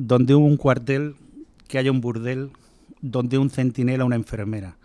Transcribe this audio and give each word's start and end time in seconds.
donde 0.00 0.36
hubo 0.36 0.46
un 0.46 0.56
cuartel, 0.56 1.16
que 1.66 1.76
haya 1.76 1.90
un 1.90 2.00
burdel, 2.00 2.52
donde 3.00 3.36
un 3.36 3.50
centinela 3.50 4.04
una 4.04 4.14
enfermera, 4.14 4.76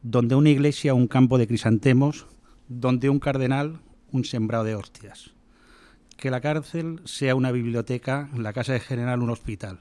donde 0.00 0.36
una 0.36 0.48
iglesia 0.48 0.94
un 0.94 1.08
campo 1.08 1.38
de 1.38 1.48
crisantemos, 1.48 2.26
donde 2.68 3.10
un 3.10 3.18
cardenal 3.18 3.80
un 4.12 4.24
sembrado 4.24 4.62
de 4.62 4.76
hostias. 4.76 5.32
Que 6.16 6.30
la 6.30 6.40
cárcel 6.40 7.00
sea 7.04 7.34
una 7.34 7.50
biblioteca, 7.50 8.30
la 8.36 8.52
casa 8.52 8.74
de 8.74 8.78
general 8.78 9.22
un 9.22 9.30
hospital. 9.30 9.80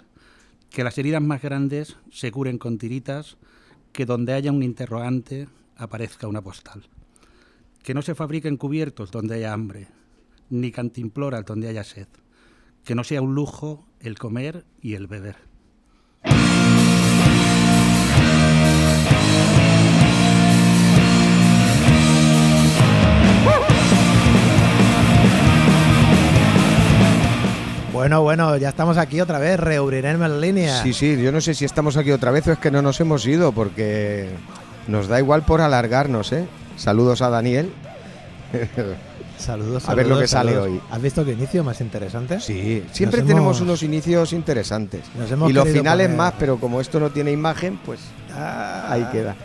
Que 0.72 0.84
las 0.84 0.98
heridas 0.98 1.22
más 1.22 1.44
grandes 1.44 1.98
se 2.10 2.32
curen 2.32 2.58
con 2.58 2.80
tiritas, 2.80 3.38
que 3.92 4.08
donde 4.08 4.34
haya 4.34 4.52
un 4.52 4.64
interrogante 4.64 5.50
aparezca 5.78 6.28
una 6.28 6.42
postal. 6.42 6.82
Que 7.84 7.94
no 7.94 8.02
se 8.02 8.16
fabriquen 8.16 8.58
cubiertos 8.58 9.12
donde 9.12 9.36
haya 9.36 9.54
hambre, 9.54 9.90
ni 10.50 10.72
cantimploras 10.72 11.46
donde 11.46 11.68
haya 11.68 11.84
sed. 11.84 12.08
Que 12.84 12.96
no 12.96 13.04
sea 13.04 13.22
un 13.22 13.34
lujo 13.34 13.86
el 14.00 14.18
comer 14.18 14.66
y 14.82 14.96
el 14.96 15.08
beber. 15.08 15.38
Bueno, 27.94 28.22
bueno, 28.22 28.58
ya 28.58 28.70
estamos 28.70 28.98
aquí 28.98 29.22
otra 29.22 29.40
vez, 29.40 29.58
reubriremos 29.58 30.28
en 30.28 30.42
línea. 30.42 30.82
Sí, 30.82 30.92
sí, 30.94 31.22
yo 31.22 31.32
no 31.32 31.40
sé 31.40 31.54
si 31.54 31.64
estamos 31.64 31.96
aquí 31.96 32.12
otra 32.12 32.32
vez 32.32 32.48
o 32.48 32.52
es 32.52 32.58
que 32.58 32.72
no 32.72 32.82
nos 32.82 33.00
hemos 33.00 33.26
ido, 33.26 33.54
porque 33.54 34.30
nos 34.90 35.08
da 35.08 35.20
igual 35.20 35.44
por 35.44 35.62
alargarnos, 35.62 36.34
¿eh? 36.34 36.46
Saludos 36.76 37.22
a 37.22 37.30
Daniel. 37.30 37.72
Saludos, 39.38 39.88
A 39.90 39.96
ver 39.96 40.06
lo 40.08 40.16
saludos, 40.16 40.22
que 40.22 40.28
sale 40.28 40.58
hoy. 40.58 40.82
¿Has 40.92 41.02
visto 41.02 41.26
qué 41.26 41.32
inicio 41.34 41.64
más 41.64 41.82
interesante? 41.82 42.40
Sí, 42.40 42.84
siempre 42.92 43.20
Nos 43.22 43.28
tenemos 43.28 43.58
hemos- 43.58 43.62
unos 43.62 43.84
inicios 43.84 44.32
interesantes. 44.34 45.02
Y 45.48 45.54
los 45.54 45.68
finales 45.68 46.08
poner- 46.08 46.18
más, 46.18 46.34
pero 46.40 46.58
como 46.58 46.80
esto 46.80 47.00
no 47.00 47.10
tiene 47.10 47.32
imagen, 47.32 47.78
pues 47.86 48.00
Ah. 48.36 48.88
ahí 48.90 49.04
queda. 49.12 49.36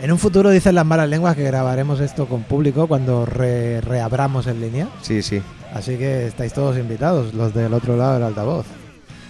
En 0.00 0.12
un 0.12 0.18
futuro 0.18 0.50
dicen 0.50 0.74
las 0.74 0.86
malas 0.86 1.08
lenguas 1.08 1.36
que 1.36 1.42
grabaremos 1.44 2.00
esto 2.00 2.26
con 2.26 2.42
público 2.44 2.86
cuando 2.86 3.26
re- 3.26 3.80
reabramos 3.80 4.46
en 4.46 4.60
línea. 4.60 4.88
Sí, 5.02 5.22
sí. 5.22 5.42
Así 5.74 5.96
que 5.96 6.26
estáis 6.26 6.52
todos 6.52 6.78
invitados, 6.78 7.34
los 7.34 7.52
del 7.54 7.74
otro 7.74 7.96
lado 7.96 8.14
del 8.14 8.22
altavoz. 8.22 8.66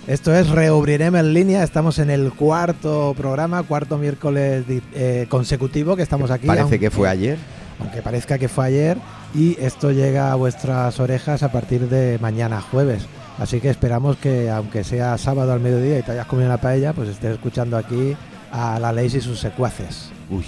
Esto 0.07 0.35
es 0.35 0.49
Reubriremos 0.49 1.21
en 1.21 1.35
línea. 1.35 1.63
Estamos 1.63 1.99
en 1.99 2.09
el 2.11 2.33
cuarto 2.33 3.15
programa, 3.17 3.63
cuarto 3.63 3.99
miércoles 3.99 4.65
eh, 4.95 5.27
consecutivo 5.29 5.97
que 5.97 6.03
estamos 6.03 6.31
aquí. 6.31 6.47
Parece 6.47 6.63
aunque- 6.63 6.79
que 6.79 6.91
fue 6.91 7.09
ayer. 7.09 7.39
Aunque 7.81 8.01
parezca 8.03 8.39
que 8.39 8.49
fue 8.49 8.67
ayer. 8.67 8.97
Y 9.35 9.57
esto 9.61 9.93
llega 9.93 10.33
a 10.33 10.35
vuestras 10.35 10.99
orejas 11.01 11.43
a 11.43 11.53
partir 11.53 11.89
de 11.89 12.19
mañana 12.21 12.61
jueves. 12.61 13.07
Así 13.39 13.61
que 13.61 13.71
esperamos 13.71 14.17
que, 14.17 14.51
aunque 14.51 14.83
sea 14.85 15.17
sábado 15.19 15.53
al 15.53 15.61
mediodía 15.61 15.99
y 15.99 16.03
te 16.03 16.13
hayas 16.13 16.27
comido 16.27 16.49
una 16.49 16.61
paella, 16.61 16.93
pues 16.93 17.09
estés 17.09 17.35
escuchando 17.35 17.77
aquí 17.77 18.17
a 18.51 18.79
la 18.81 18.93
ley 18.93 19.07
y 19.07 19.21
sus 19.21 19.39
secuaces. 19.39 20.11
Uy. 20.31 20.45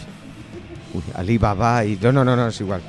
Uy, 0.92 1.02
Alibaba 1.14 1.84
y. 1.84 1.98
No, 2.02 2.12
no, 2.12 2.24
no, 2.24 2.34
no, 2.34 2.48
es 2.48 2.60
igual. 2.60 2.80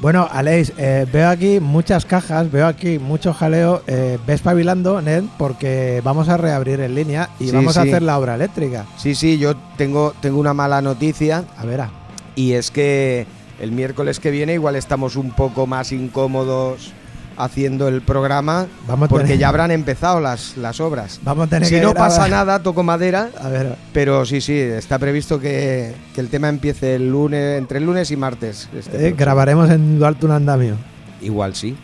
Bueno, 0.00 0.28
Aleix, 0.30 0.72
eh, 0.76 1.06
veo 1.12 1.28
aquí 1.28 1.58
muchas 1.58 2.04
cajas, 2.04 2.50
veo 2.52 2.68
aquí 2.68 3.00
mucho 3.00 3.34
jaleo. 3.34 3.82
Eh, 3.88 4.18
ve 4.26 4.34
espabilando, 4.34 5.02
Ned, 5.02 5.24
porque 5.36 6.00
vamos 6.04 6.28
a 6.28 6.36
reabrir 6.36 6.80
en 6.80 6.94
línea 6.94 7.30
y 7.40 7.48
Sí, 7.48 7.52
vamos 7.52 7.76
a 7.76 7.82
hacer 7.82 8.02
la 8.02 8.16
obra 8.16 8.36
eléctrica. 8.36 8.86
Sí, 8.96 9.16
sí, 9.16 9.38
yo 9.38 9.56
tengo, 9.76 10.14
tengo 10.20 10.38
una 10.38 10.54
mala 10.54 10.80
noticia 10.80 11.44
A 11.56 11.64
ver, 11.64 11.80
ah, 11.80 11.90
y 12.36 12.52
es 12.52 12.70
que 12.70 13.26
el 13.60 13.72
miércoles 13.72 14.20
que 14.20 14.30
viene 14.30 14.54
igual 14.54 14.76
estamos 14.76 15.16
un 15.16 15.30
poco 15.32 15.66
más 15.66 15.92
incómodos 15.92 16.92
haciendo 17.36 17.86
el 17.86 18.02
programa 18.02 18.66
vamos 18.88 19.08
porque 19.08 19.26
tener, 19.26 19.38
ya 19.38 19.48
habrán 19.48 19.70
empezado 19.70 20.20
las, 20.20 20.56
las 20.56 20.80
obras. 20.80 21.20
vamos 21.22 21.46
a 21.46 21.50
tener 21.50 21.68
Si 21.68 21.74
que 21.76 21.80
no 21.80 21.92
grabar- 21.92 22.08
pasa 22.10 22.28
nada, 22.28 22.62
toco 22.62 22.82
madera, 22.82 23.30
A 23.40 23.48
ver, 23.48 23.76
pero 23.92 24.24
sí, 24.26 24.40
sí, 24.40 24.58
está 24.58 24.98
previsto 24.98 25.38
que, 25.38 25.94
que 26.14 26.20
el 26.20 26.28
tema 26.30 26.48
empiece 26.48 26.96
el 26.96 27.08
lunes, 27.10 27.58
entre 27.58 27.78
el 27.78 27.84
lunes 27.84 28.10
y 28.10 28.16
martes. 28.16 28.68
este 28.76 29.08
eh, 29.08 29.14
grabaremos 29.16 29.70
en 29.70 29.98
Duarte 30.00 30.26
un 30.26 30.32
andamio. 30.32 30.74
Igual 31.20 31.54
sí. 31.54 31.76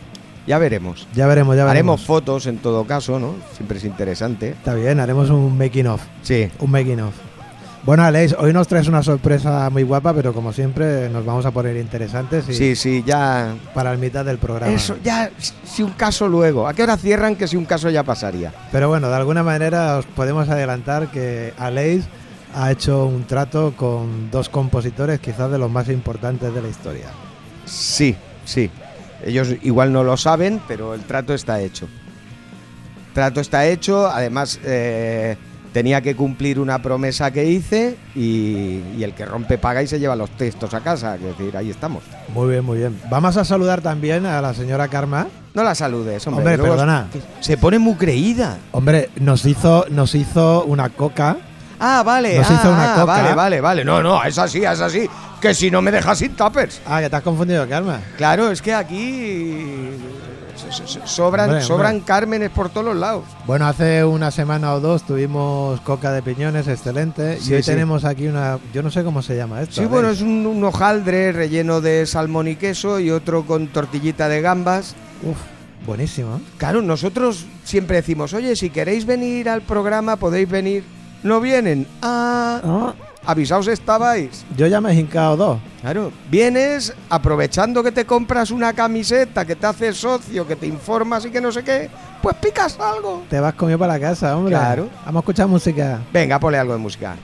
Ya 0.45 0.57
veremos. 0.59 1.07
Ya 1.15 1.25
veremos, 1.25 1.55
ya 1.55 1.63
veremos. 1.63 1.71
Haremos 1.71 2.01
fotos 2.05 2.45
en 2.47 2.57
todo 2.57 2.83
caso, 2.85 3.17
¿no? 3.19 3.33
Siempre 3.55 3.77
es 3.79 3.83
interesante. 3.85 4.49
Está 4.49 4.73
bien, 4.75 4.99
haremos 4.99 5.29
un 5.29 5.57
making 5.57 5.87
of. 5.87 6.01
Sí. 6.21 6.49
Un 6.59 6.69
making 6.71 6.99
of. 6.99 7.13
Bueno, 7.85 8.03
Aleix, 8.03 8.33
hoy 8.39 8.51
nos 8.51 8.67
traes 8.67 8.87
una 8.87 9.03
sorpresa 9.03 9.69
muy 9.69 9.83
guapa, 9.83 10.11
pero 10.11 10.33
como 10.33 10.51
siempre 10.51 11.07
nos 11.09 11.23
vamos 11.23 11.45
a 11.45 11.51
poner 11.51 11.77
interesantes 11.77 12.49
y 12.49 12.53
Sí, 12.55 12.75
sí, 12.75 13.03
ya. 13.05 13.53
para 13.75 13.91
el 13.91 13.99
mitad 13.99 14.25
del 14.25 14.39
programa. 14.39 14.73
Eso, 14.73 14.97
ya, 15.03 15.29
si 15.63 15.83
un 15.83 15.91
caso 15.91 16.27
luego. 16.27 16.67
¿A 16.67 16.73
qué 16.73 16.81
hora 16.81 16.97
cierran 16.97 17.35
que 17.35 17.47
si 17.47 17.57
un 17.57 17.65
caso 17.65 17.91
ya 17.91 18.01
pasaría? 18.01 18.51
Pero 18.71 18.87
bueno, 18.89 19.07
de 19.09 19.15
alguna 19.15 19.43
manera 19.43 19.97
os 19.97 20.05
podemos 20.07 20.49
adelantar 20.49 21.11
que 21.11 21.53
Aleix 21.59 22.05
ha 22.55 22.71
hecho 22.71 23.05
un 23.05 23.25
trato 23.25 23.75
con 23.77 24.31
dos 24.31 24.49
compositores 24.49 25.19
quizás 25.19 25.51
de 25.51 25.59
los 25.59 25.69
más 25.69 25.87
importantes 25.89 26.51
de 26.55 26.61
la 26.63 26.67
historia. 26.67 27.05
Sí, 27.65 28.15
sí. 28.45 28.71
Ellos 29.23 29.49
igual 29.61 29.93
no 29.93 30.03
lo 30.03 30.17
saben, 30.17 30.59
pero 30.67 30.95
el 30.95 31.01
trato 31.01 31.35
está 31.35 31.61
hecho. 31.61 31.87
Trato 33.13 33.41
está 33.41 33.67
hecho, 33.67 34.07
además 34.07 34.59
eh, 34.63 35.37
tenía 35.75 35.99
que 35.99 36.15
cumplir 36.15 36.57
una 36.57 36.81
promesa 36.81 37.31
que 37.31 37.43
hice 37.43 37.97
y, 38.15 38.79
y 38.97 39.03
el 39.03 39.13
que 39.13 39.25
rompe 39.25 39.57
paga 39.57 39.83
y 39.83 39.87
se 39.87 39.99
lleva 39.99 40.15
los 40.15 40.29
textos 40.29 40.73
a 40.73 40.79
casa. 40.79 41.15
Es 41.15 41.21
decir, 41.21 41.57
ahí 41.57 41.69
estamos. 41.69 42.01
Muy 42.33 42.51
bien, 42.51 42.63
muy 42.63 42.77
bien. 42.77 42.97
Vamos 43.09 43.35
a 43.35 43.43
saludar 43.43 43.81
también 43.81 44.25
a 44.25 44.39
la 44.39 44.53
señora 44.53 44.87
Karma. 44.87 45.27
No 45.53 45.63
la 45.63 45.75
saludes, 45.75 46.25
hombre. 46.27 46.43
Hombre, 46.43 46.57
luego 46.57 46.75
perdona. 46.75 47.07
Se 47.41 47.57
pone 47.57 47.77
muy 47.77 47.95
creída. 47.95 48.57
Hombre, 48.71 49.09
nos 49.17 49.45
hizo, 49.45 49.85
nos 49.89 50.15
hizo 50.15 50.63
una 50.63 50.87
coca. 50.87 51.35
Ah, 51.77 52.03
vale. 52.05 52.37
Nos 52.37 52.51
ah, 52.51 52.53
hizo 52.53 52.71
una 52.71 52.93
ah, 52.93 52.95
coca. 52.95 53.05
Vale, 53.05 53.35
vale, 53.35 53.59
vale. 53.59 53.83
No, 53.83 54.01
no, 54.01 54.23
es 54.23 54.37
así, 54.37 54.63
es 54.63 54.79
así. 54.79 55.09
Que 55.41 55.53
si 55.53 55.69
no 55.69 55.81
me 55.81 55.91
dejas 55.91 56.19
sin 56.19 56.37
tuppers. 56.37 56.79
Ah, 56.85 57.01
que 57.01 57.09
te 57.09 57.17
has 57.17 57.21
confundido, 57.21 57.67
Karma. 57.67 57.99
Claro, 58.15 58.49
es 58.49 58.61
que 58.61 58.73
aquí 58.73 59.89
sobran, 61.05 61.49
Hombre, 61.49 61.63
sobran 61.63 61.91
hombre. 61.95 62.05
cármenes 62.05 62.49
por 62.51 62.69
todos 62.69 62.85
los 62.85 62.95
lados. 62.95 63.23
Bueno, 63.45 63.67
hace 63.67 64.03
una 64.03 64.31
semana 64.31 64.73
o 64.73 64.79
dos 64.79 65.03
tuvimos 65.03 65.79
coca 65.81 66.11
de 66.11 66.21
piñones, 66.21 66.67
excelente. 66.67 67.39
Sí, 67.39 67.51
y 67.51 67.55
hoy 67.55 67.63
sí. 67.63 67.71
tenemos 67.71 68.05
aquí 68.05 68.27
una, 68.27 68.59
yo 68.73 68.83
no 68.83 68.91
sé 68.91 69.03
cómo 69.03 69.21
se 69.21 69.35
llama 69.35 69.61
esto. 69.61 69.75
Sí, 69.81 69.85
bueno, 69.85 70.09
es 70.09 70.21
un, 70.21 70.45
un 70.45 70.63
hojaldre 70.63 71.31
relleno 71.31 71.81
de 71.81 72.05
salmón 72.05 72.47
y 72.47 72.55
queso 72.55 72.99
y 72.99 73.11
otro 73.11 73.45
con 73.45 73.67
tortillita 73.67 74.27
de 74.29 74.41
gambas. 74.41 74.95
Uf, 75.23 75.37
buenísimo. 75.85 76.41
Claro, 76.57 76.81
nosotros 76.81 77.45
siempre 77.63 77.97
decimos, 77.97 78.33
oye, 78.33 78.55
si 78.55 78.69
queréis 78.69 79.05
venir 79.05 79.49
al 79.49 79.61
programa, 79.61 80.15
podéis 80.17 80.49
venir. 80.49 80.83
No 81.23 81.41
vienen. 81.41 81.87
Ah, 82.01 82.61
Ah, 82.63 82.93
avisaos 83.25 83.67
estabais. 83.67 84.45
yo 84.55 84.67
ya 84.67 84.81
me 84.81 84.91
he 84.91 84.95
hincado 84.95 85.37
dos. 85.37 85.59
Claro, 85.81 86.11
vienes 86.29 86.93
aprovechando 87.09 87.83
que 87.83 87.91
te 87.91 88.05
compras 88.05 88.51
una 88.51 88.73
camiseta, 88.73 89.45
que 89.45 89.55
te 89.55 89.67
haces 89.67 89.97
socio, 89.97 90.47
que 90.47 90.55
te 90.55 90.65
informas 90.67 91.25
y 91.25 91.29
que 91.29 91.39
no 91.39 91.51
sé 91.51 91.63
qué, 91.63 91.89
pues 92.21 92.35
picas 92.37 92.79
algo. 92.79 93.23
Te 93.29 93.39
vas 93.39 93.53
comido 93.53 93.77
para 93.77 93.93
la 93.93 93.99
casa, 93.99 94.35
hombre. 94.35 94.55
Claro. 94.55 94.89
Vamos 95.05 95.19
a 95.19 95.21
escuchar 95.21 95.47
música. 95.47 95.99
Venga, 96.11 96.39
ponle 96.39 96.57
algo 96.57 96.73
de 96.73 96.79
música. 96.79 97.15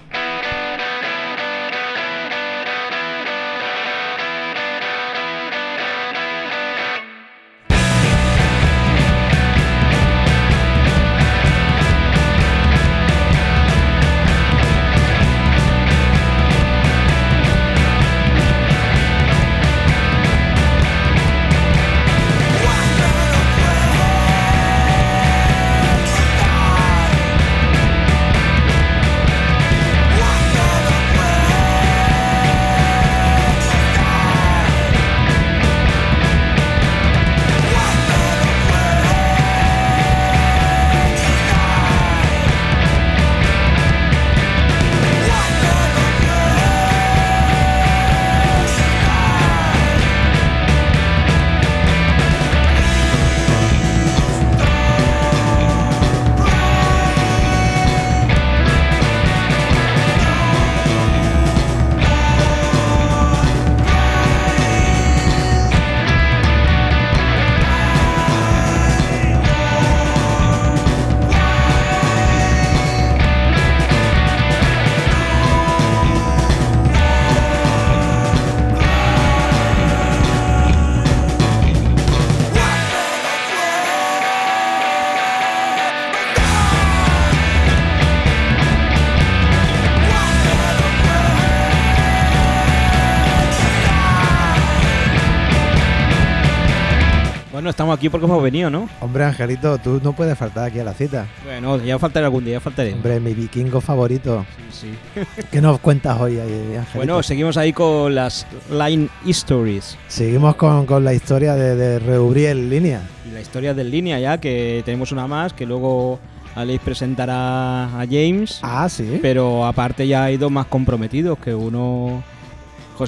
Estamos 97.92 98.00
aquí 98.00 98.10
porque 98.10 98.26
hemos 98.26 98.42
venido, 98.42 98.70
¿no? 98.70 98.88
Hombre, 99.02 99.26
Angelito, 99.26 99.78
tú 99.78 100.00
no 100.04 100.14
puedes 100.14 100.38
faltar 100.38 100.66
aquí 100.66 100.80
a 100.80 100.84
la 100.84 100.94
cita. 100.94 101.28
Bueno, 101.44 101.78
ya 101.78 102.00
faltaré 102.00 102.26
algún 102.26 102.46
día, 102.46 102.54
ya 102.54 102.60
faltaré. 102.60 102.94
Hombre, 102.94 103.20
mi 103.20 103.34
vikingo 103.34 103.82
favorito. 103.82 104.46
Sí, 104.72 104.88
sí. 105.16 105.44
¿Qué 105.52 105.62
nos 105.62 105.80
cuentas 105.80 106.20
hoy, 106.20 106.40
Angelito? 106.40 106.86
Bueno, 106.96 107.22
seguimos 107.24 107.58
ahí 107.58 107.74
con 107.74 108.16
las 108.16 108.48
Line 108.70 109.10
Histories. 109.26 109.98
Seguimos 110.08 110.56
con, 110.56 110.86
con 110.86 111.04
la 111.04 111.14
historia 111.14 111.56
de, 111.56 111.76
de 111.76 112.00
Reubriel 112.00 112.70
Línea. 112.70 113.02
Y 113.28 113.34
la 113.34 113.42
historia 113.42 113.74
del 113.74 113.92
línea 113.92 114.20
ya, 114.20 114.38
que 114.38 114.82
tenemos 114.86 115.12
una 115.12 115.28
más, 115.28 115.52
que 115.52 115.66
luego 115.66 116.20
Alex 116.56 116.84
presentará 116.84 118.00
a 118.00 118.06
James. 118.10 118.60
Ah, 118.62 118.88
sí. 118.88 119.20
Pero 119.22 119.66
aparte 119.66 120.08
ya 120.08 120.24
hay 120.24 120.38
dos 120.38 120.52
más 120.52 120.68
comprometidos, 120.68 121.38
que 121.40 121.54
uno, 121.54 122.24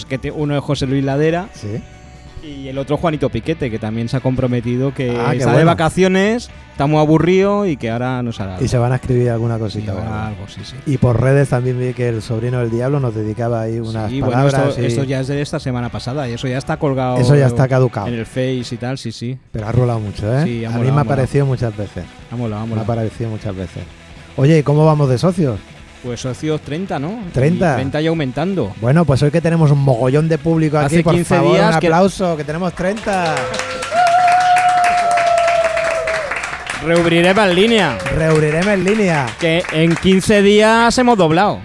que 0.10 0.32
uno 0.32 0.58
es 0.58 0.64
José 0.64 0.88
Luis 0.88 1.04
Ladera 1.04 1.48
Sí. 1.54 1.82
Y 2.44 2.68
el 2.68 2.78
otro 2.78 2.98
Juanito 2.98 3.30
Piquete, 3.30 3.72
que 3.72 3.80
también 3.80 4.10
se 4.10 4.18
ha 4.18 4.20
comprometido 4.20 4.94
que 4.94 5.10
Ah, 5.12 5.34
está 5.34 5.48
de 5.52 5.54
bueno. 5.54 5.68
vacaciones, 5.68 6.50
está 6.72 6.88
muy 6.88 7.00
aburrido 7.00 7.66
y 7.66 7.78
que 7.78 7.90
ahora 7.90 8.22
nos 8.22 8.40
hará 8.42 8.58
Y 8.62 8.68
se 8.68 8.78
van 8.78 8.92
a 8.92 8.96
escribir 8.96 9.30
alguna 9.30 9.58
cosita. 9.58 9.94
¿verdad? 9.94 10.28
algo, 10.28 10.48
sí, 10.48 10.62
sí. 10.64 10.76
Y 10.86 10.98
por 10.98 11.22
redes 11.22 11.50
también 11.50 11.80
vi 11.80 11.94
que 11.94 12.10
el 12.10 12.22
sobrino 12.22 12.60
del 12.60 12.70
diablo 12.70 13.00
nos 13.00 13.16
dedicaba 13.16 13.62
ahí 13.62 13.80
unas 13.80 14.10
Sí, 14.12 14.20
bueno, 14.22 14.46
esto, 14.48 14.82
y- 14.82 14.86
esto 14.86 15.04
ya 15.04 15.22
es 15.22 15.28
de 15.28 15.42
esta 15.42 15.60
semana 15.60 15.90
pasada 15.90 16.28
y 16.28 16.34
eso 16.34 16.48
ya 16.48 16.58
está 16.58 16.78
colgado 16.78 17.18
Eso 17.18 17.36
ya 17.36 17.48
está 17.48 17.68
caducado. 17.68 18.08
en 18.08 18.16
el 18.16 18.26
Face 18.26 18.66
y 18.72 18.78
tal, 18.78 18.98
sí, 18.98 19.12
sí. 19.12 19.38
Pero 19.52 19.68
ha 19.68 19.72
rolado 19.72 20.00
mucho, 20.00 20.26
¿eh? 20.38 20.44
Sí, 20.44 20.66
ha 20.66 20.70
a 20.70 20.72
mí 20.72 20.78
molado, 20.78 20.82
me 20.84 20.88
ha 20.88 20.90
ha 20.90 20.92
molado. 20.92 21.08
parecido 21.08 21.46
muchas 21.46 21.78
veces. 21.78 22.04
Vamos, 22.32 22.50
vamos. 22.52 22.76
Me 22.76 22.82
ha 22.82 22.86
parecido 22.86 23.30
muchas 23.30 23.56
veces. 23.56 23.84
Oye, 24.36 24.60
¿y 24.60 24.64
cómo 24.64 24.86
vamos 24.86 25.08
de 25.10 25.18
socios? 25.18 25.60
Pues 26.04 26.20
socios 26.20 26.60
30, 26.62 27.00
¿no? 27.00 27.20
30. 27.34 27.72
Y 27.72 27.76
30 27.76 28.02
y 28.02 28.08
aumentando. 28.08 28.74
Bueno, 28.82 29.06
pues 29.06 29.24
hoy 29.24 29.32
que 29.32 29.40
tenemos 29.40 29.72
un 29.72 29.80
mogollón 29.80 30.28
de 30.28 30.38
público 30.38 30.78
aquí, 30.78 31.02
por 31.02 31.14
15 31.16 31.36
favor, 31.36 31.54
días 31.54 31.74
un 31.76 31.80
que- 31.80 31.88
aplauso, 31.88 32.36
que... 32.38 32.44
tenemos 32.44 32.74
30. 32.74 33.36
Reubriremos 36.86 37.46
en 37.48 37.56
línea. 37.56 37.98
Reuniremos 38.18 38.68
en 38.74 38.84
línea. 38.84 39.26
Que 39.40 39.64
en 39.72 39.96
15 39.96 40.42
días 40.42 40.98
hemos 40.98 41.18
doblado. 41.18 41.60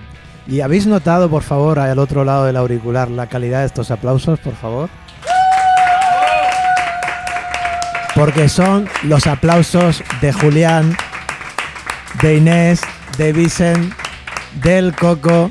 ¿Y 0.46 0.60
habéis 0.60 0.86
notado, 0.86 1.28
por 1.28 1.42
favor, 1.42 1.80
al 1.80 1.98
otro 1.98 2.24
lado 2.24 2.44
del 2.46 2.56
auricular, 2.56 3.10
la 3.10 3.26
calidad 3.26 3.60
de 3.60 3.66
estos 3.66 3.90
aplausos, 3.90 4.38
por 4.38 4.54
favor? 4.54 4.88
Porque 8.14 8.48
son 8.48 8.88
los 9.02 9.26
aplausos 9.26 10.02
de 10.20 10.32
Julián, 10.32 10.96
de 12.22 12.36
Inés, 12.36 12.80
de 13.16 13.32
Vicen, 13.32 13.92
del 14.62 14.94
Coco, 14.94 15.50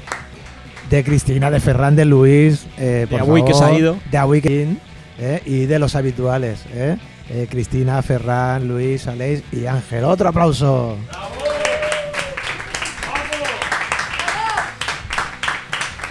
de 0.90 1.04
Cristina, 1.04 1.50
de 1.52 1.60
Ferran, 1.60 1.96
de 1.96 2.06
Luis, 2.06 2.66
eh, 2.78 3.08
por 3.10 3.20
Agüi, 3.22 3.44
que 3.46 3.54
se 3.54 3.64
ha 3.64 3.72
ido. 3.74 3.98
de 4.12 4.42
que- 4.42 4.76
eh, 5.20 5.42
y 5.46 5.66
de 5.66 5.80
los 5.80 5.96
habituales, 5.96 6.60
eh. 6.74 6.98
Eh, 7.30 7.48
Cristina, 7.50 8.02
Ferran, 8.02 8.68
Luis, 8.68 9.06
Aleix 9.08 9.44
y 9.52 9.66
Ángel. 9.66 10.06
Otro 10.06 10.30
aplauso. 10.30 10.96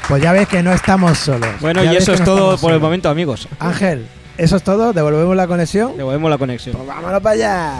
Pues 0.08 0.22
ya 0.22 0.32
ves 0.32 0.46
que 0.46 0.62
no 0.62 0.72
estamos 0.72 1.18
solos. 1.18 1.48
Bueno, 1.60 1.82
Ya 1.82 1.94
y 1.94 1.96
eso 1.96 2.12
es 2.12 2.20
no 2.20 2.26
todo 2.26 2.58
por 2.58 2.72
el 2.72 2.80
momento, 2.80 3.08
amigos. 3.08 3.48
Ángel, 3.58 4.06
¿eso 4.38 4.56
es 4.56 4.62
todo? 4.62 4.92
¿Devolvemos 4.92 5.34
la 5.34 5.46
conexión? 5.48 5.96
Devolvemos 5.96 6.30
la 6.30 6.38
conexión. 6.38 6.76
Pues 6.76 6.86
vámonos 6.86 7.20
para 7.20 7.34
allá. 7.34 7.72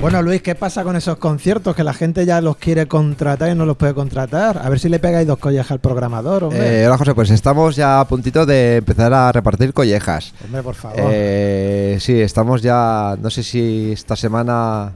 Bueno, 0.00 0.22
Luis, 0.22 0.42
¿qué 0.42 0.54
pasa 0.54 0.84
con 0.84 0.94
esos 0.94 1.16
conciertos 1.16 1.74
que 1.74 1.82
la 1.82 1.92
gente 1.94 2.24
ya 2.26 2.40
los 2.40 2.56
quiere 2.58 2.86
contratar 2.86 3.50
y 3.50 3.54
no 3.54 3.64
los 3.66 3.76
puede 3.76 3.94
contratar? 3.94 4.58
A 4.62 4.68
ver 4.68 4.78
si 4.78 4.88
le 4.88 4.98
pegáis 5.00 5.26
dos 5.26 5.38
collejas 5.38 5.70
al 5.72 5.80
programador, 5.80 6.44
hombre. 6.44 6.82
Eh, 6.82 6.86
hola 6.86 6.98
José, 6.98 7.14
pues 7.14 7.30
estamos 7.30 7.74
ya 7.74 8.00
a 8.00 8.06
puntito 8.06 8.46
de 8.46 8.76
empezar 8.76 9.12
a 9.12 9.32
repartir 9.32 9.72
collejas. 9.72 10.32
hombre, 10.44 10.62
por 10.62 10.74
favor. 10.74 10.98
Eh, 11.00 11.96
sí, 12.00 12.20
estamos 12.20 12.62
ya, 12.62 13.16
no 13.20 13.30
sé 13.30 13.42
si 13.42 13.92
esta 13.92 14.14
semana, 14.16 14.92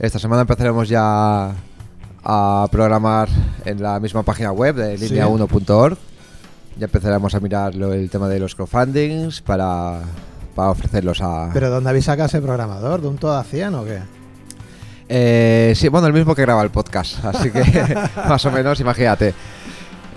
esta 0.00 0.18
semana 0.18 0.40
empezaremos 0.42 0.88
ya 0.88 1.52
a 2.24 2.68
programar 2.72 3.28
en 3.64 3.80
la 3.82 4.00
misma 4.00 4.22
página 4.24 4.50
web 4.52 4.74
de 4.74 4.98
Sí. 4.98 5.10
linea1.org. 5.14 5.96
Ya 6.78 6.86
empezaremos 6.86 7.34
a 7.34 7.40
mirar 7.40 7.74
lo- 7.74 7.92
el 7.92 8.08
tema 8.10 8.28
de 8.28 8.40
los 8.40 8.54
crowdfundings 8.54 9.42
para, 9.42 10.00
para 10.54 10.70
ofrecerlos 10.70 11.20
a... 11.22 11.50
¿Pero 11.52 11.70
dónde 11.70 11.90
habéis 11.90 12.04
sacado 12.06 12.26
ese 12.26 12.40
programador? 12.40 13.00
¿De 13.00 13.08
un 13.08 13.16
todo 13.18 13.36
a 13.36 13.44
100 13.44 13.74
o 13.74 13.84
qué? 13.84 13.98
Eh, 15.08 15.72
sí, 15.76 15.88
bueno, 15.88 16.06
el 16.06 16.12
mismo 16.12 16.34
que 16.34 16.42
graba 16.42 16.62
el 16.62 16.70
podcast, 16.70 17.24
así 17.24 17.50
que 17.50 17.62
más 18.28 18.44
o 18.44 18.50
menos, 18.50 18.78
imagínate. 18.80 19.34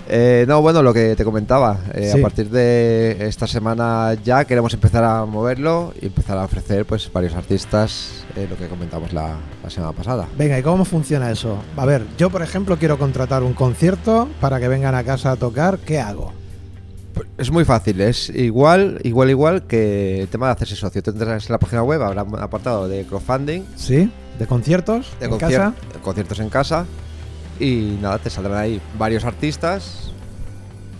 Eh, 0.08 0.44
no, 0.48 0.60
bueno, 0.60 0.82
lo 0.82 0.92
que 0.92 1.14
te 1.16 1.24
comentaba, 1.24 1.78
eh, 1.94 2.10
Sí. 2.12 2.18
a 2.18 2.22
partir 2.22 2.50
de 2.50 3.16
esta 3.28 3.46
semana 3.46 4.14
ya 4.22 4.44
queremos 4.44 4.74
empezar 4.74 5.04
a 5.04 5.24
moverlo 5.24 5.94
y 6.02 6.06
empezar 6.06 6.36
a 6.36 6.44
ofrecer 6.44 6.84
pues 6.84 7.10
varios 7.10 7.34
artistas, 7.34 8.24
eh, 8.36 8.46
lo 8.50 8.56
que 8.56 8.66
comentamos 8.66 9.12
la, 9.14 9.36
la 9.62 9.70
semana 9.70 9.92
pasada. 9.92 10.26
Venga, 10.36 10.58
¿y 10.58 10.62
cómo 10.62 10.84
funciona 10.84 11.30
eso? 11.30 11.56
A 11.76 11.86
ver, 11.86 12.04
yo 12.18 12.28
por 12.28 12.42
ejemplo 12.42 12.76
quiero 12.76 12.98
contratar 12.98 13.42
un 13.44 13.54
concierto 13.54 14.28
para 14.40 14.60
que 14.60 14.68
vengan 14.68 14.94
a 14.96 15.04
casa 15.04 15.30
a 15.30 15.36
tocar, 15.36 15.78
¿qué 15.78 16.00
hago? 16.00 16.32
Es 17.38 17.50
muy 17.50 17.64
fácil, 17.64 18.00
es 18.00 18.30
igual, 18.30 19.00
igual, 19.04 19.30
igual 19.30 19.66
que 19.66 20.20
el 20.22 20.28
tema 20.28 20.46
de 20.46 20.52
hacerse 20.52 20.76
socio. 20.76 21.02
Tendrás 21.02 21.46
en 21.46 21.52
la 21.52 21.58
página 21.58 21.82
web, 21.82 22.00
habrá 22.02 22.22
un 22.22 22.38
apartado 22.38 22.88
de 22.88 23.04
crowdfunding, 23.04 23.62
¿Sí? 23.76 24.10
¿De 24.38 24.46
conciertos? 24.46 25.12
de 25.20 25.26
¿En 25.26 25.32
concier- 25.32 25.56
casa? 25.58 25.74
conciertos 26.02 26.38
en 26.40 26.48
casa 26.48 26.86
y 27.60 27.98
nada, 28.00 28.18
te 28.18 28.30
saldrán 28.30 28.56
ahí 28.58 28.80
varios 28.98 29.24
artistas 29.24 30.10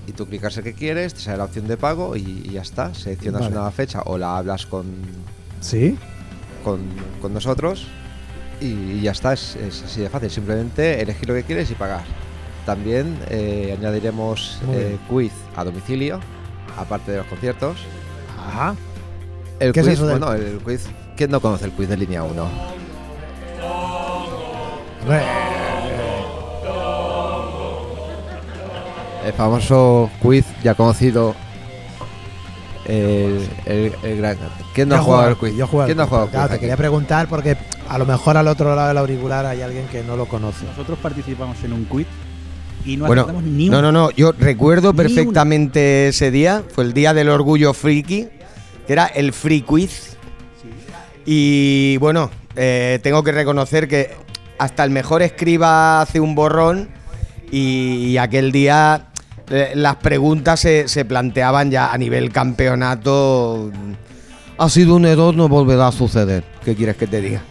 y 0.06 0.12
tú 0.12 0.26
clicas 0.26 0.56
el 0.58 0.64
que 0.64 0.74
quieres, 0.74 1.14
te 1.14 1.20
sale 1.20 1.38
la 1.38 1.44
opción 1.44 1.66
de 1.66 1.76
pago 1.76 2.16
y, 2.16 2.42
y 2.44 2.50
ya 2.52 2.62
está. 2.62 2.92
Seleccionas 2.94 3.42
Vale. 3.42 3.56
una 3.58 3.70
fecha 3.70 4.02
o 4.04 4.18
la 4.18 4.36
hablas 4.36 4.66
con, 4.66 4.84
¿Sí? 5.60 5.96
con, 6.64 6.80
con 7.22 7.32
nosotros 7.32 7.86
y, 8.60 8.66
y 8.66 9.00
ya 9.02 9.12
está, 9.12 9.32
es, 9.32 9.56
es 9.56 9.82
así 9.84 10.00
de 10.02 10.08
fácil. 10.10 10.30
Simplemente 10.30 11.00
elegir 11.00 11.28
lo 11.28 11.34
que 11.34 11.44
quieres 11.44 11.70
y 11.70 11.74
pagar. 11.74 12.04
También 12.66 13.18
eh, 13.28 13.74
añadiremos 13.76 14.60
eh, 14.72 14.96
quiz 15.08 15.32
a 15.56 15.64
domicilio, 15.64 16.20
aparte 16.78 17.10
de 17.12 17.18
los 17.18 17.26
conciertos. 17.26 17.76
Ajá. 18.48 18.74
El 19.58 19.72
¿Qué 19.72 19.80
es 19.80 19.86
quiz, 19.86 19.94
eso 19.94 20.06
bueno, 20.08 20.32
el 20.32 20.58
quiz, 20.58 20.86
¿quién 21.16 21.30
no 21.30 21.40
conoce 21.40 21.64
el 21.64 21.72
quiz 21.72 21.88
de 21.88 21.96
línea 21.96 22.22
1? 22.22 22.46
El 29.24 29.32
famoso 29.34 30.10
quiz 30.20 30.44
ya 30.62 30.74
conocido. 30.74 31.34
El, 32.84 33.48
el- 33.66 33.94
el 34.02 34.16
gran. 34.16 34.36
¿Quién 34.74 34.88
no 34.88 34.96
Yo 34.96 35.00
ha 35.00 35.04
jugado 35.04 35.22
al 35.28 35.36
quiz? 35.36 35.54
Yo 35.56 35.64
al 35.80 35.86
¿Quién 35.86 35.96
no 35.96 36.02
ha 36.02 36.06
quiz, 36.06 36.08
jugado 36.10 36.24
al 36.24 36.30
claro, 36.30 36.44
quiz? 36.46 36.50
te 36.50 36.54
aquí? 36.54 36.60
quería 36.62 36.76
preguntar 36.76 37.28
porque 37.28 37.56
a 37.88 37.98
lo 37.98 38.06
mejor 38.06 38.36
al 38.36 38.48
otro 38.48 38.74
lado 38.74 38.88
del 38.88 38.98
auricular 38.98 39.46
hay 39.46 39.62
alguien 39.62 39.86
que 39.86 40.02
no 40.02 40.16
lo 40.16 40.26
conoce. 40.26 40.64
Nosotros 40.66 40.98
participamos 41.00 41.62
en 41.62 41.72
un 41.74 41.84
quiz 41.84 42.06
y 42.84 42.96
no 42.96 43.06
Bueno, 43.06 43.26
ni 43.42 43.68
No, 43.68 43.78
uno. 43.78 43.92
no, 43.92 44.06
no. 44.06 44.10
Yo 44.10 44.32
recuerdo 44.32 44.90
una. 44.90 44.96
perfectamente 45.02 46.08
ese 46.08 46.30
día. 46.30 46.62
Fue 46.74 46.84
el 46.84 46.92
día 46.92 47.14
del 47.14 47.28
orgullo 47.28 47.72
friki, 47.74 48.28
que 48.86 48.92
era 48.92 49.06
el 49.06 49.32
free 49.32 49.62
quiz. 49.62 50.16
Y 51.24 51.96
bueno, 51.98 52.30
eh, 52.56 52.98
tengo 53.02 53.22
que 53.22 53.32
reconocer 53.32 53.86
que 53.88 54.10
hasta 54.58 54.84
el 54.84 54.90
mejor 54.90 55.22
escriba 55.22 56.00
hace 56.02 56.20
un 56.20 56.34
borrón. 56.34 56.88
Y, 57.50 58.06
y 58.08 58.18
aquel 58.18 58.50
día 58.50 59.08
eh, 59.50 59.72
las 59.74 59.96
preguntas 59.96 60.58
se, 60.60 60.88
se 60.88 61.04
planteaban 61.04 61.70
ya 61.70 61.92
a 61.92 61.98
nivel 61.98 62.32
campeonato. 62.32 63.70
Ha 64.58 64.68
sido 64.68 64.96
un 64.96 65.04
error, 65.06 65.34
no 65.34 65.48
volverá 65.48 65.88
a 65.88 65.92
suceder. 65.92 66.44
¿Qué 66.64 66.74
quieres 66.74 66.96
que 66.96 67.06
te 67.06 67.20
diga? 67.20 67.42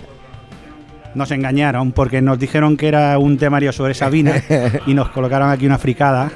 Nos 1.15 1.31
engañaron 1.31 1.91
porque 1.91 2.21
nos 2.21 2.39
dijeron 2.39 2.77
que 2.77 2.87
era 2.87 3.17
un 3.17 3.37
temario 3.37 3.71
sobre 3.71 3.93
Sabina 3.93 4.41
y 4.87 4.93
nos 4.93 5.09
colocaron 5.09 5.49
aquí 5.49 5.65
una 5.65 5.77
fricada. 5.77 6.31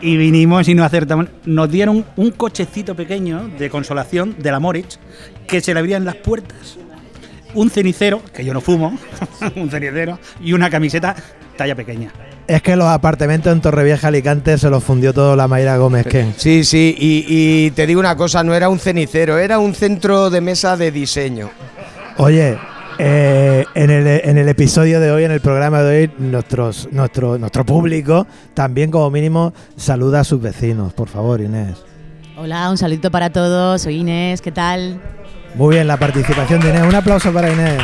Y 0.00 0.16
vinimos 0.16 0.68
y 0.68 0.74
no 0.74 0.84
acertamos. 0.84 1.26
Nos 1.44 1.70
dieron 1.70 2.04
un 2.16 2.30
cochecito 2.30 2.94
pequeño 2.94 3.48
de 3.58 3.68
consolación 3.68 4.36
de 4.38 4.52
la 4.52 4.60
Moritz 4.60 4.98
que 5.46 5.60
se 5.60 5.74
le 5.74 5.80
abrían 5.80 6.04
las 6.04 6.16
puertas. 6.16 6.78
Un 7.54 7.70
cenicero, 7.70 8.22
que 8.32 8.44
yo 8.44 8.52
no 8.52 8.60
fumo, 8.60 8.96
un 9.56 9.70
cenicero, 9.70 10.18
y 10.40 10.52
una 10.52 10.70
camiseta 10.70 11.16
talla 11.56 11.74
pequeña. 11.74 12.12
Es 12.46 12.62
que 12.62 12.76
los 12.76 12.86
apartamentos 12.86 13.52
en 13.52 13.60
Torrevieja 13.60 14.08
Alicante 14.08 14.56
se 14.56 14.70
los 14.70 14.84
fundió 14.84 15.12
todo 15.12 15.34
la 15.34 15.48
Mayra 15.48 15.76
Gómez 15.76 16.06
Ken. 16.06 16.32
Sí, 16.36 16.62
sí, 16.64 16.94
y, 16.98 17.24
y 17.26 17.70
te 17.72 17.86
digo 17.86 18.00
una 18.00 18.16
cosa, 18.16 18.44
no 18.44 18.54
era 18.54 18.68
un 18.68 18.78
cenicero, 18.78 19.38
era 19.38 19.58
un 19.58 19.74
centro 19.74 20.30
de 20.30 20.40
mesa 20.40 20.76
de 20.76 20.90
diseño. 20.90 21.50
Oye, 22.16 22.56
eh, 22.98 23.64
en, 23.74 23.90
el, 23.90 24.06
en 24.06 24.38
el 24.38 24.48
episodio 24.48 25.00
de 25.00 25.10
hoy, 25.12 25.24
en 25.24 25.30
el 25.30 25.40
programa 25.40 25.82
de 25.82 25.98
hoy, 25.98 26.10
nuestros, 26.18 26.88
nuestro, 26.90 27.38
nuestro 27.38 27.64
público 27.64 28.26
también 28.54 28.90
como 28.90 29.10
mínimo 29.10 29.52
saluda 29.76 30.20
a 30.20 30.24
sus 30.24 30.40
vecinos, 30.40 30.92
por 30.94 31.08
favor, 31.08 31.40
Inés. 31.40 31.84
Hola, 32.36 32.70
un 32.70 32.76
saludito 32.76 33.10
para 33.10 33.30
todos. 33.30 33.82
Soy 33.82 33.96
Inés, 33.96 34.40
¿qué 34.40 34.52
tal? 34.52 35.00
Muy 35.54 35.76
bien 35.76 35.86
la 35.86 35.96
participación 35.96 36.60
de 36.60 36.70
Inés. 36.70 36.82
Un 36.82 36.94
aplauso 36.94 37.32
para 37.32 37.50
Inés. 37.50 37.82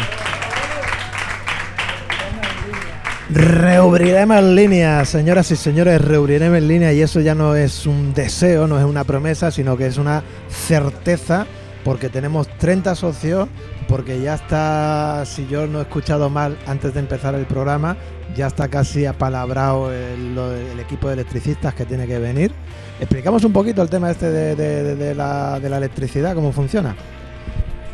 Reubriremos 3.31 4.39
en 4.39 4.55
línea, 4.55 5.05
señoras 5.05 5.51
y 5.51 5.57
señores, 5.57 6.01
reubriremos 6.01 6.59
en 6.59 6.69
línea 6.69 6.93
y 6.93 7.01
eso 7.01 7.21
ya 7.21 7.35
no 7.35 7.57
es 7.57 7.87
un 7.87 8.15
deseo, 8.15 8.67
no 8.67 8.79
es 8.79 8.85
una 8.85 9.03
promesa, 9.03 9.51
sino 9.51 9.77
que 9.77 9.87
es 9.87 9.97
una 9.97 10.23
certeza 10.49 11.47
porque 11.85 12.09
tenemos 12.09 12.49
30 12.59 12.95
socios, 12.95 13.49
porque 13.95 14.21
ya 14.21 14.35
está, 14.35 15.23
si 15.25 15.47
yo 15.47 15.69
no 15.69 15.79
he 15.79 15.83
escuchado 15.83 16.29
mal 16.29 16.59
antes 16.67 16.95
de 16.95 16.99
empezar 16.99 17.37
el 17.37 17.47
programa, 17.47 17.97
ya 18.35 18.49
está 18.49 18.67
casi 18.67 19.07
apalabrado 19.07 19.93
el, 19.93 20.37
equipo 20.81 21.07
de 21.07 21.15
electricistas 21.15 21.75
que 21.75 21.85
tiene 21.85 22.09
que 22.09 22.19
venir. 22.19 22.51
Explicamos 22.99 23.45
un 23.45 23.53
poquito 23.53 23.83
el 23.83 23.89
tema 23.89 24.11
este 24.11 24.33
de, 24.33 24.57
de- 24.57 24.83
de- 24.83 24.97
de 24.97 25.15
la, 25.15 25.61
de 25.61 25.69
la 25.69 25.77
electricidad, 25.77 26.35
cómo 26.35 26.51
funciona. 26.51 26.97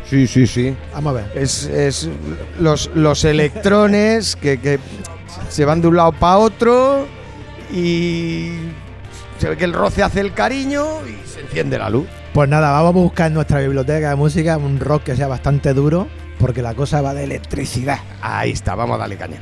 Sí, 0.09 0.27
sí, 0.27 0.47
sí. 0.47 0.75
Vamos 0.95 1.11
a 1.11 1.17
ver. 1.21 1.33
Es, 1.35 1.65
es 1.67 2.09
los, 2.59 2.91
los 2.95 3.23
electrones 3.27 4.37
que, 4.41 4.59
que 4.59 4.79
se 5.51 5.67
van 5.67 5.83
de 5.83 5.89
un 5.89 5.97
lado 5.97 6.13
para 6.13 6.39
otro 6.39 7.05
y 7.71 8.53
se 9.37 9.51
ve 9.51 9.57
que 9.59 9.65
el 9.67 9.75
roce 9.75 10.03
hace 10.03 10.21
el 10.21 10.33
cariño 10.33 10.83
y 11.07 11.29
se 11.29 11.41
enciende 11.43 11.77
la 11.77 11.91
luz. 11.91 12.07
Pues 12.33 12.49
nada, 12.49 12.71
vamos 12.71 13.01
a 13.01 13.05
buscar 13.05 13.27
en 13.27 13.35
nuestra 13.35 13.59
biblioteca 13.59 14.11
de 14.11 14.15
música 14.15 14.57
un 14.57 14.79
rock 14.79 15.03
que 15.03 15.17
sea 15.17 15.27
bastante 15.27 15.75
duro, 15.75 16.07
porque 16.39 16.63
la 16.63 16.75
cosa 16.75 17.03
va 17.03 17.13
de 17.13 17.25
electricidad. 17.25 17.99
Ahí 18.23 18.53
está, 18.53 18.77
vamos 18.77 18.95
a 18.95 18.99
darle 18.99 19.17
caña. 19.17 19.41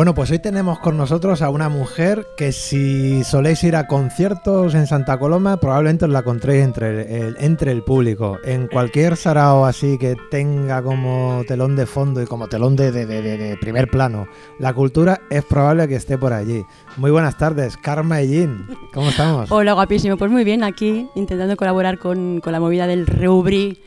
Bueno, 0.00 0.14
pues 0.14 0.30
hoy 0.30 0.38
tenemos 0.38 0.78
con 0.78 0.96
nosotros 0.96 1.42
a 1.42 1.50
una 1.50 1.68
mujer 1.68 2.26
que 2.34 2.52
si 2.52 3.22
soléis 3.22 3.62
ir 3.64 3.76
a 3.76 3.86
conciertos 3.86 4.74
en 4.74 4.86
Santa 4.86 5.18
Coloma, 5.18 5.58
probablemente 5.58 6.06
os 6.06 6.10
la 6.10 6.20
encontréis 6.20 6.64
entre 6.64 7.18
el, 7.18 7.36
entre 7.38 7.70
el 7.70 7.82
público. 7.82 8.38
En 8.42 8.66
cualquier 8.66 9.18
sarao 9.18 9.66
así 9.66 9.98
que 9.98 10.16
tenga 10.30 10.80
como 10.82 11.42
telón 11.46 11.76
de 11.76 11.84
fondo 11.84 12.22
y 12.22 12.24
como 12.24 12.48
telón 12.48 12.76
de, 12.76 12.92
de- 12.92 13.04
de- 13.04 13.20
de- 13.36 13.56
primer 13.58 13.88
plano 13.88 14.26
la 14.58 14.72
cultura, 14.72 15.20
es 15.28 15.44
probable 15.44 15.86
que 15.86 15.96
esté 15.96 16.16
por 16.16 16.32
allí. 16.32 16.64
Muy 16.96 17.10
buenas 17.10 17.36
tardes, 17.36 17.76
Karma 17.76 18.22
Ellín. 18.22 18.68
¿Cómo 18.94 19.10
estamos? 19.10 19.52
Hola, 19.52 19.74
guapísimo. 19.74 20.16
Pues 20.16 20.30
muy 20.30 20.44
bien, 20.44 20.64
aquí 20.64 21.10
intentando 21.14 21.58
colaborar 21.58 21.98
con, 21.98 22.40
con 22.40 22.54
la 22.54 22.60
movida 22.60 22.86
del 22.86 23.06
Reubrí 23.06 23.82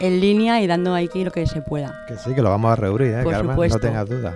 en 0.00 0.18
línea 0.18 0.62
y 0.62 0.66
dando 0.66 0.94
aquí 0.94 1.24
lo 1.24 1.30
que 1.30 1.46
se 1.46 1.60
pueda. 1.60 1.92
Que 2.08 2.16
sí, 2.16 2.34
que 2.34 2.40
lo 2.40 2.48
vamos 2.48 2.72
a 2.72 2.76
reunir, 2.76 3.08
¿eh, 3.08 3.22
Por 3.22 3.32
Karma? 3.34 3.52
supuesto. 3.52 3.76
No 3.76 3.82
tengas 3.82 4.08
duda. 4.08 4.34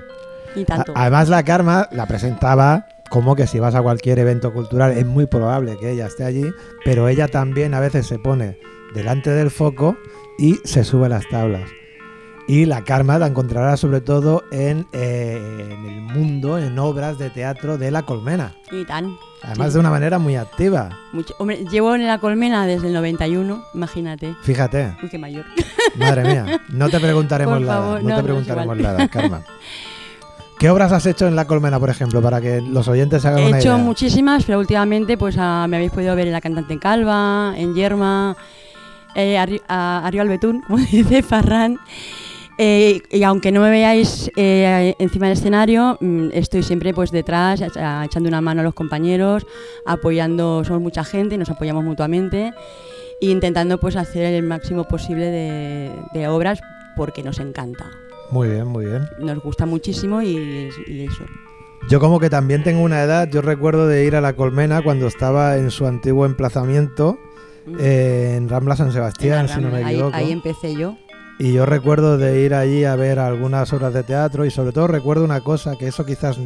Y 0.55 0.65
tanto. 0.65 0.93
A- 0.97 1.03
Además, 1.03 1.29
la 1.29 1.43
Karma 1.45 1.89
la 1.93 2.07
presentaba 2.07 2.87
como 3.11 3.37
que 3.37 3.47
si 3.47 3.59
vas 3.59 3.75
a 3.75 3.83
cualquier 3.83 4.19
evento 4.19 4.53
cultural 4.53 4.93
es 4.93 5.05
muy 5.07 5.27
probable 5.27 5.77
que 5.79 5.91
ella 5.91 6.07
esté 6.07 6.25
allí, 6.25 6.45
pero 6.85 7.09
ella 7.09 7.29
también 7.29 7.75
a 7.75 7.81
veces 7.81 8.07
se 8.07 8.19
pone 8.19 8.59
delante 8.95 9.31
del 9.31 9.51
foco 9.51 9.97
y 10.39 10.55
se 10.65 10.83
sube 10.85 11.07
a 11.07 11.09
las 11.11 11.29
tablas. 11.29 11.69
Y 12.49 12.65
la 12.65 12.83
Karma 12.85 13.19
la 13.19 13.29
encontrará 13.29 13.77
sobre 13.77 14.01
todo 14.01 14.43
en, 14.51 14.87
eh, 14.93 15.39
en 15.71 15.85
el 15.87 16.01
mundo, 16.03 16.59
en 16.59 16.77
obras 16.79 17.17
de 17.19 17.31
teatro 17.31 17.79
de 17.79 17.91
La 17.91 18.03
Colmena. 18.03 18.57
Y 18.71 18.85
tan. 18.85 19.17
Además 19.43 19.69
Sí. 19.69 19.73
de 19.75 19.79
una 19.81 19.91
manera 19.91 20.19
muy 20.19 20.37
activa. 20.37 20.91
Mucho- 21.13 21.35
Hombre, 21.39 21.65
llevo 21.71 21.95
en 21.95 22.07
la 22.07 22.19
colmena 22.19 22.67
desde 22.67 22.89
el 22.89 22.93
91, 22.95 23.63
imagínate. 23.75 24.35
Fíjate, 24.43 24.97
Uy, 25.03 25.09
qué 25.09 25.19
mayor. 25.19 25.45
madre 25.97 26.23
mía, 26.25 26.61
no 26.69 26.89
te 26.89 26.99
preguntaremos 26.99 27.59
Por 27.59 27.67
favor, 27.67 28.03
no, 28.03 28.09
no, 28.09 28.17
te 28.17 28.23
no, 28.23 28.25
preguntaremos 28.25 28.79
igual. 28.79 28.95
edad, 28.97 29.11
Karma. 29.11 29.43
¿Qué 30.63 30.71
obras 30.71 30.93
has 30.93 31.07
hecho 31.07 31.27
en 31.27 31.35
La 31.35 31.45
Colmena, 31.49 31.81
por 31.81 31.91
ejemplo, 31.91 32.23
para 32.23 32.41
que 32.41 32.61
los 32.61 32.87
oyentes 32.87 33.21
se 33.23 33.27
hagan 33.27 33.41
He 33.41 33.49
una 33.49 33.59
hecho 33.59 33.71
idea? 33.75 33.79
muchísimas, 33.79 34.45
pero 34.45 34.61
últimamente 34.61 35.19
pues 35.19 35.35
ah, 35.37 35.67
me 35.69 35.75
habéis 35.77 35.91
podido 35.91 36.15
ver 36.15 36.29
en 36.29 36.33
La 36.33 36.41
Cantante 36.41 36.79
Calva, 36.79 37.53
en 37.57 37.75
Yerma, 37.75 38.37
eh, 39.17 39.37
a, 39.67 40.07
a, 40.07 40.09
Río 40.13 40.23
Albetún, 40.23 40.61
como 40.61 40.79
dice 40.79 41.25
Farran. 41.25 41.79
Eh, 42.59 43.01
y 43.11 43.25
aunque 43.25 43.51
no 43.51 43.61
me 43.61 43.71
veáis 43.71 44.31
eh, 44.37 44.95
encima 45.01 45.27
del 45.27 45.37
escenario, 45.37 45.99
mm, 46.01 46.29
estoy 46.33 46.63
siempre 46.63 46.95
pues 46.95 47.11
detrás, 47.11 47.61
echa- 47.61 48.05
echando 48.05 48.29
una 48.29 48.41
mano 48.41 48.61
a 48.61 48.65
los 48.65 48.75
compañeros, 48.75 49.45
apoyando, 49.85 50.63
somos 50.63 50.81
mucha 50.81 51.03
gente 51.03 51.35
y 51.35 51.39
nos 51.39 51.51
apoyamos 51.51 51.83
mutuamente, 51.83 52.53
e 53.21 53.27
intentando 53.27 53.81
pues 53.81 53.97
hacer 53.97 54.33
el 54.33 54.45
máximo 54.45 54.85
posible 54.85 55.25
de, 55.27 55.91
de 56.15 56.29
obras 56.29 56.61
porque 56.95 57.25
nos 57.25 57.41
encanta, 57.41 57.87
Muy 58.33 58.49
bien, 58.49 58.67
muy 58.67 58.87
bien. 58.87 59.07
nos 59.21 59.39
gusta 59.41 59.67
muchísimo 59.67 60.21
y, 60.23 60.71
y 60.87 61.05
eso. 61.09 61.25
Yo 61.89 62.01
como 62.01 62.19
que 62.21 62.31
también 62.31 62.63
tengo 62.63 62.83
una 62.83 63.03
edad, 63.03 63.29
yo 63.31 63.43
recuerdo 63.43 63.87
de 63.87 64.05
ir 64.05 64.17
a 64.17 64.21
la 64.21 64.35
Colmena 64.35 64.83
cuando 64.83 65.07
estaba 65.07 65.57
en 65.57 65.71
su 65.71 65.87
antiguo 65.87 66.27
emplazamiento 66.27 67.19
eh, 67.79 68.35
en 68.37 68.49
Rambla 68.49 68.77
San 68.77 68.93
Sebastián, 68.93 69.41
En 69.41 69.47
la 69.49 69.55
si 69.55 69.61
no 69.61 69.67
me 69.69 69.73
Rambla, 69.75 69.89
ahí- 69.89 69.95
equivoco. 69.95 70.17
ahí 70.17 70.33
empecé 70.33 70.75
yo. 70.75 70.97
Y 71.39 71.53
yo 71.55 71.67
recuerdo 71.67 72.19
de 72.19 72.41
ir 72.43 72.55
allí 72.55 72.85
a 72.85 72.95
ver 72.95 73.19
algunas 73.19 73.73
obras 73.73 73.93
de 73.95 74.05
teatro 74.05 74.45
y 74.45 74.51
sobre 74.51 74.71
todo 74.73 74.87
recuerdo 74.87 75.25
una 75.25 75.41
cosa, 75.41 75.77
que 75.77 75.89
eso 75.89 76.05
quizás, 76.07 76.39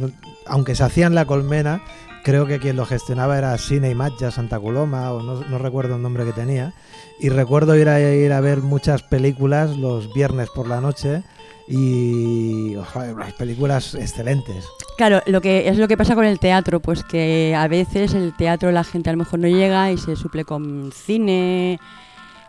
aunque 0.47 0.73
se 0.75 0.83
hacía 0.83 1.05
en 1.05 1.13
la 1.13 1.25
Colmena, 1.25 1.83
creo 2.23 2.47
que 2.47 2.57
quien 2.59 2.75
lo 2.77 2.85
gestionaba 2.85 3.37
era 3.37 3.55
Cine 3.59 3.91
Imatge 3.91 4.31
Santa 4.31 4.59
Coloma, 4.59 5.11
o 5.13 5.21
no, 5.21 5.41
no 5.47 5.57
recuerdo 5.59 5.97
el 5.97 6.01
nombre 6.01 6.25
que 6.25 6.33
tenía. 6.33 6.73
Y 7.19 7.29
recuerdo 7.29 7.75
ir 7.75 7.89
a, 7.89 7.99
ir 8.01 8.33
a 8.33 8.41
ver 8.41 8.61
muchas 8.61 9.03
películas 9.03 9.77
los 9.77 10.11
viernes 10.13 10.49
por 10.49 10.67
la 10.67 10.81
noche 10.81 11.21
y 11.67 12.75
ojo, 12.77 13.01
las 13.17 13.33
películas 13.33 13.93
excelentes. 13.95 14.65
Claro, 14.97 15.21
lo 15.25 15.41
que 15.41 15.67
es 15.67 15.77
lo 15.77 15.87
que 15.87 15.97
pasa 15.97 16.15
con 16.15 16.25
el 16.25 16.39
teatro, 16.39 16.79
pues 16.79 17.03
que 17.03 17.53
a 17.55 17.67
veces 17.67 18.13
el 18.13 18.35
teatro 18.35 18.71
la 18.71 18.83
gente 18.83 19.09
a 19.09 19.13
lo 19.13 19.19
mejor 19.19 19.39
no 19.39 19.47
llega 19.47 19.91
y 19.91 19.97
se 19.97 20.15
suple 20.15 20.45
con 20.45 20.91
cine. 20.93 21.79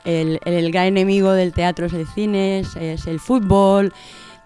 El, 0.05 0.41
el 0.45 0.71
gran 0.71 0.87
enemigo 0.87 1.33
del 1.33 1.53
teatro 1.53 1.87
es 1.87 1.93
el 1.93 2.07
cine, 2.07 2.61
es, 2.61 2.77
es 2.77 3.07
el 3.07 3.21
fútbol, 3.21 3.93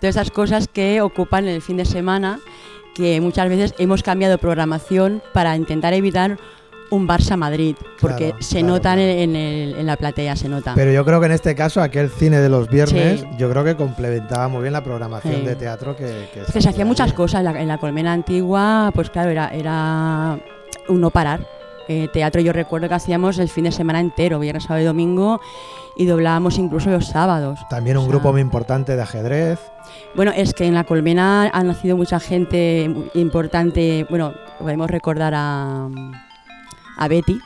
todas 0.00 0.16
esas 0.16 0.30
cosas 0.30 0.66
que 0.66 1.00
ocupan 1.02 1.46
el 1.46 1.62
fin 1.62 1.76
de 1.76 1.84
semana, 1.84 2.40
que 2.94 3.20
muchas 3.20 3.48
veces 3.48 3.74
hemos 3.78 4.02
cambiado 4.02 4.38
programación 4.38 5.22
para 5.32 5.54
intentar 5.54 5.92
evitar 5.92 6.38
un 6.92 7.08
Barça 7.08 7.36
Madrid, 7.36 7.74
porque 8.00 8.28
Claro, 8.30 8.42
se 8.42 8.58
claro, 8.60 8.66
notan 8.74 8.98
claro. 8.98 9.10
En, 9.12 9.34
el- 9.36 9.74
en 9.76 9.86
la 9.86 9.96
platea, 9.96 10.36
se 10.36 10.48
nota. 10.48 10.72
Pero 10.74 10.92
yo 10.92 11.04
creo 11.04 11.20
que 11.20 11.26
en 11.26 11.32
este 11.32 11.54
caso 11.54 11.80
aquel 11.80 12.10
cine 12.10 12.38
de 12.38 12.48
los 12.48 12.68
viernes, 12.68 13.20
Sí. 13.20 13.26
yo 13.38 13.50
creo 13.50 13.64
que 13.64 13.76
complementaba 13.76 14.48
muy 14.48 14.60
bien 14.60 14.72
la 14.74 14.84
programación 14.84 15.36
Sí. 15.36 15.46
de 15.46 15.56
teatro 15.56 15.96
que, 15.96 16.28
que 16.34 16.40
que 16.52 16.60
se 16.60 16.68
hacían 16.68 16.86
muchas 16.88 17.12
cosas 17.14 17.40
en 17.40 17.44
la, 17.46 17.60
en 17.60 17.68
la 17.68 17.78
colmena 17.78 18.12
antigua, 18.12 18.90
pues 18.94 19.08
claro, 19.10 19.30
era, 19.30 19.48
era 19.48 20.38
un 20.88 21.00
no 21.00 21.10
parar. 21.10 21.46
Eh, 21.88 22.08
teatro 22.12 22.40
yo 22.40 22.52
recuerdo 22.52 22.88
que 22.88 22.94
hacíamos 22.94 23.38
el 23.38 23.48
fin 23.48 23.64
de 23.64 23.72
semana 23.72 23.98
entero, 23.98 24.38
viernes, 24.38 24.64
sábado 24.64 24.82
y 24.82 24.86
domingo, 24.86 25.40
y 25.96 26.06
doblábamos 26.06 26.56
incluso 26.58 26.90
los 26.90 27.06
sábados. 27.06 27.58
También 27.70 27.96
un 27.96 28.02
O 28.04 28.06
sea, 28.06 28.12
grupo 28.12 28.32
muy 28.32 28.40
importante 28.40 28.94
de 28.96 29.02
ajedrez. 29.02 29.58
Bueno, 30.14 30.30
es 30.34 30.54
que 30.54 30.66
en 30.66 30.74
la 30.74 30.84
colmena 30.84 31.50
ha 31.52 31.64
nacido 31.64 31.96
mucha 31.96 32.20
gente 32.20 32.88
importante. 33.14 34.06
Bueno, 34.08 34.32
podemos 34.60 34.88
recordar 34.90 35.32
a, 35.34 35.88
a 37.02 37.08
Betty, 37.08 37.40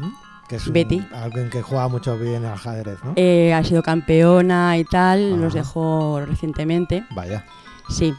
¿m? 0.00 0.12
que 0.48 0.56
es 0.56 0.66
un- 0.66 0.72
Betty. 0.72 1.06
alguien 1.12 1.50
que 1.50 1.62
juega 1.62 1.88
mucho 1.88 2.16
bien 2.18 2.44
al 2.44 2.54
ajedrez, 2.54 2.98
¿no? 3.04 3.12
eh, 3.16 3.52
ha 3.52 3.62
sido 3.64 3.82
campeona 3.82 4.76
y 4.78 4.84
tal, 4.84 5.38
nos 5.40 5.54
Ajá. 5.54 5.58
dejó 5.64 6.20
recientemente. 6.24 7.04
Vaya. 7.10 7.44
Sí. 7.88 8.14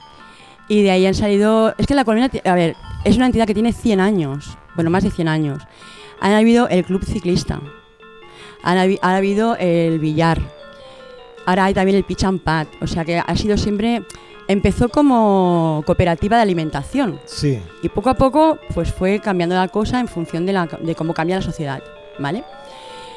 Y 0.68 0.84
de 0.84 0.92
ahí 0.92 1.06
han 1.08 1.16
salido. 1.16 1.74
Es 1.80 1.88
que 1.88 1.96
la 1.96 2.06
colmena, 2.06 2.30
a 2.46 2.54
ver, 2.54 2.76
es 3.04 3.18
una 3.18 3.26
entidad 3.26 3.48
que 3.48 3.54
tiene 3.56 3.74
100 3.74 4.00
años. 4.00 4.58
Bueno, 4.76 4.92
más 4.92 5.04
de 5.04 5.10
100 5.12 5.28
años. 5.28 5.64
Han 6.22 6.34
habido 6.34 6.68
el 6.70 6.84
club 6.86 7.04
ciclista. 7.04 7.60
Han 8.62 8.78
habi- 8.78 9.00
ha 9.02 9.16
habido 9.16 9.56
el 9.56 9.98
billar. 10.00 10.40
Ahora 11.48 11.66
hay 11.66 11.74
también 11.74 11.98
el 11.98 12.04
pitch 12.04 12.24
and 12.26 12.42
pad. 12.42 12.68
O 12.82 12.86
sea 12.88 13.04
que 13.06 13.18
ha 13.18 13.36
sido 13.36 13.58
siempre 13.58 14.04
empezó 14.50 14.90
como 14.90 15.84
cooperativa 15.86 16.36
de 16.36 16.44
alimentación 16.44 17.20
Sí. 17.26 17.62
y 17.82 17.88
poco 17.90 18.10
a 18.10 18.16
poco 18.16 18.58
pues 18.74 18.92
fue 18.92 19.20
cambiando 19.20 19.56
la 19.56 19.68
cosa 19.70 20.00
en 20.02 20.08
función 20.10 20.46
de, 20.46 20.52
la- 20.54 20.66
de 20.82 20.96
cómo 20.96 21.14
cambia 21.14 21.38
la 21.38 21.42
sociedad, 21.42 21.82
¿vale? 22.18 22.44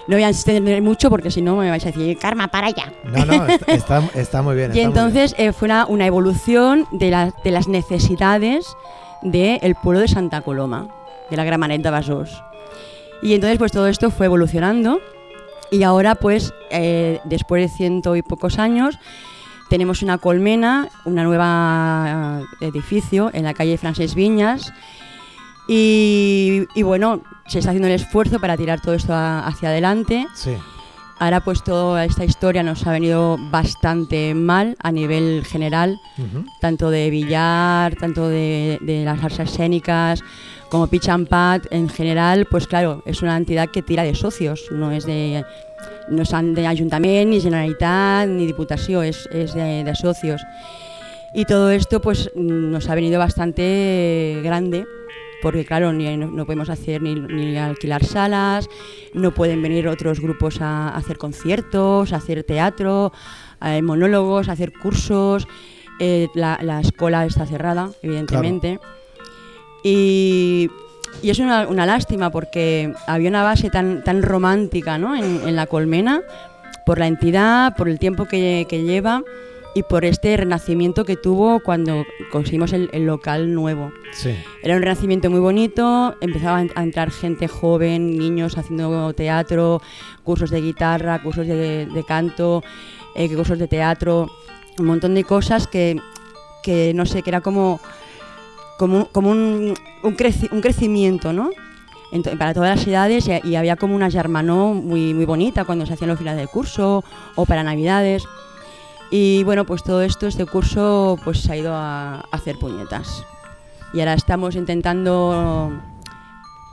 No 0.06 0.16
voy 0.16 0.24
a 0.24 0.28
extender 0.28 0.80
mucho 0.82 1.10
porque 1.10 1.30
si 1.30 1.40
no 1.42 1.56
me 1.56 1.70
vais 1.70 1.82
a 1.84 1.90
decir, 1.92 2.18
Karma, 2.18 2.48
para 2.48 2.66
allá. 2.68 2.92
No, 3.04 3.24
no, 3.24 3.46
está, 3.48 3.72
está- 3.72 4.02
está 4.14 4.42
muy 4.42 4.56
bien. 4.56 4.76
Y 4.76 4.80
entonces 4.80 5.34
eh, 5.38 5.52
fue 5.52 5.66
una, 5.66 5.86
una 5.86 6.06
evolución 6.06 6.86
de, 6.92 7.10
la- 7.10 7.32
de 7.42 7.50
las 7.50 7.66
necesidades 7.66 8.66
del 9.22 9.74
pueblo 9.76 10.00
de 10.00 10.08
Santa 10.08 10.40
Coloma, 10.42 10.88
de 11.30 11.36
la 11.36 11.44
Gramanet 11.44 11.80
de 11.82 11.90
Besòs. 11.90 12.42
Y 13.22 13.34
entonces 13.34 13.58
pues 13.58 13.70
todo 13.72 13.86
esto 13.86 14.10
fue 14.10 14.26
evolucionando 14.26 15.00
y 15.70 15.84
ahora 15.84 16.16
pues 16.16 16.52
eh, 16.70 17.20
después 17.24 17.62
de 17.62 17.68
ciento 17.74 18.16
y 18.16 18.22
pocos 18.22 18.58
años 18.58 18.98
tenemos 19.72 20.02
una 20.02 20.18
colmena, 20.18 20.90
una 21.06 21.24
nueva 21.24 22.42
eh, 22.60 22.66
edificio 22.66 23.30
en 23.32 23.44
la 23.44 23.54
calle 23.54 23.78
Francesc 23.78 24.14
Viñas 24.14 24.70
y, 25.66 26.64
y 26.74 26.82
bueno, 26.82 27.22
se 27.46 27.58
está 27.58 27.70
haciendo 27.70 27.88
el 27.88 27.94
esfuerzo 27.94 28.38
para 28.38 28.54
tirar 28.58 28.82
todo 28.82 28.94
esto 28.94 29.14
a- 29.14 29.46
hacia 29.46 29.70
adelante. 29.70 30.26
Sí. 30.34 30.50
Ahora 31.18 31.40
pues 31.40 31.64
toda 31.64 32.04
esta 32.04 32.24
historia 32.26 32.62
nos 32.62 32.86
ha 32.86 32.92
venido 32.92 33.38
bastante 33.50 34.34
mal 34.34 34.76
a 34.82 34.92
nivel 34.92 35.42
general, 35.46 35.98
tanto 36.60 36.90
de 36.90 37.08
billar, 37.08 37.94
tanto 37.96 38.28
de, 38.28 38.78
de 38.82 39.04
las 39.06 39.22
artes 39.24 39.50
escénicas, 39.52 40.20
como 40.68 40.88
Pitch 40.88 41.08
and 41.08 41.28
Pat 41.28 41.64
en 41.70 41.88
general, 41.88 42.46
pues 42.50 42.66
claro, 42.66 43.02
es 43.06 43.22
una 43.22 43.36
entidad 43.38 43.68
que 43.70 43.80
tira 43.82 44.02
de 44.02 44.14
socios, 44.16 44.64
no 44.72 44.90
es 44.90 45.06
de 45.06 45.44
no 46.08 46.24
son 46.24 46.54
de 46.54 46.66
ayuntamiento, 46.66 47.30
ni 47.30 47.40
Generalitat, 47.40 48.28
ni 48.28 48.46
Diputación, 48.46 49.04
es, 49.04 49.28
es 49.32 49.54
de, 49.54 49.84
de 49.84 49.94
socios. 49.94 50.42
Y 51.34 51.44
todo 51.44 51.70
esto 51.70 52.00
pues 52.00 52.30
nos 52.34 52.88
ha 52.88 52.94
venido 52.94 53.18
bastante 53.18 54.40
grande, 54.42 54.84
porque 55.40 55.64
claro, 55.64 55.92
ni, 55.92 56.16
no, 56.16 56.44
podemos 56.44 56.68
hacer 56.68 57.00
ni, 57.02 57.14
ni 57.14 57.56
alquilar 57.56 58.04
salas, 58.04 58.68
no 59.14 59.32
pueden 59.32 59.62
venir 59.62 59.88
otros 59.88 60.20
grupos 60.20 60.60
a, 60.60 60.88
a 60.90 60.96
hacer 60.96 61.18
conciertos, 61.18 62.12
a 62.12 62.16
hacer 62.16 62.44
teatro, 62.44 63.12
eh, 63.64 63.80
monólogos, 63.82 64.48
a 64.48 64.52
hacer 64.52 64.72
cursos. 64.72 65.46
eh, 66.00 66.28
la, 66.34 66.58
la 66.62 66.80
escuela 66.80 67.24
está 67.26 67.46
cerrada, 67.46 67.90
evidentemente. 68.02 68.80
Y, 69.84 70.68
y 71.22 71.30
es 71.30 71.38
una, 71.38 71.66
una 71.68 71.86
lástima 71.86 72.30
porque 72.30 72.92
había 73.06 73.28
una 73.28 73.42
base 73.42 73.70
tan, 73.70 74.02
tan 74.04 74.22
romántica 74.22 74.98
¿no? 74.98 75.14
en, 75.16 75.46
en 75.46 75.56
la 75.56 75.66
colmena, 75.66 76.22
por 76.86 76.98
la 76.98 77.06
entidad, 77.06 77.76
por 77.76 77.88
el 77.88 77.98
tiempo 77.98 78.24
que, 78.26 78.66
que 78.68 78.82
lleva 78.82 79.22
y 79.74 79.82
por 79.84 80.04
este 80.04 80.36
renacimiento 80.36 81.04
que 81.04 81.16
tuvo 81.16 81.60
cuando 81.60 82.04
conseguimos 82.30 82.72
el- 82.74 82.90
el 82.92 83.06
local 83.06 83.54
nuevo. 83.54 83.90
Sí. 84.12 84.34
Era 84.62 84.76
un 84.76 84.82
renacimiento 84.82 85.30
muy 85.30 85.40
bonito, 85.40 86.14
empezaba 86.20 86.58
a 86.58 86.62
en- 86.62 86.72
a 86.74 86.82
entrar 86.82 87.10
gente 87.10 87.48
joven, 87.48 88.18
niños 88.18 88.58
haciendo 88.58 89.12
teatro, 89.14 89.80
cursos 90.24 90.50
de 90.50 90.60
guitarra, 90.60 91.22
cursos 91.22 91.46
de, 91.46 91.86
de 91.86 92.04
canto, 92.04 92.62
eh, 93.14 93.34
cursos 93.34 93.58
de 93.58 93.66
teatro, 93.68 94.30
un 94.78 94.86
montón 94.86 95.14
de 95.14 95.24
cosas 95.24 95.66
que, 95.66 95.98
que 96.62 96.92
no 96.94 97.06
sé, 97.06 97.22
que 97.22 97.30
era 97.30 97.40
como, 97.40 97.80
como, 98.78 99.06
como 99.06 99.30
un, 99.30 99.74
un, 100.02 100.16
creci- 100.16 100.50
un 100.52 100.60
crecimiento, 100.60 101.32
¿no? 101.32 101.50
Ento- 102.12 102.36
para 102.36 102.52
todas 102.54 102.76
las 102.76 102.86
edades 102.86 103.28
y, 103.28 103.48
y 103.48 103.56
había 103.56 103.76
como 103.76 103.94
una 103.94 104.10
germanó 104.10 104.74
muy, 104.74 105.14
muy 105.14 105.24
bonita 105.24 105.64
cuando 105.64 105.86
se 105.86 105.94
hacían 105.94 106.10
los 106.10 106.18
finales 106.18 106.38
del 106.38 106.48
curso 106.48 107.04
o 107.36 107.46
para 107.46 107.62
navidades. 107.62 108.24
Y 109.10 109.44
bueno, 109.44 109.64
pues 109.66 109.82
todo 109.82 110.02
esto, 110.02 110.26
este 110.26 110.46
curso, 110.46 111.18
pues 111.24 111.40
se 111.40 111.52
ha 111.52 111.56
ido 111.56 111.74
a, 111.74 112.16
a 112.16 112.26
hacer 112.32 112.58
puñetas. 112.58 113.24
Y 113.94 114.00
ahora 114.00 114.14
estamos 114.14 114.54
intentando 114.56 115.70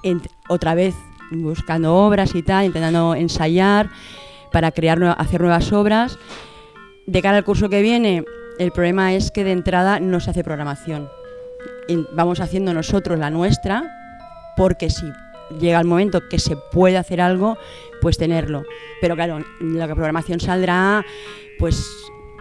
ent- 0.04 0.30
otra 0.48 0.74
vez 0.74 0.96
buscando 1.32 1.96
obras 1.96 2.34
y 2.34 2.42
tal, 2.44 2.66
intentando 2.66 3.14
ensayar 3.14 3.90
para 4.52 4.72
crear, 4.72 5.04
hacer 5.18 5.42
nuevas 5.42 5.72
obras. 5.74 6.18
De 7.08 7.22
cara 7.22 7.38
al 7.38 7.44
curso 7.44 7.70
que 7.70 7.82
viene, 7.82 8.24
el 8.58 8.72
problema 8.72 9.14
es 9.14 9.32
que 9.32 9.44
de 9.44 9.52
entrada 9.52 10.00
no 10.00 10.20
se 10.20 10.30
hace 10.32 10.44
programación. 10.44 11.10
Vamos 12.13 12.39
haciendo 12.39 12.73
nosotros 12.73 13.17
la 13.17 13.30
nuestra, 13.30 13.84
porque 14.56 14.89
si 14.89 15.06
llega 15.60 15.80
el 15.80 15.88
momento 15.88 16.28
que 16.30 16.39
se 16.39 16.56
puede 16.56 16.97
hacer 16.97 17.21
algo, 17.21 17.58
pues 18.02 18.17
tenerlo. 18.17 18.63
Pero 19.02 19.15
claro, 19.15 19.39
la 19.60 19.88
programación 19.88 20.39
saldrá 20.39 21.06
pues 21.58 21.86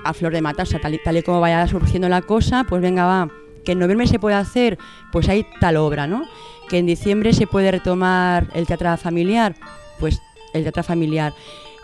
a 0.04 0.14
flor 0.14 0.32
de 0.32 0.42
mata, 0.42 0.62
o 0.62 0.66
sea, 0.66 0.80
tal 0.80 0.94
y, 0.94 0.98
tal 0.98 1.16
y 1.16 1.22
como 1.22 1.40
vaya 1.40 1.66
surgiendo 1.66 2.08
la 2.08 2.22
cosa, 2.22 2.64
pues 2.64 2.82
venga, 2.82 3.04
va, 3.04 3.28
que 3.64 3.72
en 3.72 3.78
noviembre 3.78 4.06
se 4.06 4.18
puede 4.18 4.36
hacer, 4.36 4.78
pues 5.12 5.28
hay 5.28 5.46
tal 5.60 5.76
obra, 5.76 6.06
¿no? 6.06 6.24
Que 6.68 6.78
en 6.78 6.86
diciembre 6.86 7.32
se 7.32 7.46
puede 7.46 7.70
retomar 7.70 8.48
el 8.54 8.66
teatro 8.66 8.96
familiar, 8.96 9.54
pues 9.98 10.20
el 10.54 10.62
teatro 10.62 10.82
familiar. 10.82 11.32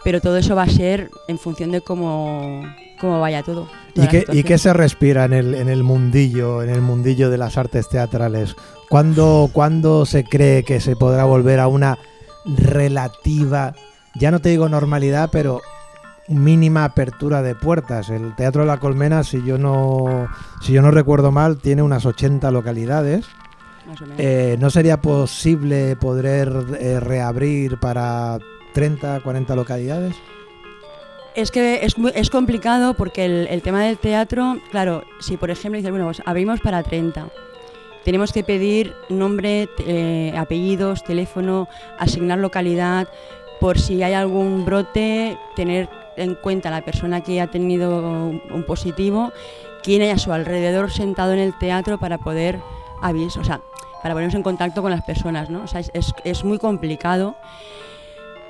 Pero 0.05 0.20
todo 0.20 0.37
eso 0.37 0.55
va 0.55 0.62
a 0.62 0.68
ser 0.68 1.11
en 1.29 1.38
función 1.38 1.70
de 1.72 1.81
cómo, 1.81 2.62
cómo 3.05 3.21
vaya 3.21 3.43
todo. 3.43 3.69
¿Y 3.95 4.07
qué, 4.09 4.19
¿Y 4.19 4.21
situación. 4.21 4.45
qué 4.45 4.59
se 4.59 4.73
respira 4.73 5.25
en 5.25 5.33
el, 5.33 5.55
en 5.55 5.69
el 5.69 5.83
mundillo, 5.83 6.62
en 6.62 6.71
el 6.71 6.81
mundillo 6.81 7.31
de 7.31 7.38
las 7.38 7.57
artes 7.59 7.88
teatrales? 7.88 8.57
¿Cuándo, 8.88 9.51
¿Cuándo 9.53 10.07
se 10.07 10.25
cree 10.25 10.64
que 10.64 10.81
se 10.81 10.97
podrá 10.97 11.25
volver 11.25 11.61
a 11.61 11.69
una 11.69 11.99
relativa, 12.45 13.75
ya 14.14 14.31
no 14.31 14.40
te 14.40 14.49
digo 14.49 14.69
normalidad, 14.69 15.29
pero 15.31 15.61
mínima 16.29 16.85
apertura 16.85 17.43
de 17.43 17.55
puertas? 17.55 18.09
El 18.09 18.35
Teatro 18.35 18.62
de 18.62 18.69
la 18.69 18.79
Colmena, 18.79 19.23
si 19.23 19.45
yo 19.45 19.59
no, 19.59 20.29
si 20.62 20.73
yo 20.73 20.83
no 20.83 20.90
recuerdo 20.90 21.31
mal, 21.31 21.59
tiene 21.59 21.83
unas 21.83 22.07
80 22.07 22.51
localidades. 22.51 23.27
Más 23.87 24.01
o 24.01 24.05
menos. 24.05 24.17
Eh, 24.19 24.57
¿No 24.59 24.71
sería 24.71 25.01
posible 25.01 25.95
poder 25.97 26.53
eh, 26.81 27.01
reabrir 27.01 27.79
para 27.79 28.38
30, 28.73 29.21
40 29.21 29.55
localidades? 29.55 30.17
Es 31.35 31.51
que 31.51 31.85
es, 31.85 31.97
es 32.14 32.31
complicado 32.31 32.94
porque 32.94 33.25
el, 33.25 33.49
el 33.51 33.61
tema 33.62 33.83
del 33.83 33.99
teatro, 33.99 34.57
claro, 34.70 35.03
si 35.20 35.37
por 35.37 35.51
ejemplo 35.51 35.77
dices, 35.79 35.90
bueno, 35.90 36.07
pues 36.07 36.23
abrimos 36.25 36.61
para 36.61 36.83
30, 36.83 37.27
tenemos 38.05 38.33
que 38.33 38.44
pedir 38.44 38.94
nombre, 39.09 39.68
eh, 39.81 40.33
apellidos, 40.37 41.03
teléfono, 41.03 41.68
asignar 41.99 42.38
localidad, 42.38 43.09
por 43.61 43.81
si 43.81 44.03
hay 44.05 44.12
algún 44.12 44.64
brote, 44.64 45.37
tener 45.57 45.88
en 46.16 46.37
cuenta 46.37 46.70
la 46.70 46.83
persona 46.83 47.23
que 47.23 47.40
ha 47.40 47.49
tenido 47.49 47.99
un, 47.99 48.64
positivo, 48.64 49.33
quién 49.83 50.03
hay 50.03 50.11
a 50.11 50.18
su 50.18 50.33
alrededor 50.33 50.92
sentado 50.92 51.33
en 51.33 51.40
el 51.40 51.59
teatro 51.59 51.99
para 51.99 52.18
poder 52.18 52.61
avisar, 53.03 53.42
o 53.42 53.44
sea, 53.44 53.61
para 54.03 54.14
ponernos 54.14 54.35
en 54.37 54.42
contacto 54.44 54.83
con 54.83 54.92
las 54.92 55.03
personas, 55.03 55.51
¿no? 55.51 55.62
O 55.64 55.66
sea, 55.66 55.81
es, 55.81 55.90
es- 56.23 56.44
muy 56.44 56.59
complicado. 56.59 57.35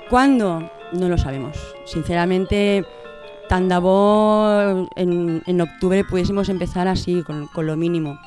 ¿Cuándo? 0.09 0.69
No 0.99 1.09
lo 1.09 1.17
sabemos. 1.17 1.57
Sinceramente, 1.85 2.85
Tandabó 3.47 4.87
en, 4.95 5.43
en 5.45 5.61
octubre 5.61 6.03
pudiésemos 6.03 6.49
empezar 6.49 6.87
así, 6.87 7.21
con, 7.21 7.45
con 7.47 7.67
lo 7.67 7.75
mínimo. 7.77 8.19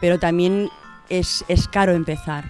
Pero 0.00 0.18
también 0.20 0.68
es, 1.08 1.44
es 1.48 1.66
caro 1.66 1.92
empezar. 1.92 2.44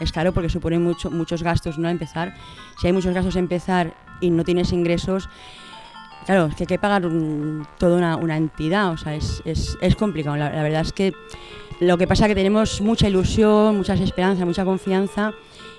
Es 0.00 0.12
caro 0.12 0.32
porque 0.32 0.50
supone 0.50 0.78
mucho, 0.78 1.10
muchos 1.10 1.42
gastos 1.42 1.78
no 1.78 1.88
empezar. 1.88 2.34
Si 2.80 2.86
hay 2.86 2.92
muchos 2.92 3.14
gastos 3.14 3.36
empezar 3.36 3.94
y 4.20 4.28
no 4.30 4.44
tienes 4.44 4.70
ingresos, 4.72 5.30
claro, 6.26 6.46
es 6.46 6.54
que 6.56 6.64
hay 6.64 6.66
que 6.68 6.78
pagar 6.78 7.06
un- 7.06 7.66
toda 7.78 7.96
una, 7.96 8.16
una 8.16 8.36
entidad. 8.36 8.92
O 8.92 8.98
sea, 8.98 9.14
es, 9.14 9.42
es, 9.46 9.78
es 9.80 9.96
complicado. 9.96 10.36
La, 10.36 10.50
la 10.50 10.62
verdad 10.62 10.82
es 10.82 10.92
que 10.92 11.12
lo 11.80 11.96
que 11.96 12.06
pasa 12.06 12.26
es 12.26 12.28
que 12.28 12.34
tenemos 12.34 12.80
mucha 12.82 13.08
ilusión, 13.08 13.76
muchas 13.78 13.98
esperanzas, 14.00 14.44
mucha 14.46 14.64
confianza 14.66 15.32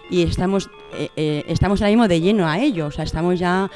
y 0.10 0.24
estamos, 0.24 0.70
eh, 0.94 1.10
eh, 1.16 1.44
estamos 1.48 1.82
ahora 1.82 1.90
mismo 1.92 2.08
de 2.08 2.22
lleno 2.22 2.48
a 2.48 2.60
ello. 2.60 2.88
O 2.88 2.92
sea, 2.92 3.04
estamos 3.04 3.40
ya 3.40 3.70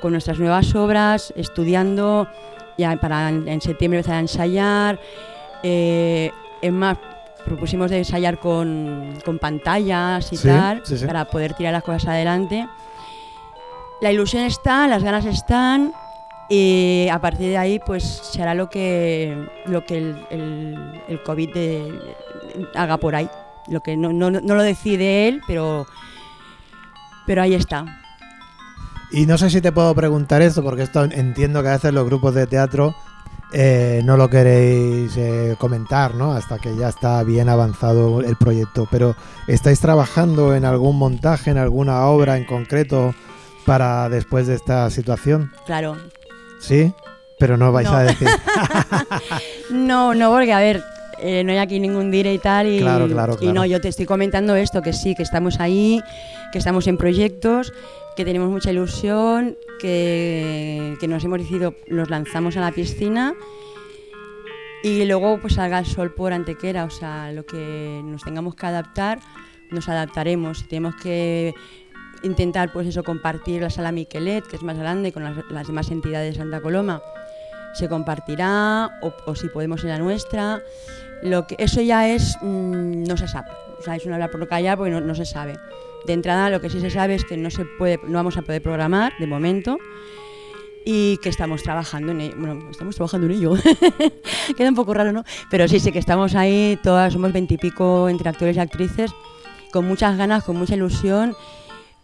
con 0.00 0.12
nuestras 0.12 0.38
nuevas 0.38 0.74
obras, 0.74 1.32
estudiando, 1.36 2.28
ya 2.76 2.96
para 3.00 3.28
en, 3.28 3.48
en 3.48 3.60
septiembre 3.60 3.98
empezar 3.98 4.16
a 4.16 4.20
ensayar. 4.20 5.00
Eh, 5.62 6.30
es 6.62 6.72
más, 6.72 6.98
propusimos 7.44 7.90
de 7.90 7.98
ensayar 7.98 8.38
con, 8.38 9.18
con 9.24 9.38
pantallas 9.38 10.32
y 10.32 10.36
Sí, 10.36 10.48
tal, 10.48 10.82
sí, 10.84 10.98
sí. 10.98 11.06
para 11.06 11.24
poder 11.26 11.54
tirar 11.54 11.72
las 11.72 11.82
cosas 11.82 12.06
adelante. 12.08 12.66
La 14.00 14.12
ilusión 14.12 14.44
está, 14.44 14.86
las 14.86 15.02
ganas 15.02 15.24
están 15.24 15.92
y 16.48 17.08
a 17.10 17.18
partir 17.20 17.48
de 17.48 17.58
ahí 17.58 17.78
pues 17.84 18.04
se 18.04 18.40
hará 18.40 18.54
lo 18.54 18.70
que, 18.70 19.36
lo 19.66 19.84
que 19.84 19.98
el, 19.98 20.26
el- 20.30 21.02
el 21.08 21.22
COVID 21.24 21.52
de- 21.52 22.14
haga 22.74 22.96
por 22.98 23.14
ahí. 23.16 23.28
Lo 23.70 23.80
que 23.82 23.96
no, 23.96 24.12
no- 24.12 24.30
no 24.30 24.54
lo 24.54 24.62
decide 24.62 25.28
él, 25.28 25.40
pero, 25.46 25.86
pero 27.26 27.42
ahí 27.42 27.54
está. 27.54 27.84
Y 29.10 29.26
no 29.26 29.38
sé 29.38 29.50
si 29.50 29.60
te 29.60 29.72
puedo 29.72 29.94
preguntar 29.94 30.42
esto, 30.42 30.62
porque 30.62 30.82
esto 30.82 31.04
entiendo 31.04 31.62
que 31.62 31.68
a 31.68 31.72
veces 31.72 31.92
los 31.94 32.04
grupos 32.06 32.34
de 32.34 32.46
teatro 32.46 32.94
eh, 33.52 34.02
no 34.04 34.16
lo 34.18 34.28
queréis 34.28 35.16
eh, 35.16 35.56
comentar, 35.58 36.14
¿no? 36.14 36.32
Hasta 36.32 36.58
que 36.58 36.76
ya 36.76 36.88
está 36.90 37.22
bien 37.22 37.48
avanzado 37.48 38.20
el 38.20 38.36
proyecto. 38.36 38.86
Pero 38.90 39.16
¿estáis 39.46 39.80
trabajando 39.80 40.54
en 40.54 40.64
algún 40.66 40.98
montaje, 40.98 41.50
en 41.50 41.56
alguna 41.58 42.04
obra 42.06 42.36
en 42.36 42.44
concreto 42.44 43.14
para 43.64 44.08
después 44.10 44.46
de 44.46 44.54
esta 44.54 44.90
situación? 44.90 45.52
Claro, 45.66 45.96
¿Sí? 46.60 46.92
Pero 47.38 47.56
no 47.56 47.70
vais 47.72 47.88
No. 47.90 47.96
a 47.96 48.02
decir. 48.02 48.28
No, 49.70 50.14
no, 50.14 50.30
porque 50.32 50.52
a 50.52 50.58
ver, 50.58 50.82
eh, 51.20 51.42
no 51.44 51.52
hay 51.52 51.58
aquí 51.58 51.80
ningún 51.80 52.10
dire 52.10 52.32
y 52.32 52.38
tal. 52.38 52.66
Y, 52.66 52.78
Claro, 52.80 53.06
claro, 53.08 53.36
y 53.40 53.52
no, 53.52 53.64
yo 53.64 53.80
te 53.80 53.88
estoy 53.88 54.06
comentando 54.06 54.54
esto, 54.56 54.82
que 54.82 54.92
sí, 54.92 55.14
que 55.14 55.22
estamos 55.22 55.60
ahí, 55.60 56.00
que 56.52 56.58
estamos 56.58 56.86
en 56.86 56.96
proyectos, 56.96 57.72
que 58.16 58.24
tenemos 58.24 58.50
mucha 58.50 58.70
ilusión, 58.70 59.56
que, 59.80 60.96
que 61.00 61.08
nos 61.08 61.24
hemos 61.24 61.38
decidido, 61.38 61.74
nos 61.88 62.10
lanzamos 62.10 62.56
a 62.56 62.60
la 62.60 62.72
piscina 62.72 63.34
y 64.82 65.04
luego 65.04 65.38
pues 65.40 65.54
salga 65.54 65.78
el 65.78 65.86
sol 65.86 66.12
por 66.14 66.32
antequera, 66.32 66.84
o 66.84 66.90
sea, 66.90 67.32
lo 67.32 67.44
que 67.44 68.00
nos 68.04 68.22
tengamos 68.22 68.54
que 68.54 68.66
adaptar, 68.66 69.18
nos 69.70 69.88
adaptaremos. 69.88 70.58
Si 70.58 70.64
tenemos 70.66 70.94
que 70.96 71.54
intentar 72.22 72.72
pues 72.72 72.86
eso, 72.86 73.02
compartir 73.02 73.62
la 73.62 73.70
sala 73.70 73.92
Miquelet, 73.92 74.46
que 74.46 74.56
es 74.56 74.62
más 74.62 74.78
grande, 74.78 75.12
con 75.12 75.24
las, 75.24 75.36
las 75.50 75.66
demás 75.66 75.90
entidades 75.90 76.34
de 76.34 76.40
Santa 76.40 76.60
Coloma, 76.60 77.02
se 77.74 77.88
compartirá, 77.88 78.98
o, 79.00 79.34
si 79.34 79.48
podemos 79.48 79.82
en 79.84 79.90
la 79.90 79.98
nuestra. 79.98 80.62
Lo 81.22 81.46
que, 81.46 81.56
eso 81.58 81.80
ya 81.80 82.08
es, 82.08 82.36
mm, 82.40 83.04
no 83.04 83.16
se 83.16 83.28
sabe, 83.28 83.48
es 83.96 84.06
un 84.06 84.12
hablar 84.12 84.30
por 84.30 84.46
callar 84.48 84.76
porque 84.76 84.92
no, 84.92 85.00
no 85.00 85.14
se 85.14 85.24
sabe. 85.24 85.58
De 86.06 86.12
entrada, 86.12 86.48
lo 86.50 86.60
que 86.60 86.70
sí 86.70 86.80
se 86.80 86.90
sabe 86.90 87.14
es 87.14 87.24
que 87.24 87.36
no, 87.36 87.50
se 87.50 87.64
puede, 87.64 87.98
no 88.06 88.14
vamos 88.14 88.36
a 88.36 88.42
poder 88.42 88.62
programar 88.62 89.12
de 89.18 89.26
momento 89.26 89.78
y 90.90 91.18
que 91.18 91.28
estamos 91.28 91.62
trabajando 91.62 92.12
en 92.12 92.20
ello. 92.22 92.34
Bueno, 92.38 92.70
estamos 92.70 92.96
trabajando 92.96 93.26
en 93.26 93.32
ello. 93.32 93.54
Queda 94.56 94.70
un 94.70 94.74
poco 94.74 94.94
raro, 94.94 95.12
¿no? 95.12 95.24
Pero 95.50 95.68
sí, 95.68 95.80
sí 95.80 95.92
que 95.92 95.98
estamos 95.98 96.34
ahí, 96.34 96.78
todas 96.82 97.12
somos 97.12 97.32
veintipico 97.32 98.08
entre 98.08 98.30
actores 98.30 98.56
y 98.56 98.60
actrices, 98.60 99.10
con 99.70 99.86
muchas 99.86 100.16
ganas, 100.16 100.44
con 100.44 100.56
mucha 100.56 100.76
ilusión, 100.76 101.36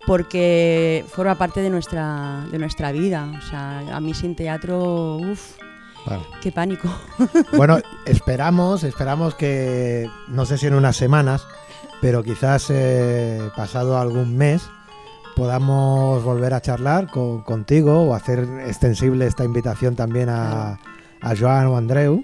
porque 0.06 1.04
forma 1.08 1.34
parte 1.36 1.60
de 1.60 1.70
nuestra, 1.70 2.46
de 2.50 2.58
nuestra 2.58 2.92
vida. 2.92 3.30
O 3.38 3.42
sea, 3.42 3.80
a 3.94 4.00
mí 4.00 4.14
sin 4.14 4.34
teatro, 4.36 5.16
uff, 5.16 5.56
Vale. 6.06 6.22
qué 6.40 6.52
pánico. 6.52 6.88
Bueno, 7.56 7.78
esperamos, 8.06 8.84
esperamos 8.84 9.34
que, 9.34 10.08
no 10.28 10.44
sé 10.46 10.58
si 10.58 10.66
en 10.66 10.74
unas 10.74 10.96
semanas, 10.96 11.46
pero 12.00 12.22
quizás 12.22 12.66
eh, 12.70 13.40
pasado 13.56 13.98
algún 13.98 14.36
mes, 14.36 14.68
podamos 15.36 16.22
volver 16.22 16.54
a 16.54 16.60
charlar 16.60 17.10
con- 17.10 17.42
contigo 17.42 18.02
o 18.02 18.14
hacer 18.14 18.40
extensible 18.66 19.26
esta 19.26 19.44
invitación 19.44 19.96
también 19.96 20.28
a, 20.28 20.78
a 21.20 21.36
Joan 21.38 21.66
o 21.66 21.76
Andreu 21.76 22.22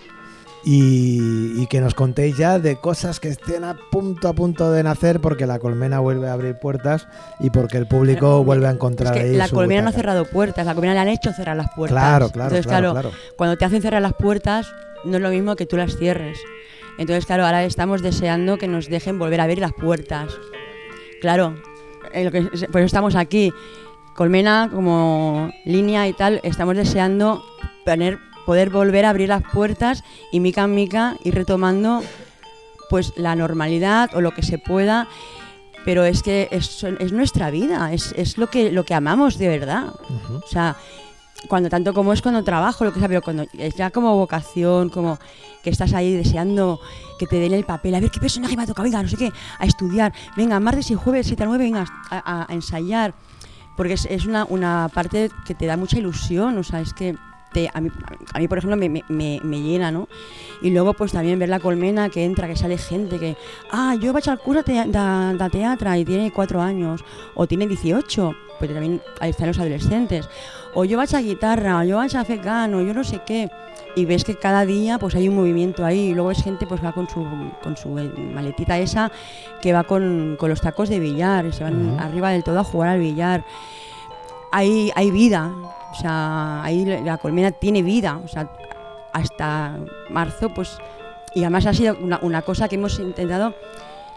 y, 0.64 1.60
y 1.62 1.66
que 1.68 1.80
nos 1.80 1.94
contéis 1.94 2.36
ya 2.36 2.58
de 2.58 2.76
cosas 2.76 3.18
que 3.20 3.28
estén 3.28 3.64
a 3.64 3.76
punto 3.90 4.28
a 4.28 4.32
punto 4.34 4.70
de 4.70 4.82
nacer 4.82 5.20
porque 5.20 5.46
la 5.46 5.58
colmena 5.58 6.00
vuelve 6.00 6.28
a 6.28 6.32
abrir 6.34 6.58
puertas 6.58 7.08
y 7.38 7.50
porque 7.50 7.78
el 7.78 7.86
público 7.86 8.44
vuelve 8.44 8.66
a 8.66 8.70
Es 8.70 8.74
encontrar 8.76 9.14
que 9.14 9.20
ahí 9.20 9.36
la 9.36 9.48
su 9.48 9.54
colmena 9.54 9.82
no 9.82 9.88
ha 9.88 9.92
cerrado 9.92 10.24
puertas, 10.26 10.66
la 10.66 10.74
colmena 10.74 10.94
le 10.94 11.00
han 11.00 11.08
hecho 11.08 11.32
cerrar 11.32 11.56
las 11.56 11.70
puertas. 11.74 11.98
Claro, 11.98 12.28
claro, 12.30 12.48
Entonces, 12.50 12.66
claro, 12.66 12.92
claro, 12.92 13.10
claro. 13.10 13.24
cuando 13.36 13.56
te 13.56 13.64
hacen 13.64 13.80
cerrar 13.82 14.02
las 14.02 14.12
puertas, 14.14 14.72
no 15.04 15.16
es 15.16 15.22
lo 15.22 15.30
mismo 15.30 15.56
que 15.56 15.66
tú 15.66 15.76
las 15.76 15.96
cierres. 15.96 16.38
Entonces, 16.98 17.24
claro, 17.24 17.46
ahora 17.46 17.64
estamos 17.64 18.02
deseando 18.02 18.58
que 18.58 18.68
nos 18.68 18.88
dejen 18.88 19.18
volver 19.18 19.40
a 19.40 19.44
abrir 19.44 19.60
las 19.60 19.72
puertas. 19.72 20.32
Claro, 21.22 21.54
eh, 22.12 22.24
lo 22.24 22.30
que- 22.30 22.42
por 22.68 22.80
eso 22.80 22.86
estamos 22.86 23.14
aquí. 23.14 23.52
Colmena, 24.14 24.68
como 24.70 25.50
línea 25.64 26.06
y 26.08 26.12
tal, 26.12 26.40
estamos 26.42 26.76
deseando 26.76 27.42
tener, 27.86 28.18
poder 28.50 28.68
volver 28.70 29.04
a 29.04 29.10
abrir 29.10 29.28
las 29.28 29.44
puertas 29.44 30.02
y 30.32 30.40
mica 30.40 30.64
en 30.64 30.74
mica 30.74 31.16
ir 31.22 31.36
retomando 31.36 32.02
pues 32.88 33.12
la 33.16 33.36
normalidad 33.36 34.10
o 34.16 34.20
lo 34.20 34.32
que 34.32 34.42
se 34.42 34.58
pueda. 34.58 35.06
Pero 35.84 36.02
es 36.04 36.24
que 36.24 36.48
es, 36.50 36.82
es 36.82 37.12
nuestra 37.12 37.52
vida, 37.52 37.92
es, 37.92 38.12
es 38.16 38.38
lo, 38.38 38.48
que, 38.50 38.72
lo 38.72 38.82
que 38.84 38.92
amamos 38.94 39.38
de 39.38 39.46
verdad. 39.48 39.84
Ujú. 40.08 40.40
O 40.44 40.48
sea, 40.48 40.76
cuando 41.48 41.68
tanto 41.68 41.94
como 41.94 42.12
es 42.12 42.22
cuando 42.22 42.42
trabajo, 42.42 42.84
lo 42.84 42.92
que 42.92 42.98
sea, 42.98 43.06
pero 43.06 43.22
cuando 43.22 43.44
es 43.56 43.76
ya 43.76 43.90
como 43.90 44.16
vocación, 44.16 44.88
como 44.90 45.16
que 45.62 45.70
estás 45.70 45.92
ahí 45.94 46.12
deseando 46.12 46.80
que 47.20 47.28
te 47.28 47.36
den 47.36 47.54
el 47.54 47.64
papel, 47.64 47.94
a 47.94 48.00
ver 48.00 48.10
qué 48.10 48.18
personaje 48.18 48.56
me 48.56 48.64
ha 48.64 48.66
tocado, 48.66 48.82
venga, 48.82 49.00
no 49.00 49.08
sé 49.08 49.16
qué, 49.16 49.30
a 49.60 49.64
estudiar, 49.64 50.12
venga, 50.36 50.58
martes 50.58 50.90
y 50.90 50.96
jueves, 50.96 51.28
7 51.28 51.44
a 51.44 51.46
9, 51.46 51.62
venga, 51.64 51.84
a, 52.10 52.18
a- 52.18 52.46
a 52.50 52.52
ensayar, 52.52 53.14
porque 53.76 53.92
es, 53.92 54.06
es 54.10 54.26
una, 54.26 54.44
una 54.48 54.90
parte 54.92 55.30
que 55.46 55.54
te 55.54 55.66
da 55.66 55.76
mucha 55.76 55.98
ilusión, 55.98 56.58
o 56.58 56.64
sea, 56.64 56.80
es 56.80 56.92
que 56.92 57.14
te, 57.52 57.68
a, 57.72 57.80
mí, 57.80 57.90
a 58.34 58.38
mí, 58.38 58.48
por 58.48 58.58
ejemplo, 58.58 58.76
me, 58.76 58.88
me- 58.88 59.04
me- 59.42 59.60
llena, 59.60 59.90
¿no? 59.90 60.08
Y 60.62 60.70
luego, 60.70 60.94
pues 60.94 61.12
también 61.12 61.38
ver 61.38 61.48
la 61.48 61.60
colmena 61.60 62.08
que 62.10 62.24
entra, 62.24 62.46
que 62.48 62.56
sale 62.56 62.78
gente 62.78 63.18
que, 63.18 63.36
ah, 63.70 63.94
yo 64.00 64.12
vaig 64.12 64.28
al 64.28 64.38
cura 64.38 64.62
de, 64.62 64.74
de, 64.74 65.36
de 65.38 65.50
teatro 65.50 65.94
y 65.96 66.04
tiene 66.04 66.32
cuatro 66.32 66.60
años, 66.60 67.04
o 67.34 67.46
tiene 67.46 67.66
18, 67.66 68.32
pues 68.58 68.70
también 68.72 69.00
ahí 69.20 69.30
están 69.30 69.48
los 69.48 69.58
adolescentes, 69.58 70.28
o 70.74 70.84
yo 70.84 70.96
vaig 70.98 71.14
a 71.16 71.20
guitarra, 71.20 71.78
o 71.80 71.82
yo 71.84 71.96
vaig 71.96 72.16
a 72.16 72.24
fer 72.24 72.40
cant, 72.40 72.74
o 72.74 72.80
yo 72.82 72.92
no 72.94 73.02
sé 73.04 73.20
qué. 73.26 73.48
Y 73.96 74.04
ves 74.04 74.22
que 74.22 74.36
cada 74.36 74.64
día 74.64 74.98
pues 75.00 75.16
hay 75.16 75.28
un 75.28 75.34
movimiento 75.34 75.84
ahí 75.84 76.10
y 76.10 76.14
luego 76.14 76.30
es 76.30 76.40
gente 76.44 76.64
pues 76.64 76.80
va 76.84 76.92
con 76.92 77.08
su, 77.08 77.26
con 77.60 77.76
su 77.76 77.88
maletita 77.88 78.78
esa 78.78 79.10
que 79.60 79.72
va 79.72 79.82
con, 79.82 80.36
con 80.38 80.48
los 80.48 80.60
tacos 80.60 80.88
de 80.88 81.00
billar, 81.00 81.44
y 81.46 81.52
se 81.52 81.64
van 81.64 81.98
arriba 81.98 82.30
del 82.30 82.44
todo 82.44 82.60
a 82.60 82.64
jugar 82.64 82.90
al 82.90 83.00
billar. 83.00 83.44
Hay, 84.52 84.90
hay 84.94 85.10
vida, 85.10 85.52
o 85.90 85.94
sea, 85.94 86.62
ahí 86.62 86.84
la 86.84 87.18
colmena 87.18 87.50
tiene 87.50 87.82
vida, 87.82 88.20
o 88.24 88.28
sea, 88.28 88.50
hasta 89.12 89.78
marzo 90.10 90.52
pues... 90.54 90.78
Y 91.32 91.40
además 91.42 91.66
ha 91.66 91.74
sido 91.74 91.96
una, 92.00 92.18
una 92.22 92.42
cosa 92.42 92.68
que 92.68 92.74
hemos 92.74 92.98
intentado 92.98 93.54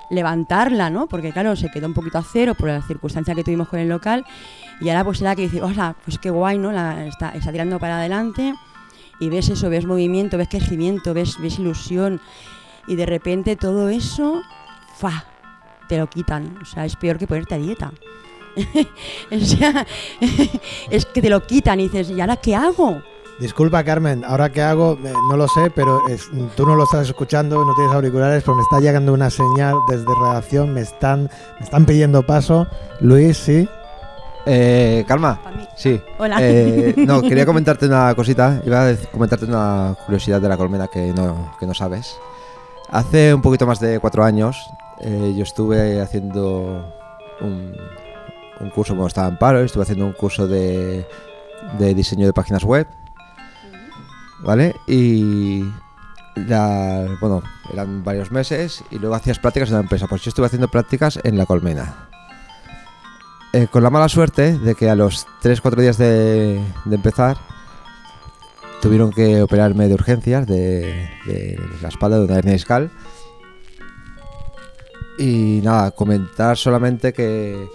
levantarla, 0.10 0.90
¿no? 0.90 1.08
Porque 1.08 1.32
claro, 1.32 1.56
se 1.56 1.70
quedó 1.70 1.88
un 1.88 1.94
poquito 1.94 2.18
a 2.18 2.24
cero 2.24 2.56
por 2.56 2.70
la 2.70 2.82
circunstancia 2.82 3.36
que 3.36 3.44
tuvimos 3.44 3.68
con 3.68 3.80
el 3.80 3.90
local 3.90 4.26
y 4.82 4.90
ahora 4.90 5.04
pues 5.04 5.22
era 5.22 5.36
que 5.36 5.44
dice, 5.44 5.62
o 5.62 5.74
sea, 5.74 5.96
pues 6.04 6.18
qué 6.18 6.30
guay, 6.30 6.58
¿no? 6.58 6.72
La, 6.72 7.06
está, 7.06 7.30
está 7.30 7.52
tirando 7.52 7.80
para 7.80 7.98
adelante 7.98 8.54
y 9.20 9.30
ves 9.30 9.50
eso, 9.50 9.70
ves 9.70 9.86
movimiento, 9.86 10.38
ves 10.38 10.50
crecimiento, 10.50 11.14
ves, 11.14 11.38
ves 11.40 11.60
ilusión 11.60 12.20
y 12.88 12.96
de 12.96 13.06
repente 13.06 13.56
todo 13.56 13.90
eso, 13.90 14.42
¡fa! 14.96 15.26
te 15.88 15.98
lo 15.98 16.08
quitan, 16.08 16.58
o 16.62 16.66
sea, 16.66 16.86
es 16.86 16.96
peor 16.96 17.18
que 17.18 17.28
ponerte 17.28 17.56
a 17.56 17.58
dieta. 17.58 17.92
o 19.32 19.40
sea, 19.40 19.86
es 20.90 21.06
que 21.06 21.22
te 21.22 21.30
lo 21.30 21.46
quitan 21.46 21.80
y 21.80 21.84
dices, 21.90 22.10
¿y 22.10 22.22
ahora 22.22 22.38
qué 22.38 22.56
hago? 22.56 23.02
Disculpa, 23.40 23.84
Carmen, 23.84 24.24
ahora 24.26 24.52
qué 24.52 24.62
hago, 24.62 24.98
Eh, 25.04 25.12
no 25.30 25.36
lo 25.38 25.48
sé, 25.48 25.72
pero 25.72 26.08
es- 26.08 26.30
tú 26.56 26.66
no 26.68 26.76
lo 26.76 26.84
estás 26.84 27.08
escuchando, 27.10 27.66
no 27.66 27.74
tienes 27.74 27.94
auriculares, 27.94 28.44
pero 28.44 28.56
me 28.56 28.62
está 28.62 28.80
llegando 28.80 29.12
una 29.12 29.30
señal 29.32 29.76
desde 29.90 30.06
redacción, 30.22 30.72
me 30.74 30.82
están, 30.82 31.24
me 31.60 31.66
están 31.66 31.86
pidiendo 31.86 32.22
paso. 32.24 32.68
Luis, 33.00 33.38
sí. 33.38 33.68
Eh, 34.46 35.04
calma. 35.08 35.40
Sí. 35.76 36.00
Hola. 36.20 36.38
Eh, 36.40 36.94
no, 36.98 37.22
quería 37.22 37.46
comentarte 37.48 37.88
una 37.88 38.14
cosita. 38.14 38.62
Iba 38.66 38.90
a 38.90 38.96
comentarte 39.12 39.46
una 39.46 39.96
curiosidad 40.06 40.40
de 40.40 40.50
la 40.50 40.58
colmena 40.58 40.88
que 40.90 41.12
no, 41.14 41.56
que 41.60 41.66
no 41.66 41.74
sabes. 41.74 42.16
Hace 42.92 43.34
un 43.34 43.42
poquito 43.42 43.66
más 43.66 43.80
de 43.80 44.00
cuatro 44.00 44.24
años 44.24 44.70
eh, 45.00 45.34
yo 45.36 45.44
estuve 45.44 46.00
haciendo 46.02 46.94
un, 47.42 47.74
un 48.64 48.70
curso, 48.70 48.94
cuando 48.94 49.08
estaba 49.08 49.28
en 49.28 49.38
paro, 49.38 49.60
estuve 49.62 49.84
haciendo 49.84 50.06
un 50.06 50.14
curso 50.14 50.48
de, 50.48 51.06
de 51.78 51.94
diseño 51.94 52.26
de 52.26 52.34
páginas 52.34 52.64
web. 52.64 52.88
¿Vale? 54.42 54.76
Y 54.88 55.64
bueno, 57.22 57.44
eran 57.72 58.04
varios 58.04 58.32
meses 58.32 58.84
y 58.92 59.00
luego 59.00 59.16
hacías 59.16 59.40
prácticas 59.40 59.70
en 59.70 59.76
la 59.76 59.82
empresa. 59.82 60.08
Pues 60.08 60.24
yo 60.24 60.30
estuve 60.30 60.48
haciendo 60.48 60.68
prácticas 60.68 61.20
en 61.24 61.38
la 61.38 61.46
colmena. 61.46 62.10
Eh, 63.54 63.68
con 63.72 63.84
la 63.84 63.90
mala 63.90 64.10
suerte 64.10 64.58
de 64.58 64.76
que 64.76 64.90
a 64.90 64.96
los 64.96 65.28
3-4 65.44 65.76
días 65.76 65.98
de, 65.98 66.60
de 66.86 66.96
empezar 66.96 67.38
tuvieron 68.82 69.12
que 69.12 69.44
operarme 69.44 69.88
de 69.88 69.94
urgencias 69.94 70.48
de, 70.48 71.10
de 71.26 71.60
la 71.82 71.90
espalda 71.90 72.18
de 72.18 72.26
una 72.26 72.38
hernia 72.38 72.54
discal. 72.54 72.92
Y 75.20 75.62
nada, 75.64 75.92
comentar 75.92 76.58
solamente 76.58 77.14
que 77.14 77.70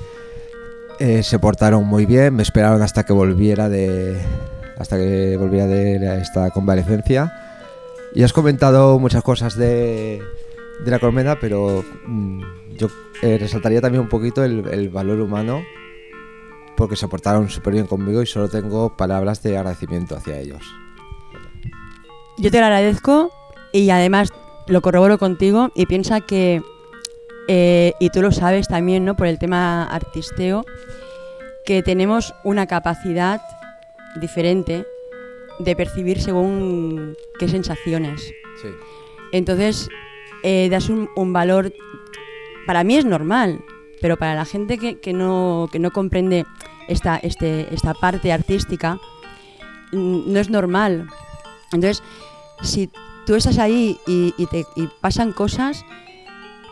eh, 0.98 1.22
se 1.22 1.38
portaron 1.38 1.86
muy 1.86 2.06
bien, 2.06 2.34
me 2.34 2.42
esperaron 2.42 2.82
hasta 2.82 3.04
que 3.04 3.12
volviera 3.12 3.68
de 3.68 4.18
hasta 4.78 4.96
que 4.96 5.36
volviera 5.36 5.66
de 5.66 6.20
esta 6.20 6.50
convalecencia. 6.50 7.32
Y 8.14 8.22
has 8.22 8.32
comentado 8.32 8.98
muchas 8.98 9.22
cosas 9.22 9.56
de, 9.56 10.22
de 10.84 10.90
la 10.90 10.98
colmena, 10.98 11.38
pero 11.40 11.84
mm, 12.06 12.42
yo 12.78 12.88
eh, 13.22 13.38
resaltaría 13.38 13.80
también 13.80 14.02
un 14.02 14.08
poquito 14.08 14.44
el, 14.44 14.66
el 14.68 14.88
valor 14.88 15.20
humano 15.20 15.62
porque 16.76 16.94
se 16.94 17.08
portaron 17.08 17.50
súper 17.50 17.74
bien 17.74 17.86
conmigo 17.86 18.22
y 18.22 18.26
solo 18.26 18.48
tengo 18.48 18.96
palabras 18.96 19.42
de 19.42 19.58
agradecimiento 19.58 20.16
hacia 20.16 20.38
ellos. 20.38 20.62
Yo 22.38 22.52
te 22.52 22.60
lo 22.60 22.66
agradezco 22.66 23.32
y 23.72 23.90
además 23.90 24.32
lo 24.68 24.80
corroboro 24.80 25.18
contigo 25.18 25.70
y 25.74 25.86
piensa 25.86 26.20
que, 26.20 26.62
eh, 27.48 27.94
y 27.98 28.10
tú 28.10 28.22
lo 28.22 28.30
sabes 28.30 28.68
también, 28.68 29.04
¿no? 29.04 29.16
Por 29.16 29.26
el 29.26 29.38
tema 29.38 29.84
artisteo, 29.84 30.64
que 31.64 31.82
tenemos 31.82 32.34
una 32.44 32.66
capacidad 32.66 33.40
diferente 34.20 34.86
de 35.58 35.76
percibir 35.76 36.20
según 36.20 37.16
qué 37.38 37.48
sensaciones. 37.48 38.22
Sí. 38.62 38.68
Entonces, 39.32 39.88
eh, 40.42 40.68
das 40.70 40.88
un, 40.88 41.08
un 41.16 41.32
valor, 41.32 41.72
para 42.66 42.84
mí 42.84 42.96
es 42.96 43.04
normal, 43.04 43.60
pero 44.00 44.16
para 44.16 44.34
la 44.34 44.44
gente 44.44 44.78
que, 44.78 45.00
que 45.00 45.12
no, 45.12 45.68
que 45.72 45.78
no 45.78 45.90
comprende 45.90 46.44
esta, 46.88 47.16
este, 47.16 47.72
esta 47.74 47.94
parte 47.94 48.32
artística, 48.32 48.98
no 49.92 50.38
es 50.38 50.50
normal. 50.50 51.08
Entonces, 51.72 52.02
si 52.62 52.90
tú 53.26 53.34
estás 53.34 53.58
ahí 53.58 53.98
y, 54.06 54.34
y 54.38 54.46
te, 54.46 54.64
y 54.76 54.88
pasan 55.00 55.32
cosas, 55.32 55.84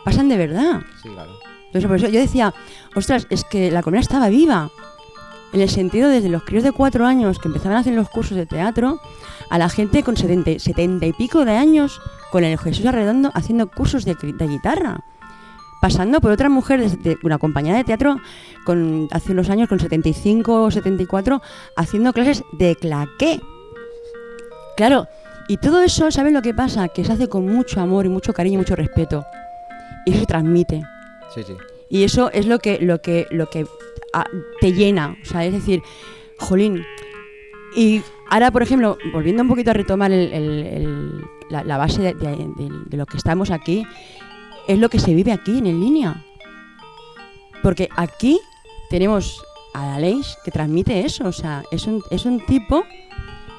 pasan 0.07 0.29
de 0.29 0.37
verdad. 0.37 0.79
Sí, 1.03 1.09
claro. 1.09 1.33
Entonces, 1.65 1.85
por 1.85 1.97
eso 1.97 2.07
yo 2.07 2.21
decía, 2.21 2.53
ostras, 2.95 3.27
es 3.29 3.43
que 3.43 3.69
la 3.71 3.83
colmena 3.83 3.99
estaba 3.99 4.29
viva. 4.29 4.69
En 5.51 5.59
el 5.59 5.69
sentido 5.69 6.07
desde 6.07 6.29
los 6.29 6.43
críos 6.43 6.63
de 6.63 6.71
cuatro 6.71 7.05
años 7.05 7.39
que 7.39 7.49
empezaban 7.49 7.77
a 7.77 7.81
hacer 7.81 7.93
los 7.93 8.07
cursos 8.07 8.37
de 8.37 8.45
teatro, 8.45 9.01
a 9.49 9.57
la 9.57 9.67
gente 9.67 10.03
con 10.03 10.15
70, 10.15 10.59
70 10.59 11.05
y 11.07 11.11
pico 11.11 11.43
de 11.43 11.57
años, 11.57 11.99
con 12.31 12.45
el 12.45 12.57
Jesús 12.57 12.85
Arredondo, 12.85 13.31
haciendo 13.33 13.67
cursos 13.69 14.05
de, 14.05 14.15
de 14.15 14.47
guitarra. 14.47 15.01
Pasando 15.81 16.21
por 16.21 16.31
otra 16.31 16.47
mujer, 16.47 16.89
de, 16.89 16.95
de 16.95 17.17
una 17.23 17.37
compañera 17.37 17.75
de 17.75 17.83
teatro, 17.83 18.15
con, 18.65 19.09
hace 19.11 19.33
unos 19.33 19.49
años, 19.49 19.67
con 19.67 19.81
75 19.81 20.63
o 20.63 20.71
74, 20.71 21.41
haciendo 21.75 22.13
clases 22.13 22.45
de 22.53 22.77
claqué. 22.77 23.41
Claro, 24.77 25.05
y 25.49 25.57
todo 25.57 25.81
eso, 25.81 26.11
¿sabes 26.11 26.31
lo 26.31 26.41
que 26.41 26.53
pasa? 26.53 26.87
Que 26.87 27.03
se 27.03 27.11
hace 27.11 27.27
con 27.27 27.45
mucho 27.45 27.81
amor 27.81 28.05
y 28.05 28.09
mucho 28.09 28.33
cariño 28.33 28.55
y 28.55 28.59
mucho 28.59 28.77
respeto. 28.77 29.25
Y 30.07 30.11
eso 30.11 30.19
se 30.21 30.25
transmite. 30.25 30.83
Sí, 31.33 31.43
sí. 31.43 31.53
Y 31.89 32.03
eso 32.03 32.31
es 32.31 32.45
lo 32.47 32.59
que, 32.59 32.79
lo 32.79 33.01
que, 33.01 33.27
lo 33.31 33.49
que 33.49 33.65
ah, 34.13 34.25
te 34.61 34.73
llena. 34.73 35.17
O 35.21 35.25
sea, 35.25 35.45
es 35.45 35.53
decir, 35.53 35.81
jolín. 36.37 36.83
Y 37.75 38.01
ahora, 38.29 38.51
por 38.51 38.63
ejemplo, 38.63 38.97
volviendo 39.13 39.43
un 39.43 39.49
poquito 39.49 39.71
a 39.71 39.73
retomar 39.73 40.11
el- 40.11 40.33
el- 40.33 40.65
el- 40.67 41.21
la, 41.49 41.63
la 41.63 41.77
base 41.77 42.01
de, 42.01 42.13
de- 42.13 42.35
de- 42.35 42.69
de 42.85 42.97
lo 42.97 43.05
que 43.05 43.17
estamos 43.17 43.51
aquí, 43.51 43.85
es 44.67 44.79
lo 44.79 44.89
que 44.89 44.99
se 44.99 45.13
vive 45.13 45.31
aquí 45.31 45.57
en, 45.59 45.67
en 45.67 45.79
línea. 45.79 46.23
Porque 47.63 47.89
aquí 47.95 48.39
tenemos 48.89 49.43
a 49.73 49.85
la 49.85 49.99
ley 49.99 50.21
que 50.43 50.51
transmite 50.51 51.01
eso. 51.05 51.27
O 51.27 51.31
sea, 51.33 51.63
es 51.71 51.85
un, 51.87 52.03
es 52.11 52.25
un 52.25 52.45
tipo 52.45 52.83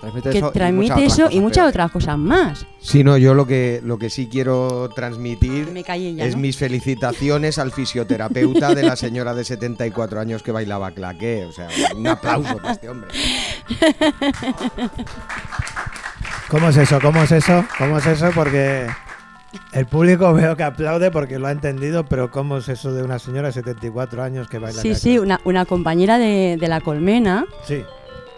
Transmite 0.01 0.31
que 0.31 0.39
eso 0.39 0.49
y 0.49 0.53
transmite 0.53 0.93
muchas 0.95 0.99
otras 0.99 1.13
eso 1.13 1.23
y 1.23 1.25
cosas 1.27 1.41
muchas 1.43 1.69
otras 1.69 1.91
cosas 1.91 2.19
más. 2.19 2.67
Sí, 2.81 3.03
no, 3.05 3.17
yo 3.19 3.35
lo 3.35 3.47
que, 3.47 3.81
lo 3.85 3.99
que 3.99 4.11
sí 4.11 4.29
quiero 4.31 4.89
transmitir 4.95 5.71
Me 5.73 5.83
callé 5.85 6.15
ya. 6.15 6.25
es 6.25 6.35
¿no? 6.37 6.41
mis 6.43 6.57
felicitaciones 6.57 7.59
al 7.59 7.73
fisioterapeuta 7.73 8.75
de 8.75 8.83
la 8.85 8.97
señora 8.97 9.35
de 9.35 9.45
74 9.45 10.21
años 10.21 10.43
que 10.43 10.53
bailaba 10.53 10.91
claqué. 10.93 11.45
O 11.47 11.53
sea, 11.53 11.69
un 11.97 12.07
aplauso 12.07 12.57
para 12.59 12.73
este 12.73 12.89
hombre. 12.89 13.09
¿Cómo 16.49 16.69
es 16.69 16.77
eso? 16.77 16.99
¿Cómo 17.01 17.23
es 17.23 17.33
eso? 17.33 17.65
¿Cómo 17.79 17.99
es 17.99 18.07
eso? 18.07 18.31
Porque 18.35 18.87
el 19.73 19.87
público 19.87 20.33
veo 20.33 20.57
que 20.57 20.63
aplaude 20.63 21.11
porque 21.11 21.39
lo 21.39 21.47
ha 21.47 21.53
entendido, 21.53 22.05
pero 22.07 22.31
¿cómo 22.31 22.59
es 22.59 22.69
eso 22.69 22.93
de 22.93 23.03
una 23.03 23.19
señora 23.19 23.49
de 23.49 23.53
74 23.55 24.23
años 24.23 24.49
que 24.49 24.59
baila 24.59 24.81
Sí, 24.81 24.95
sí, 24.95 25.19
una, 25.19 25.41
una 25.45 25.67
compañera 25.67 26.19
de, 26.19 26.57
de 26.59 26.69
la 26.69 26.81
colmena. 26.81 27.45
Sí, 27.67 27.83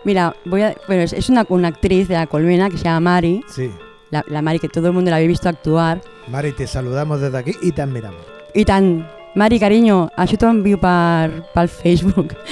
Mira, 0.05 0.35
voy 0.45 0.63
a, 0.63 0.75
bueno, 0.87 1.03
es- 1.03 1.13
es 1.13 1.29
una, 1.29 1.45
una 1.49 1.69
actriz 1.69 2.09
de 2.09 2.15
la 2.15 2.27
colmena 2.27 2.71
que 2.71 2.79
se 2.79 2.85
llama 2.85 3.01
Mari, 3.01 3.45
sí. 3.49 3.71
la, 4.11 4.25
la 4.29 4.41
Mari 4.43 4.59
que 4.59 4.69
todo 4.69 4.87
el 4.89 4.93
mundo 4.95 5.11
la 5.11 5.17
había 5.17 5.29
visto 5.29 5.49
actuar. 5.49 6.01
Mari, 6.29 6.53
te 6.53 6.67
saludamos 6.67 7.21
desde 7.21 7.37
aquí 7.39 7.53
y 7.63 7.73
te 7.73 7.83
admiramos. 7.83 8.21
I 8.55 8.65
tant. 8.65 9.05
Mari, 9.37 9.61
cariño, 9.61 10.09
això 10.19 10.35
t'ho 10.37 10.49
envio 10.51 10.81
per, 10.81 11.45
pel 11.55 11.69
Facebook. 11.69 12.35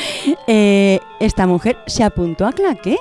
Eh, 0.46 1.00
esta 1.20 1.46
mujer 1.46 1.76
se 1.87 2.04
apuntó 2.04 2.46
a 2.46 2.52
claqué. 2.52 2.96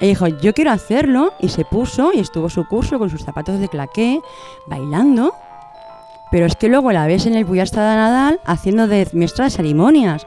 Y 0.00 0.06
dijo, 0.08 0.26
yo 0.26 0.52
quiero 0.52 0.70
hacerlo, 0.72 1.32
y 1.40 1.48
se 1.48 1.64
puso 1.64 2.12
y 2.12 2.18
estuvo 2.20 2.50
su 2.50 2.66
curso 2.66 2.98
con 2.98 3.08
sus 3.10 3.24
zapatos 3.24 3.58
de 3.60 3.68
claqué, 3.68 4.20
bailando. 4.66 5.32
Pero 6.30 6.46
es 6.46 6.56
que 6.56 6.68
luego 6.68 6.90
la 6.92 7.06
ves 7.06 7.26
en 7.26 7.34
el 7.36 7.46
Puyasta 7.46 7.88
de 7.88 7.96
Nadal 7.96 8.40
haciendo 8.44 8.86
de 8.88 9.08
maestra 9.12 9.44
de 9.44 9.50
ceremonias. 9.50 10.26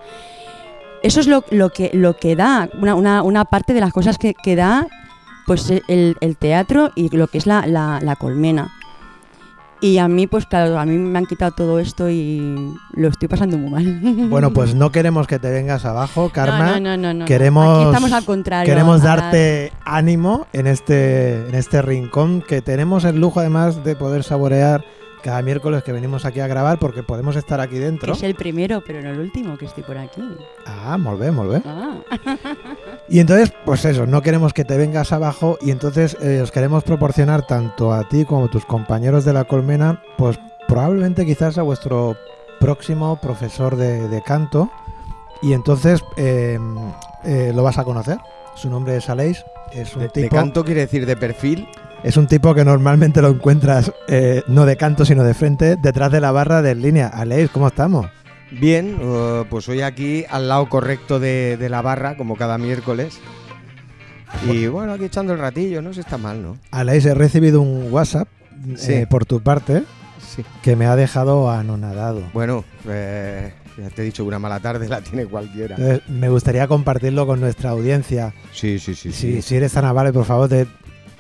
Eso 1.03 1.19
es 1.19 1.27
lo, 1.27 1.43
lo 1.51 1.69
que, 1.69 1.91
lo 1.93 2.17
que 2.17 2.36
da, 2.36 2.69
una, 2.79 2.95
una- 2.95 3.21
una 3.23 3.45
parte 3.45 3.73
de 3.73 3.79
las 3.81 3.93
cosas 3.93 4.17
que, 4.17 4.33
que 4.33 4.55
da 4.55 4.88
pues 5.45 5.69
el, 5.88 6.17
el 6.19 6.38
teatro 6.38 6.91
y 6.95 7.15
lo 7.15 7.27
que 7.27 7.38
es 7.38 7.45
la, 7.45 7.65
la- 7.67 7.99
la 8.01 8.15
colmena. 8.15 8.73
Y 9.79 9.99
a 9.99 10.07
mí, 10.07 10.25
pues 10.25 10.47
claro, 10.47 10.79
a 10.79 10.86
mí 10.86 10.97
me 10.97 11.19
han 11.19 11.27
quitado 11.27 11.51
todo 11.51 11.77
esto 11.79 12.10
y 12.10 12.73
lo 12.93 13.10
estoy 13.10 13.27
pasando 13.27 13.57
muy 13.60 13.69
mal. 13.69 14.01
Bueno, 14.29 14.51
pues 14.51 14.73
no 14.73 14.91
queremos 14.91 15.27
que 15.27 15.38
te 15.38 15.51
vengas 15.51 15.86
abajo, 15.86 16.29
Karma. 16.33 16.71
No, 16.71 16.79
no, 16.79 16.97
no, 16.97 17.13
no. 17.13 17.25
Queremos- 17.25 17.77
Aquí 17.81 17.86
estamos 17.86 18.12
al 18.12 18.25
contrario. 18.25 18.73
Queremos 18.73 19.03
dar- 19.03 19.19
darte 19.21 19.71
ánimo 19.86 20.47
en 20.51 20.65
este, 20.65 21.47
en 21.47 21.53
este 21.53 21.83
rincón 21.83 22.41
que 22.41 22.63
tenemos 22.63 23.05
el 23.05 23.19
lujo 23.21 23.39
además 23.39 23.83
de 23.83 23.95
poder 23.95 24.23
saborear 24.23 24.83
cada 25.27 25.41
miércoles 25.41 25.83
que 25.83 25.91
venimos 25.91 26.23
aquí 26.23 26.39
a 26.39 26.47
grabar 26.47 26.79
porque 26.79 27.03
podemos 27.03 27.35
estar 27.35 27.59
aquí 27.59 27.73
Que 27.73 27.79
dentro. 27.81 28.13
es 28.13 28.23
el 28.23 28.33
primero, 28.33 28.81
pero 28.87 29.01
no 29.01 29.09
el 29.09 29.19
último, 29.19 29.57
que 29.57 29.65
estoy 29.65 29.83
por 29.83 29.97
aquí. 29.97 30.21
Ah, 30.65 30.97
molt 30.97 31.19
bé, 31.19 31.31
molt 31.31 31.51
bé. 31.51 31.61
Ah. 31.65 31.97
Y 33.09 33.19
entonces, 33.19 33.51
pues 33.65 33.83
eso, 33.83 34.05
no 34.07 34.21
queremos 34.21 34.53
que 34.53 34.63
te 34.63 34.77
vengas 34.77 35.11
abajo 35.11 35.57
y 35.61 35.71
entonces 35.71 36.15
eh, 36.21 36.39
os 36.41 36.51
queremos 36.51 36.85
proporcionar 36.85 37.45
tanto 37.45 37.91
a 37.91 38.07
ti 38.07 38.23
como 38.23 38.45
a 38.45 38.49
tus 38.49 38.65
compañeros 38.65 39.25
de 39.25 39.33
la 39.33 39.43
colmena, 39.43 40.01
pues 40.17 40.39
probablemente 40.65 41.25
quizás 41.25 41.57
a 41.57 41.61
vuestro 41.63 42.15
próximo 42.61 43.19
profesor 43.19 43.75
de, 43.75 44.07
de 44.07 44.21
canto 44.21 44.71
y 45.41 45.51
entonces 45.51 46.05
eh, 46.15 46.57
eh, 47.25 47.51
lo 47.53 47.63
vas 47.63 47.77
a 47.77 47.83
conocer. 47.83 48.17
Su 48.55 48.69
nombre 48.69 48.95
es 48.95 49.09
Aleix, 49.09 49.43
es 49.73 49.93
un 49.93 50.03
De, 50.03 50.07
de 50.07 50.21
tipo... 50.23 50.35
canto 50.37 50.63
quiere 50.63 50.81
decir 50.81 51.05
de 51.05 51.17
perfil. 51.17 51.67
Es 52.03 52.15
un 52.15 52.27
tipo 52.27 52.53
que 52.53 52.63
normalmente 52.63 53.21
lo 53.21 53.29
encuentras 53.29 53.91
eh, 54.07 54.43
no 54.47 54.65
de 54.65 54.77
canto 54.77 55.03
sino 55.05 55.23
de 55.23 55.33
frente, 55.33 55.75
detrás 55.75 56.12
de 56.12 56.21
la 56.21 56.31
barra 56.31 56.62
de 56.62 56.75
línea. 56.75 57.07
Aleix, 57.07 57.49
¿cómo 57.49 57.67
estamos? 57.67 58.05
Bien, 58.51 58.97
eh, 59.01 59.43
pues 59.49 59.67
hoy 59.67 59.81
aquí 59.81 60.23
al 60.29 60.47
lado 60.47 60.69
correcto 60.69 61.19
de, 61.19 61.57
de 61.57 61.69
la 61.69 61.81
barra, 61.81 62.15
como 62.15 62.36
cada 62.38 62.57
miércoles. 62.57 63.19
Y 64.49 64.67
bueno, 64.67 64.93
aquí 64.93 65.05
echando 65.05 65.33
el 65.33 65.39
ratillo, 65.39 65.81
no 65.81 65.93
se 65.93 66.01
está 66.01 66.17
mal, 66.17 66.41
¿no? 66.41 66.57
Aleix, 66.71 67.05
he 67.05 67.13
recibido 67.13 67.62
un 67.62 67.91
WhatsApp 67.91 68.27
Sí. 68.75 68.93
eh, 68.93 69.07
por 69.07 69.25
tu 69.25 69.41
parte 69.41 69.83
Sí. 70.19 70.43
que 70.62 70.75
me 70.75 70.86
ha 70.86 70.95
dejado 70.95 71.49
anonadado. 71.51 72.21
Bueno, 72.33 72.63
eh, 72.88 73.53
ya 73.77 73.89
te 73.89 74.01
he 74.01 74.05
dicho, 74.05 74.23
una 74.25 74.39
mala 74.39 74.60
tarde 74.60 74.88
la 74.88 75.01
tiene 75.01 75.25
cualquiera. 75.25 75.75
Entonces, 75.77 76.07
me 76.10 76.29
gustaría 76.29 76.67
compartirlo 76.67 77.25
con 77.27 77.39
nuestra 77.39 77.69
audiencia. 77.71 78.33
Sí, 78.53 78.79
sí, 78.79 78.95
sí. 78.95 79.12
Si, 79.12 79.41
si 79.41 79.55
eres 79.55 79.73
tan 79.73 79.86
amable, 79.86 80.12
por 80.13 80.25
favor, 80.25 80.49
de, 80.49 80.67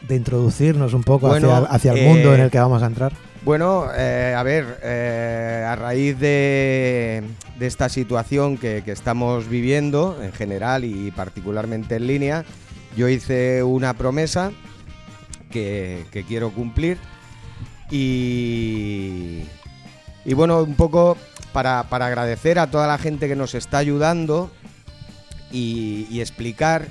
de 0.01 0.15
introducirnos 0.15 0.93
un 0.93 1.03
poco 1.03 1.27
Bueno, 1.27 1.51
hacia, 1.53 1.67
hacia 1.69 1.91
el 1.93 1.97
eh, 1.99 2.07
mundo 2.07 2.33
en 2.33 2.41
el 2.41 2.51
que 2.51 2.59
vamos 2.59 2.83
a 2.83 2.87
entrar. 2.87 3.13
Bueno, 3.43 3.87
eh, 3.95 4.35
a 4.37 4.43
ver, 4.43 4.79
eh, 4.83 5.65
a 5.67 5.75
raíz 5.75 6.19
de, 6.19 7.23
de 7.57 7.67
esta 7.67 7.87
situación 7.87 8.57
que, 8.57 8.81
que 8.83 8.91
estamos 8.91 9.47
viviendo 9.47 10.21
en 10.21 10.33
general 10.33 10.83
y 10.83 11.11
particularmente 11.11 11.95
en 11.95 12.07
línea, 12.07 12.45
yo 12.97 13.07
hice 13.07 13.63
una 13.63 13.93
promesa 13.93 14.51
que, 15.49 16.05
que 16.11 16.23
quiero 16.23 16.51
cumplir 16.51 16.97
y, 17.89 19.43
y 20.25 20.33
bueno, 20.33 20.61
un 20.61 20.75
poco 20.75 21.15
para, 21.53 21.83
para 21.83 22.07
agradecer 22.07 22.59
a 22.59 22.67
toda 22.67 22.85
la 22.85 22.97
gente 22.97 23.29
que 23.29 23.35
nos 23.35 23.55
está 23.55 23.77
ayudando 23.77 24.51
y, 25.51 26.05
y 26.09 26.19
explicar 26.19 26.87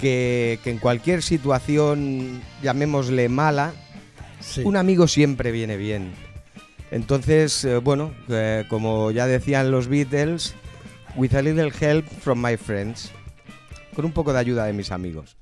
que, 0.00 0.58
que 0.64 0.70
en 0.70 0.78
cualquier 0.78 1.22
situación, 1.22 2.40
llamémosle 2.62 3.28
mala, 3.28 3.72
Sí. 4.40 4.62
un 4.64 4.76
amigo 4.76 5.06
siempre 5.06 5.52
viene 5.52 5.76
bien. 5.76 6.12
Entonces, 6.90 7.64
eh, 7.64 7.76
bueno, 7.76 8.12
eh, 8.28 8.64
como 8.68 9.10
ya 9.10 9.26
decían 9.26 9.70
los 9.70 9.86
Beatles, 9.86 10.54
with 11.14 11.34
a 11.34 11.42
little 11.42 11.70
help 11.78 12.06
from 12.06 12.42
my 12.42 12.56
friends. 12.56 13.10
Con 13.94 14.04
un 14.06 14.12
poco 14.12 14.32
de 14.32 14.38
ayuda 14.38 14.64
de 14.64 14.72
mis 14.72 14.90
amigos. 14.92 15.36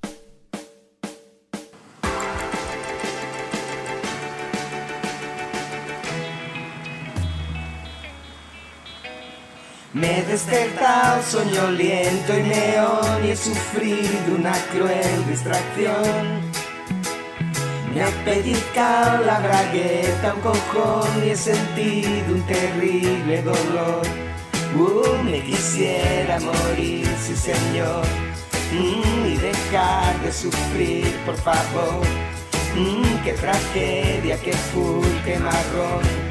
Me 9.98 10.20
he 10.20 10.22
despertado 10.22 11.20
soñoliento 11.22 12.38
y 12.38 12.42
león 12.44 13.24
y 13.24 13.30
he 13.30 13.37
sufrido 13.37 14.37
una 14.38 14.52
cruel 14.72 15.26
distracción. 15.28 16.40
Me 17.92 18.02
ha 18.04 18.11
pellizcado 18.24 19.24
la 19.24 19.40
bragueta 19.40 20.34
un 20.34 20.40
cojón 20.40 21.24
y 21.24 21.30
he 21.30 21.37
sentido 21.37 22.32
un 22.32 22.42
terrible 22.42 23.42
dolor. 23.42 24.02
Uh, 24.76 25.24
me 25.24 25.40
quisiera 25.40 26.38
morir, 26.38 27.08
sí 27.20 27.34
señor, 27.34 28.04
Mm, 28.70 29.26
y 29.26 29.37
dejar 29.38 30.20
de 30.20 30.30
sufrir, 30.30 31.16
por 31.24 31.37
favor. 31.37 32.06
Mm, 32.76 33.24
qué 33.24 33.32
tragedia, 33.32 34.37
qué 34.42 34.52
full, 34.52 35.06
qué 35.24 35.38
marrón. 35.38 36.28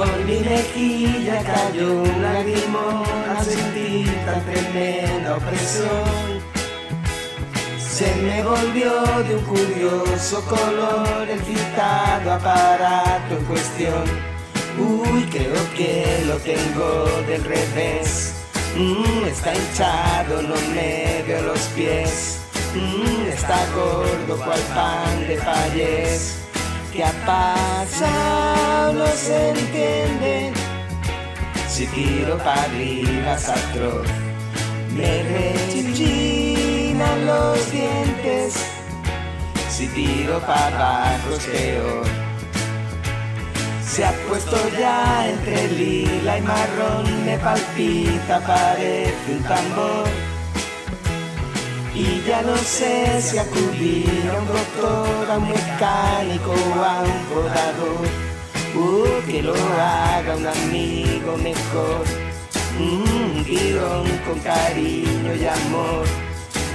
Por 0.00 0.24
mi 0.24 0.38
mejilla 0.40 1.42
cayó 1.42 1.92
un 1.92 2.22
lagrimón 2.22 3.04
al 3.36 3.44
sentir 3.44 4.08
tan 4.24 4.42
tremenda 4.46 5.36
opresión. 5.36 6.40
Se 7.78 8.14
me 8.22 8.42
volvió 8.42 8.92
de 9.28 9.34
un 9.34 9.44
curioso 9.44 10.42
color 10.46 11.28
el 11.28 11.38
citado 11.40 12.32
aparato 12.32 13.36
en 13.36 13.44
cuestión. 13.44 14.04
Uy, 14.78 15.22
creo 15.24 15.70
que 15.76 16.24
lo 16.26 16.36
tengo 16.36 17.04
del 17.26 17.44
revés. 17.44 18.36
Mm, 18.78 19.26
está 19.26 19.54
hinchado, 19.54 20.40
no 20.40 20.54
me 20.74 21.22
veo 21.26 21.42
los 21.42 21.60
pies. 21.76 22.40
Mm, 22.74 23.28
está 23.28 23.66
gordo 23.74 24.42
cual 24.46 24.60
pan 24.74 25.28
de 25.28 25.36
payés. 25.36 26.49
¿Qué 26.92 27.04
ha 27.04 27.12
pasado? 27.24 28.92
No 28.92 29.06
se 29.06 29.50
entiende. 29.50 30.52
Si 31.68 31.86
tiro 31.86 32.36
para 32.38 32.64
arriba 32.64 33.34
es 33.34 33.48
atroz. 33.48 34.08
Me 34.96 35.22
rechichinan 35.22 37.26
los 37.26 37.70
dientes. 37.70 38.54
Si 39.68 39.86
tiro 39.88 40.40
para 40.40 41.14
abajo 41.14 41.38
peor. 41.52 42.04
Se 43.86 44.04
ha 44.04 44.12
puesto 44.28 44.56
ya 44.78 45.28
entre 45.28 45.68
lila 45.68 46.38
y 46.38 46.42
marrón, 46.42 47.24
me 47.24 47.38
palpita, 47.38 48.40
parece 48.40 49.14
un 49.28 49.42
tambor. 49.44 50.08
Y 52.00 52.22
ya 52.26 52.40
no 52.40 52.56
sé 52.56 53.20
si 53.20 53.36
acudir 53.36 54.30
a 54.32 54.38
un 54.40 54.46
doctor, 54.46 55.30
a 55.30 55.36
un 55.36 55.48
mecánico 55.50 56.50
o 56.50 56.82
a 56.82 57.02
un 57.02 57.20
podador. 57.30 58.06
Uh, 58.74 59.30
que 59.30 59.42
lo 59.42 59.54
haga 59.54 60.34
un 60.34 60.46
amigo 60.46 61.36
mejor. 61.36 62.04
Un 62.78 63.44
tirón 63.44 64.06
con 64.26 64.38
cariño 64.40 65.34
y 65.34 65.46
amor. 65.46 66.06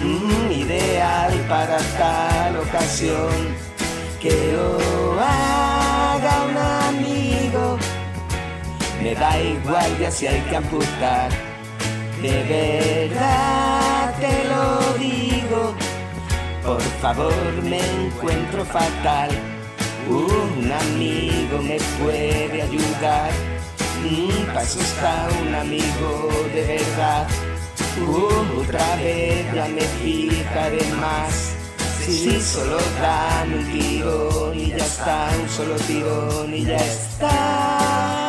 Mm, 0.04 0.52
ideal 0.52 1.34
para 1.50 1.80
tal 1.98 2.58
ocasión. 2.58 3.56
Que 4.22 4.54
lo 4.54 5.20
haga 5.20 6.34
un 6.50 6.58
amigo. 6.90 7.80
Me 9.02 9.16
da 9.16 9.40
igual 9.40 9.98
ya 10.00 10.12
si 10.12 10.28
hay 10.28 10.42
que 10.42 10.56
amputar. 10.56 11.32
De 12.22 13.10
verdad 13.10 14.14
te 14.20 14.50
lo. 14.50 14.55
Por 16.66 16.82
favor 17.00 17.32
me 17.64 17.80
encuentro 17.80 18.66
fatal. 18.66 19.30
Un 20.10 20.72
amigo 20.72 21.62
me 21.62 21.78
puede 22.02 22.64
ayudar. 22.64 23.32
Para 24.48 24.64
eso 24.64 24.80
está 24.80 25.28
un 25.42 25.54
amigo 25.54 26.30
de 26.54 26.64
verdad. 26.64 27.28
Uh, 28.08 28.62
otra 28.62 28.96
vez 28.98 29.46
ya 29.54 29.68
me 29.68 29.82
fijaré 29.82 30.84
más. 31.00 31.54
Si 32.04 32.42
solo 32.42 32.78
dan 33.02 33.54
un 33.54 33.72
tirón 33.72 34.60
y 34.60 34.70
ya 34.70 34.78
está, 34.78 35.30
un 35.42 35.50
solo 35.50 35.76
tirón 35.76 36.54
y 36.54 36.66
ya 36.66 36.78
está. 36.78 38.26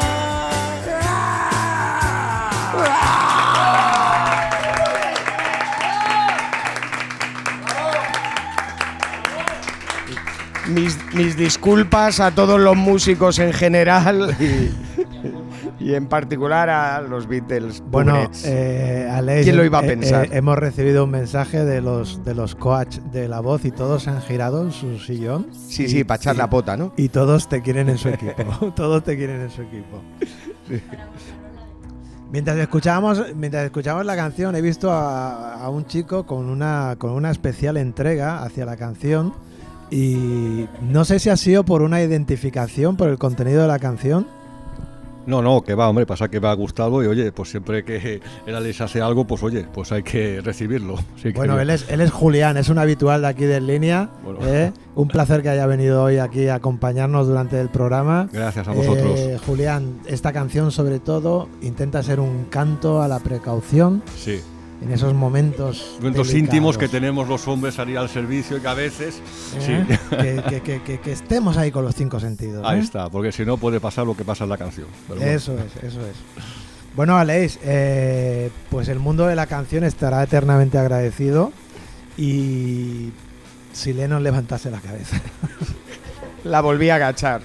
Mis, 10.74 10.98
mis 11.14 11.36
disculpas 11.36 12.18
a 12.20 12.32
todos 12.32 12.58
los 12.60 12.76
músicos 12.76 13.38
en 13.38 13.52
general 13.52 14.34
y, 14.40 14.70
y 15.84 15.94
en 15.94 16.06
particular 16.06 16.68
a 16.68 17.00
los 17.02 17.28
Beatles. 17.28 17.82
Bueno, 17.88 18.28
eh, 18.44 19.08
Aleix, 19.12 19.44
¿Quién 19.44 19.56
lo 19.56 19.64
iba 19.64 19.78
a 19.78 19.84
eh, 19.84 19.88
pensar? 19.88 20.24
eh, 20.26 20.28
hemos 20.32 20.58
recibido 20.58 21.04
un 21.04 21.10
mensaje 21.10 21.64
de 21.64 21.80
los 21.80 22.24
de 22.24 22.34
los 22.34 22.56
coach 22.56 22.96
de 23.12 23.28
la 23.28 23.38
voz 23.40 23.64
y 23.64 23.70
todos 23.70 24.08
han 24.08 24.20
girado 24.22 24.62
en 24.62 24.72
su 24.72 24.98
sillón. 24.98 25.46
sí, 25.52 25.84
y- 25.84 25.88
sí, 25.88 26.04
para 26.04 26.16
echar 26.20 26.34
y- 26.34 26.38
la 26.38 26.50
pota, 26.50 26.76
¿no? 26.76 26.92
Y 26.96 27.10
todos 27.10 27.48
te 27.48 27.62
quieren 27.62 27.88
en 27.88 27.98
su 27.98 28.08
equipo. 28.10 28.72
todos 28.74 29.04
te 29.04 29.16
quieren 29.16 29.42
en 29.42 29.50
su 29.50 29.62
equipo. 29.62 30.02
Mientras 32.32 32.56
escuchábamos, 32.58 33.22
mientras 33.36 33.64
escuchábamos 33.66 34.04
la 34.04 34.16
canción, 34.16 34.56
he 34.56 34.60
visto 34.60 34.90
a, 34.90 35.62
a 35.62 35.68
un 35.70 35.86
chico 35.86 36.26
con 36.26 36.46
una, 36.50 36.96
con 36.98 37.12
una 37.12 37.30
especial 37.30 37.76
entrega 37.76 38.42
hacia 38.42 38.64
la 38.66 38.76
canción. 38.76 39.32
Y 39.90 40.66
no 40.82 41.04
sé 41.04 41.18
si 41.18 41.30
ha 41.30 41.36
sido 41.36 41.64
por 41.64 41.82
una 41.82 42.02
identificación 42.02 42.96
por 42.96 43.08
el 43.08 43.18
contenido 43.18 43.62
de 43.62 43.68
la 43.68 43.78
canción. 43.78 44.26
No, 45.26 45.42
no, 45.42 45.62
que 45.62 45.74
va, 45.74 45.88
hombre, 45.88 46.06
pasa 46.06 46.28
que 46.28 46.40
me 46.40 46.46
ha 46.46 46.52
gustado 46.52 47.02
y 47.02 47.08
oye, 47.08 47.32
pues 47.32 47.50
siempre 47.50 47.84
que 47.84 48.20
el 48.46 48.54
Alex 48.54 48.80
hace 48.82 49.00
algo, 49.02 49.26
pues 49.26 49.42
oye, 49.42 49.66
pues 49.74 49.90
hay 49.90 50.04
que 50.04 50.40
recibirlo. 50.40 50.94
Que- 51.20 51.32
Bueno, 51.32 51.58
él 51.58 51.70
es, 51.70 51.84
él 51.90 52.00
es 52.00 52.12
Julián, 52.12 52.56
es 52.56 52.68
un 52.68 52.78
habitual 52.78 53.22
de 53.22 53.26
aquí 53.28 53.44
de 53.44 53.56
En 53.56 53.66
línea. 53.66 54.08
Bueno. 54.22 54.38
¿eh? 54.44 54.72
Un 54.94 55.08
placer 55.08 55.42
que 55.42 55.48
haya 55.48 55.66
venido 55.66 56.04
hoy 56.04 56.18
aquí 56.18 56.46
a 56.46 56.54
acompañarnos 56.54 57.26
durante 57.26 57.60
el 57.60 57.68
programa. 57.70 58.28
Gracias 58.32 58.68
a 58.68 58.72
vosotros. 58.72 59.18
Eh, 59.18 59.36
Julián, 59.44 59.98
esta 60.06 60.32
canción 60.32 60.70
sobre 60.70 61.00
todo 61.00 61.48
intenta 61.60 62.04
ser 62.04 62.20
un 62.20 62.44
canto 62.44 63.02
a 63.02 63.08
la 63.08 63.18
precaución 63.18 64.02
Sí. 64.16 64.40
En 64.82 64.92
esos 64.92 65.14
momentos. 65.14 65.96
Momentos 65.98 66.32
íntimos 66.34 66.76
que 66.78 66.88
tenemos 66.88 67.28
los 67.28 67.46
hombres 67.48 67.74
salir 67.74 67.96
al 67.98 68.08
servicio 68.08 68.58
y 68.58 68.60
que 68.60 68.68
a 68.68 68.74
veces. 68.74 69.20
¿eh? 69.56 69.84
Sí. 69.88 69.96
que, 70.16 70.42
que- 70.48 70.60
que- 70.62 70.82
que- 70.82 71.00
que 71.00 71.12
estemos 71.12 71.56
ahí 71.56 71.70
con 71.70 71.84
los 71.84 71.94
cinco 71.94 72.20
sentidos. 72.20 72.64
Ahí 72.66 72.78
¿eh? 72.78 72.82
está, 72.82 73.08
porque 73.08 73.32
si 73.32 73.44
no 73.44 73.56
puede 73.56 73.80
pasar 73.80 74.06
lo 74.06 74.16
que 74.16 74.24
pasa 74.24 74.44
en 74.44 74.50
la 74.50 74.58
canción. 74.58 74.86
Pero 75.08 75.20
bueno. 75.20 75.32
Eso 75.34 75.54
es, 75.58 75.84
eso 75.84 76.00
es. 76.06 76.16
Bueno, 76.94 77.16
Aleix, 77.18 77.58
eh, 77.62 78.50
pues 78.70 78.88
el 78.88 78.98
mundo 78.98 79.26
de 79.26 79.34
la 79.36 79.46
canción 79.46 79.84
estará 79.84 80.22
eternamente 80.22 80.78
agradecido 80.78 81.52
y 82.16 83.10
si 83.72 83.92
Lennon 83.92 84.22
levantase 84.22 84.70
la 84.70 84.80
cabeza. 84.80 85.20
La 86.44 86.60
volví 86.60 86.88
a 86.90 86.94
agachar. 86.94 87.42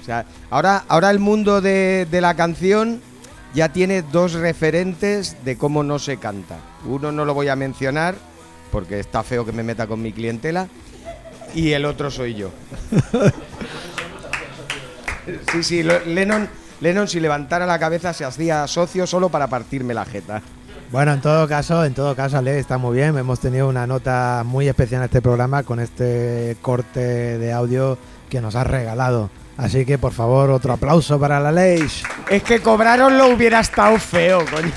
O 0.00 0.04
sea, 0.04 0.24
ahora, 0.50 0.84
ahora 0.88 1.10
el 1.10 1.20
mundo 1.20 1.60
de, 1.60 2.08
de 2.10 2.20
la 2.20 2.34
canción 2.34 3.00
ya 3.54 3.70
tiene 3.70 4.02
dos 4.02 4.34
referentes 4.34 5.36
de 5.44 5.56
cómo 5.56 5.82
no 5.82 5.98
se 5.98 6.16
canta. 6.16 6.58
Uno 6.86 7.12
no 7.12 7.24
lo 7.24 7.34
voy 7.34 7.48
a 7.48 7.56
mencionar 7.56 8.14
porque 8.70 8.98
está 8.98 9.22
feo 9.22 9.44
que 9.44 9.52
me 9.52 9.62
meta 9.62 9.86
con 9.86 10.00
mi 10.00 10.12
clientela 10.12 10.68
y 11.54 11.72
el 11.72 11.84
otro 11.84 12.10
soy 12.10 12.34
yo. 12.34 12.50
Sí, 15.52 15.62
sí, 15.62 15.82
Lennon, 15.84 16.48
Lennon 16.80 17.06
si 17.06 17.20
levantara 17.20 17.64
la 17.64 17.78
cabeza 17.78 18.12
se 18.12 18.24
hacía 18.24 18.66
socio 18.66 19.06
solo 19.06 19.28
para 19.28 19.46
partirme 19.46 19.94
la 19.94 20.04
jeta. 20.04 20.42
Bueno, 20.90 21.12
en 21.12 21.20
todo 21.20 21.46
caso, 21.48 21.84
en 21.84 21.94
todo 21.94 22.14
caso, 22.16 22.38
Aleix, 22.38 22.56
está 22.56 22.76
muy 22.76 22.96
bien. 22.96 23.16
Hemos 23.16 23.40
tenido 23.40 23.68
una 23.68 23.86
nota 23.86 24.42
muy 24.44 24.68
especial 24.68 25.00
en 25.00 25.04
este 25.04 25.22
programa 25.22 25.62
con 25.62 25.80
este 25.80 26.56
corte 26.60 27.38
de 27.38 27.52
audio 27.52 27.98
que 28.28 28.40
nos 28.40 28.56
has 28.56 28.66
regalado. 28.66 29.30
Así 29.56 29.84
que, 29.84 29.98
por 29.98 30.12
favor, 30.12 30.50
otro 30.50 30.72
aplauso 30.72 31.20
para 31.20 31.38
la 31.38 31.50
Aleix. 31.50 32.02
Es 32.30 32.42
que 32.42 32.60
cobraron 32.60 33.18
lo 33.18 33.28
hubiera 33.28 33.60
estado 33.60 33.98
feo, 33.98 34.44
coño. 34.50 34.72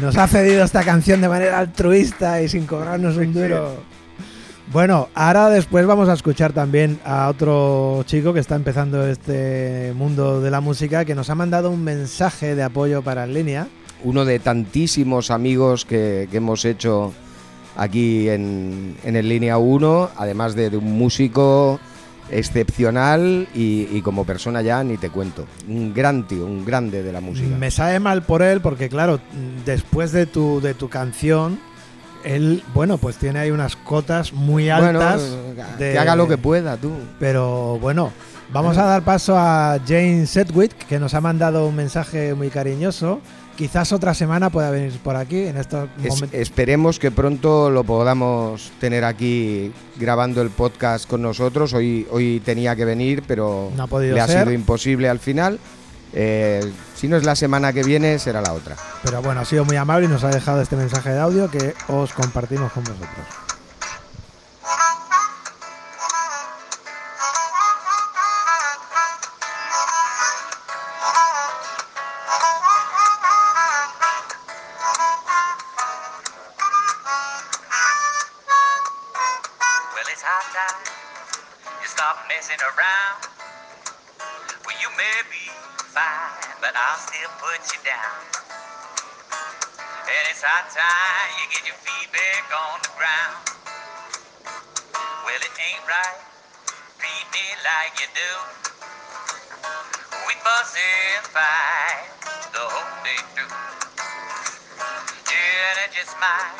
Nos 0.00 0.16
ha 0.16 0.26
cedido 0.26 0.64
esta 0.64 0.82
canción 0.82 1.20
de 1.20 1.28
manera 1.28 1.58
altruista 1.58 2.40
y 2.40 2.48
sin 2.48 2.66
cobrarnos 2.66 3.16
un 3.16 3.32
duro. 3.32 3.76
Bueno, 4.72 5.08
ahora 5.14 5.50
después 5.50 5.84
vamos 5.84 6.08
a 6.08 6.12
escuchar 6.12 6.52
también 6.52 7.00
a 7.04 7.28
otro 7.28 8.04
chico 8.06 8.32
que 8.32 8.40
está 8.40 8.54
empezando 8.54 9.04
este 9.06 9.92
mundo 9.96 10.40
de 10.40 10.50
la 10.50 10.60
música 10.60 11.04
que 11.04 11.14
nos 11.14 11.28
ha 11.28 11.34
mandado 11.34 11.70
un 11.70 11.82
mensaje 11.82 12.54
de 12.54 12.62
apoyo 12.62 13.02
para 13.02 13.24
en 13.24 13.34
línea. 13.34 13.68
uno 14.04 14.24
de 14.24 14.38
tantísimos 14.38 15.30
amigos 15.30 15.84
que, 15.84 16.28
que 16.30 16.36
hemos 16.36 16.64
hecho 16.64 17.12
aquí 17.80 18.28
en, 18.28 18.94
en 19.04 19.16
el 19.16 19.26
Línea 19.28 19.56
1, 19.56 20.10
además 20.16 20.54
de, 20.54 20.68
de 20.68 20.76
un 20.76 20.92
músico 20.98 21.80
excepcional 22.30 23.48
y, 23.54 23.88
y 23.90 24.02
como 24.02 24.24
persona 24.24 24.60
ya 24.62 24.82
ni 24.84 24.96
te 24.96 25.08
cuento. 25.10 25.46
Un 25.68 25.94
gran 25.94 26.26
tío, 26.26 26.44
un 26.46 26.64
grande 26.64 27.02
de 27.02 27.12
la 27.12 27.20
música. 27.20 27.56
Me 27.56 27.70
sabe 27.70 27.98
mal 28.00 28.22
por 28.22 28.42
él 28.42 28.60
porque, 28.60 28.88
claro, 28.88 29.20
después 29.64 30.12
de 30.12 30.26
tu, 30.26 30.60
de 30.60 30.74
tu 30.74 30.88
canción, 30.88 31.58
él, 32.24 32.62
bueno, 32.74 32.98
pues 32.98 33.16
tiene 33.16 33.38
ahí 33.38 33.50
unas 33.50 33.76
cotas 33.76 34.32
muy 34.32 34.64
Bueno, 34.64 35.00
altas. 35.00 35.22
de- 35.78 35.92
que 35.92 35.98
haga 35.98 36.16
lo 36.16 36.28
que 36.28 36.36
pueda, 36.38 36.76
tú. 36.76 36.92
Pero 37.18 37.78
bueno, 37.80 38.12
vamos 38.52 38.76
a 38.76 38.84
dar 38.84 39.02
paso 39.02 39.36
a 39.38 39.78
Jane 39.86 40.26
Sedgwick, 40.26 40.72
que 40.86 40.98
nos 40.98 41.14
ha 41.14 41.20
mandado 41.20 41.66
un 41.66 41.76
mensaje 41.76 42.34
muy 42.34 42.50
cariñoso. 42.50 43.20
Quizás 43.60 43.92
otra 43.92 44.14
semana 44.14 44.48
pueda 44.48 44.70
venir 44.70 44.98
por 45.04 45.16
aquí 45.16 45.42
en 45.42 45.58
estos 45.58 45.86
Es- 46.02 46.08
momentos. 46.14 46.32
esperemos 46.40 46.98
que 46.98 47.10
pronto 47.10 47.68
lo 47.68 47.84
podamos 47.84 48.72
tener 48.80 49.04
aquí 49.04 49.70
grabando 49.96 50.40
el 50.40 50.48
podcast 50.48 51.06
con 51.06 51.20
nosotros. 51.20 51.74
Hoy, 51.74 52.06
hoy 52.10 52.40
tenía 52.42 52.74
que 52.74 52.86
venir, 52.86 53.22
pero 53.28 53.70
No 53.76 53.82
ha 53.82 53.86
podido 53.86 54.14
le 54.14 54.22
ha 54.22 54.26
sido 54.26 54.50
imposible 54.50 55.10
al 55.10 55.18
final. 55.18 55.58
Eh, 56.14 56.72
si 56.96 57.06
no 57.06 57.18
es 57.18 57.24
la 57.26 57.36
semana 57.36 57.70
que 57.74 57.82
viene, 57.82 58.18
será 58.18 58.40
la 58.40 58.54
otra. 58.54 58.76
Pero 59.02 59.20
bueno, 59.20 59.42
ha 59.42 59.44
sido 59.44 59.66
muy 59.66 59.76
amable 59.76 60.06
y 60.06 60.08
nos 60.08 60.24
ha 60.24 60.30
dejado 60.30 60.62
este 60.62 60.76
mensaje 60.76 61.10
de 61.10 61.18
audio 61.20 61.50
que 61.50 61.74
os 61.88 62.14
compartimos 62.14 62.72
con 62.72 62.82
vosotros. 62.84 63.10
Get 91.60 91.68
your 91.68 91.76
feet 91.84 92.08
back 92.08 92.48
on 92.56 92.80
the 92.80 92.92
ground. 92.96 93.36
Well, 95.28 95.42
it 95.44 95.54
ain't 95.60 95.84
right, 95.84 96.20
treat 96.96 97.26
me 97.36 97.46
like 97.60 98.00
you 98.00 98.08
do. 98.16 98.32
We 100.24 100.32
and 100.40 101.26
fight 101.28 102.08
the 102.56 102.64
whole 102.64 102.96
day 103.04 103.20
through. 103.36 103.52
Yeah, 105.28 105.68
and 105.68 105.78
I 105.84 105.88
just 105.92 106.16
might 106.16 106.56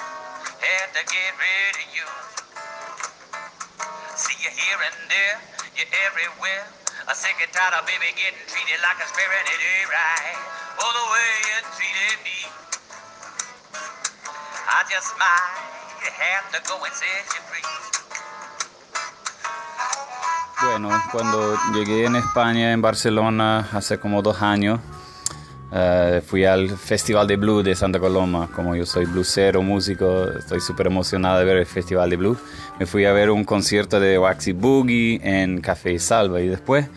have 0.68 0.90
to 0.92 1.03
get 1.09 1.32
rid 1.32 1.72
of 1.80 1.88
you. 1.96 2.07
See 4.20 4.36
you 4.44 4.53
here 4.53 4.80
and 4.84 5.01
there, 5.09 5.36
you're 5.80 5.92
everywhere. 6.12 6.68
I'm 7.09 7.16
sick 7.16 7.40
and 7.40 7.48
tired 7.57 7.72
of 7.72 7.88
baby 7.88 8.12
getting 8.20 8.44
treated 8.53 8.76
like 8.84 9.01
a 9.01 9.09
and 9.09 9.48
it 9.48 9.61
ain't 9.64 9.88
right. 9.88 10.36
Oh, 10.76 10.92
the 10.92 11.07
way 11.09 11.32
you 11.48 11.57
treated 11.72 12.20
me. 12.20 12.70
I 14.68 14.84
just 14.88 15.16
might 15.18 15.70
have 16.11 16.50
to 16.52 16.61
go 16.68 16.76
and 16.84 16.92
set 16.94 17.26
you 17.34 17.42
free. 17.48 17.62
Bueno, 20.62 20.90
cuando 21.11 21.56
llegué 21.74 22.04
en 22.04 22.16
España, 22.16 22.72
en 22.72 22.82
Barcelona, 22.82 23.68
hace 23.72 23.98
como 23.98 24.20
dos 24.20 24.42
años, 24.42 24.80
eh, 25.72 26.22
fui 26.26 26.44
al 26.44 26.76
Festival 26.76 27.26
de 27.26 27.36
Blues 27.36 27.64
de 27.64 27.74
Santa 27.74 27.98
Coloma. 27.98 28.48
Como 28.54 28.76
yo 28.76 28.84
soy 28.84 29.06
bluesero, 29.06 29.62
músico, 29.62 30.28
estoy 30.28 30.61
súper 30.61 30.88
emocionado 30.88 31.38
de 31.38 31.44
ver 31.44 31.56
el 31.56 31.66
Festival 31.66 32.11
de 32.11 32.16
Blues. 32.16 32.38
Me 32.78 32.86
fui 32.86 33.04
a 33.06 33.12
ver 33.12 33.30
un 33.30 33.44
concierto 33.44 34.00
de 34.00 34.18
Waxy 34.18 34.52
Boogie 34.52 35.20
en 35.22 35.61
Café 35.61 35.98
Salva 35.98 36.40
y 36.40 36.48
después 36.48 36.88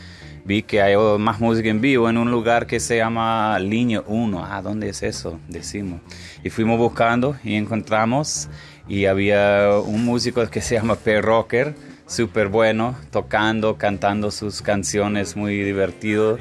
vi 0.45 0.63
que 0.63 0.81
hay 0.81 0.95
más 1.19 1.39
música 1.39 1.69
en 1.69 1.81
vivo 1.81 2.09
en 2.09 2.17
un 2.17 2.29
lugar 2.29 2.67
que 2.67 2.79
se 2.79 2.97
llama 2.97 3.57
Línea 3.59 4.03
1. 4.05 4.45
Ah, 4.45 4.61
¿dónde 4.61 4.89
es 4.89 5.03
eso? 5.03 5.39
Decimos. 5.47 6.01
Y 6.43 6.49
fuimos 6.49 6.77
buscando 6.77 7.35
y 7.43 7.55
encontramos 7.55 8.49
y 8.87 9.05
había 9.05 9.69
un 9.85 10.03
músico 10.03 10.45
que 10.49 10.61
se 10.61 10.75
llama 10.75 10.95
P. 10.95 11.21
Rocker, 11.21 11.75
súper 12.05 12.49
bueno, 12.49 12.95
tocando, 13.11 13.77
cantando 13.77 14.31
sus 14.31 14.61
canciones, 14.61 15.35
muy 15.35 15.63
divertido. 15.63 16.37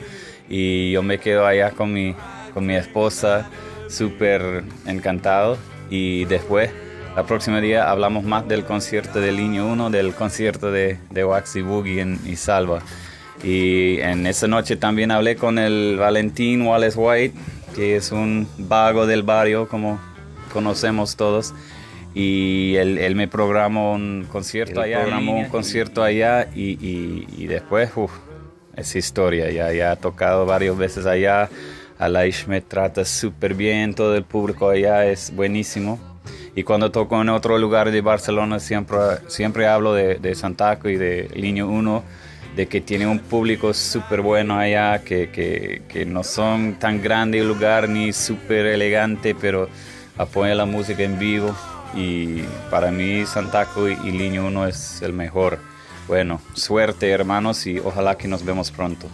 Y 0.49 0.91
yo 0.93 1.03
me 1.03 1.19
quedo 1.19 1.47
allá 1.47 1.71
con 1.71 1.93
mi, 1.93 2.15
con 2.53 2.67
mi 2.67 2.75
esposa, 2.75 3.49
súper 3.89 4.65
encantado. 4.87 5.57
Y 5.89 6.25
después, 6.25 6.71
la 7.15 7.25
próxima 7.25 7.61
día, 7.61 7.89
hablamos 7.89 8.25
más 8.25 8.49
del 8.49 8.65
concierto 8.65 9.21
de 9.21 9.31
Línea 9.31 9.63
1, 9.63 9.91
del 9.91 10.15
concierto 10.15 10.73
de, 10.73 10.99
de 11.11 11.25
Waxy 11.25 11.63
Boogie 11.63 12.01
en 12.01 12.19
Isalva. 12.27 12.83
Y 13.43 13.99
en 14.01 14.27
esa 14.27 14.47
noche 14.47 14.77
también 14.77 15.11
hablé 15.11 15.37
con 15.37 15.59
el 15.59 15.97
Valentín 15.99 16.63
Wallace 16.63 16.99
White, 16.99 17.35
que 17.75 17.97
es 17.97 18.13
un 18.13 18.47
vago 18.59 19.07
del 19.07 19.23
barrio, 19.23 19.67
como 19.69 19.99
conocemos 20.53 21.17
todos. 21.17 21.55
Y 22.15 22.75
él, 22.77 22.99
él 22.99 23.15
me 23.17 23.27
programó 23.27 23.95
un 23.95 24.27
concierto 24.31 24.83
Él 24.85 24.93
allá, 24.95 25.01
programó 25.03 25.33
un 25.39 25.49
concierto 25.49 26.03
allá 26.03 26.49
y, 26.55 26.73
y- 26.87 27.27
y 27.39 27.47
después, 27.47 27.91
uff, 27.97 28.13
es 28.77 28.95
historia. 28.97 29.51
Ya, 29.51 29.73
ya 29.73 29.93
ha 29.93 29.97
tocado 29.97 30.45
varias 30.47 30.77
veces 30.77 31.07
allá. 31.07 31.49
Alaish 31.99 32.47
me 32.49 32.61
trata 32.61 33.05
súper 33.05 33.55
bien, 33.55 33.95
todo 33.95 34.15
el 34.17 34.25
público 34.25 34.69
allá 34.69 35.07
es 35.07 35.35
buenísimo. 35.35 35.99
Y 36.55 36.65
cuando 36.65 36.91
toco 36.91 37.21
en 37.23 37.31
otro 37.31 37.57
lugar 37.59 37.91
de 37.91 38.01
Barcelona 38.03 38.61
siempre, 38.61 38.99
siempre 39.29 39.67
hablo 39.67 39.95
de, 39.95 40.17
de 40.17 40.35
Santaco 40.35 40.89
y 40.91 40.97
de 40.97 41.31
Línea 41.35 41.65
1, 41.65 42.03
de 42.57 42.67
que 42.67 42.81
tiene 42.81 43.07
un 43.07 43.19
público 43.19 43.73
súper 43.73 44.21
bueno 44.21 44.59
allá, 44.59 45.03
que, 45.03 45.31
que, 45.31 45.83
que 45.89 46.05
no 46.05 46.23
son 46.23 46.75
tan 46.79 47.03
grande 47.03 47.39
el 47.39 47.49
lugar 47.49 47.89
ni 47.89 48.13
súper 48.13 48.67
elegante, 48.67 49.35
pero 49.35 49.69
apoyan 50.17 50.57
la 50.57 50.67
música 50.67 51.03
en 51.03 51.19
vivo. 51.19 51.55
Y 51.95 52.43
para 52.71 52.91
mí 52.91 53.25
Santaco 53.27 53.89
y, 53.89 53.93
y 54.05 54.13
Línea 54.13 54.43
1 54.43 54.67
es 54.67 55.03
el 55.03 55.13
mejor. 55.13 55.59
Bueno, 56.09 56.41
suerte 56.55 57.11
hermanos 57.11 57.67
y 57.67 57.79
ojalá 57.79 58.17
que 58.17 58.29
nos 58.29 58.45
vemos 58.45 58.71
pronto. 58.71 59.09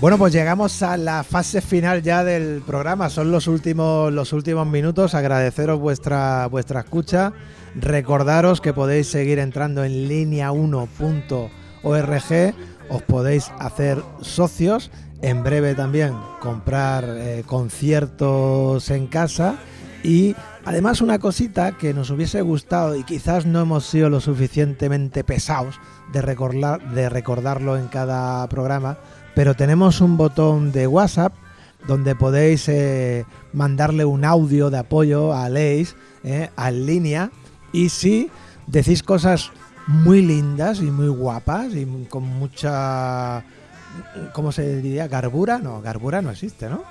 Bueno, 0.00 0.16
pues 0.16 0.32
llegamos 0.32 0.82
a 0.82 0.96
la 0.96 1.22
fase 1.24 1.60
final 1.60 2.00
ya 2.00 2.24
del 2.24 2.62
programa. 2.62 3.10
Son 3.10 3.30
los 3.30 3.46
últimos, 3.46 4.10
los 4.10 4.32
últimos 4.32 4.66
minutos. 4.66 5.14
Agradeceros 5.14 5.78
vuestra, 5.78 6.46
vuestra 6.46 6.80
escucha. 6.80 7.34
Recordaros 7.74 8.62
que 8.62 8.72
podéis 8.72 9.08
seguir 9.08 9.38
entrando 9.38 9.84
en 9.84 10.08
línea1.org. 10.08 12.54
Os 12.88 13.02
podéis 13.02 13.52
hacer 13.58 14.02
socios. 14.22 14.90
En 15.20 15.42
breve 15.42 15.74
también 15.74 16.14
comprar 16.40 17.04
eh, 17.06 17.42
conciertos 17.44 18.88
en 18.88 19.06
casa. 19.06 19.56
Y 20.02 20.34
además 20.64 21.02
una 21.02 21.18
cosita 21.18 21.76
que 21.76 21.92
nos 21.92 22.08
hubiese 22.08 22.40
gustado 22.40 22.96
y 22.96 23.04
quizás 23.04 23.44
no 23.44 23.60
hemos 23.60 23.84
sido 23.84 24.08
lo 24.08 24.20
suficientemente 24.20 25.24
pesados 25.24 25.78
de, 26.10 26.22
recordar, 26.22 26.80
de 26.94 27.10
recordarlo 27.10 27.76
en 27.76 27.88
cada 27.88 28.48
programa, 28.48 28.96
pero 29.34 29.54
tenemos 29.54 30.00
un 30.00 30.16
botón 30.16 30.72
de 30.72 30.86
WhatsApp 30.86 31.32
donde 31.86 32.14
podéis 32.14 32.68
eh, 32.68 33.24
mandarle 33.52 34.04
un 34.04 34.24
audio 34.24 34.70
de 34.70 34.78
apoyo 34.78 35.32
a 35.32 35.48
Leis, 35.48 35.96
eh, 36.24 36.50
en 36.56 36.86
línea, 36.86 37.30
y 37.72 37.88
si 37.88 38.30
decís 38.66 39.02
cosas 39.02 39.50
muy 39.86 40.22
lindas 40.22 40.80
y 40.80 40.90
muy 40.90 41.08
guapas 41.08 41.74
y 41.74 41.86
con 42.08 42.24
mucha, 42.24 43.42
¿cómo 44.32 44.52
se 44.52 44.76
diría? 44.76 45.08
Garbura, 45.08 45.58
no, 45.58 45.80
garbura 45.80 46.22
no 46.22 46.30
existe, 46.30 46.68
¿no? 46.68 46.82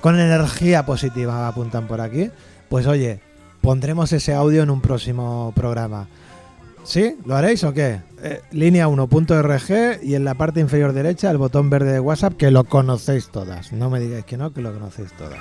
Con 0.00 0.18
energía 0.18 0.84
positiva 0.84 1.48
apuntan 1.48 1.86
por 1.86 2.00
aquí, 2.00 2.30
pues 2.68 2.86
oye, 2.86 3.20
pondremos 3.60 4.12
ese 4.12 4.34
audio 4.34 4.62
en 4.62 4.70
un 4.70 4.80
próximo 4.80 5.52
programa. 5.54 6.06
¿Sí? 6.86 7.16
¿Lo 7.24 7.34
haréis 7.34 7.64
o 7.64 7.72
qué? 7.72 8.00
Eh, 8.22 8.40
línea 8.52 8.86
1.rg 8.86 10.04
y 10.04 10.14
en 10.14 10.24
la 10.24 10.34
parte 10.34 10.60
inferior 10.60 10.92
derecha 10.92 11.30
el 11.32 11.36
botón 11.36 11.68
verde 11.68 11.92
de 11.92 12.00
WhatsApp 12.00 12.34
que 12.34 12.52
lo 12.52 12.62
conocéis 12.62 13.28
todas. 13.28 13.72
No 13.72 13.90
me 13.90 13.98
digáis 13.98 14.24
que 14.24 14.36
no, 14.36 14.52
que 14.52 14.62
lo 14.62 14.72
conocéis 14.72 15.12
todas. 15.14 15.38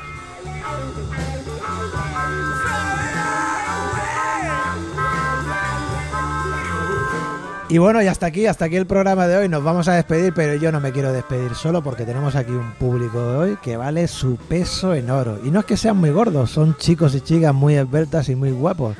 Y 7.69 7.77
bueno, 7.77 8.01
y 8.01 8.07
hasta 8.07 8.25
aquí, 8.25 8.47
hasta 8.47 8.65
aquí 8.65 8.75
el 8.75 8.87
programa 8.87 9.27
de 9.27 9.37
hoy. 9.37 9.49
Nos 9.49 9.63
vamos 9.63 9.87
a 9.87 9.93
despedir, 9.93 10.33
pero 10.33 10.55
yo 10.55 10.71
no 10.71 10.79
me 10.79 10.91
quiero 10.91 11.13
despedir 11.13 11.53
solo 11.53 11.83
porque 11.83 12.05
tenemos 12.05 12.35
aquí 12.35 12.51
un 12.51 12.71
público 12.73 13.21
de 13.21 13.37
hoy 13.37 13.57
que 13.61 13.77
vale 13.77 14.07
su 14.07 14.37
peso 14.37 14.95
en 14.95 15.11
oro. 15.11 15.39
Y 15.43 15.51
no 15.51 15.59
es 15.59 15.65
que 15.65 15.77
sean 15.77 15.97
muy 15.97 16.09
gordos, 16.09 16.49
son 16.49 16.75
chicos 16.77 17.13
y 17.13 17.21
chicas 17.21 17.53
muy 17.53 17.75
esbeltas 17.75 18.29
y 18.29 18.35
muy 18.35 18.49
guapos. 18.49 18.95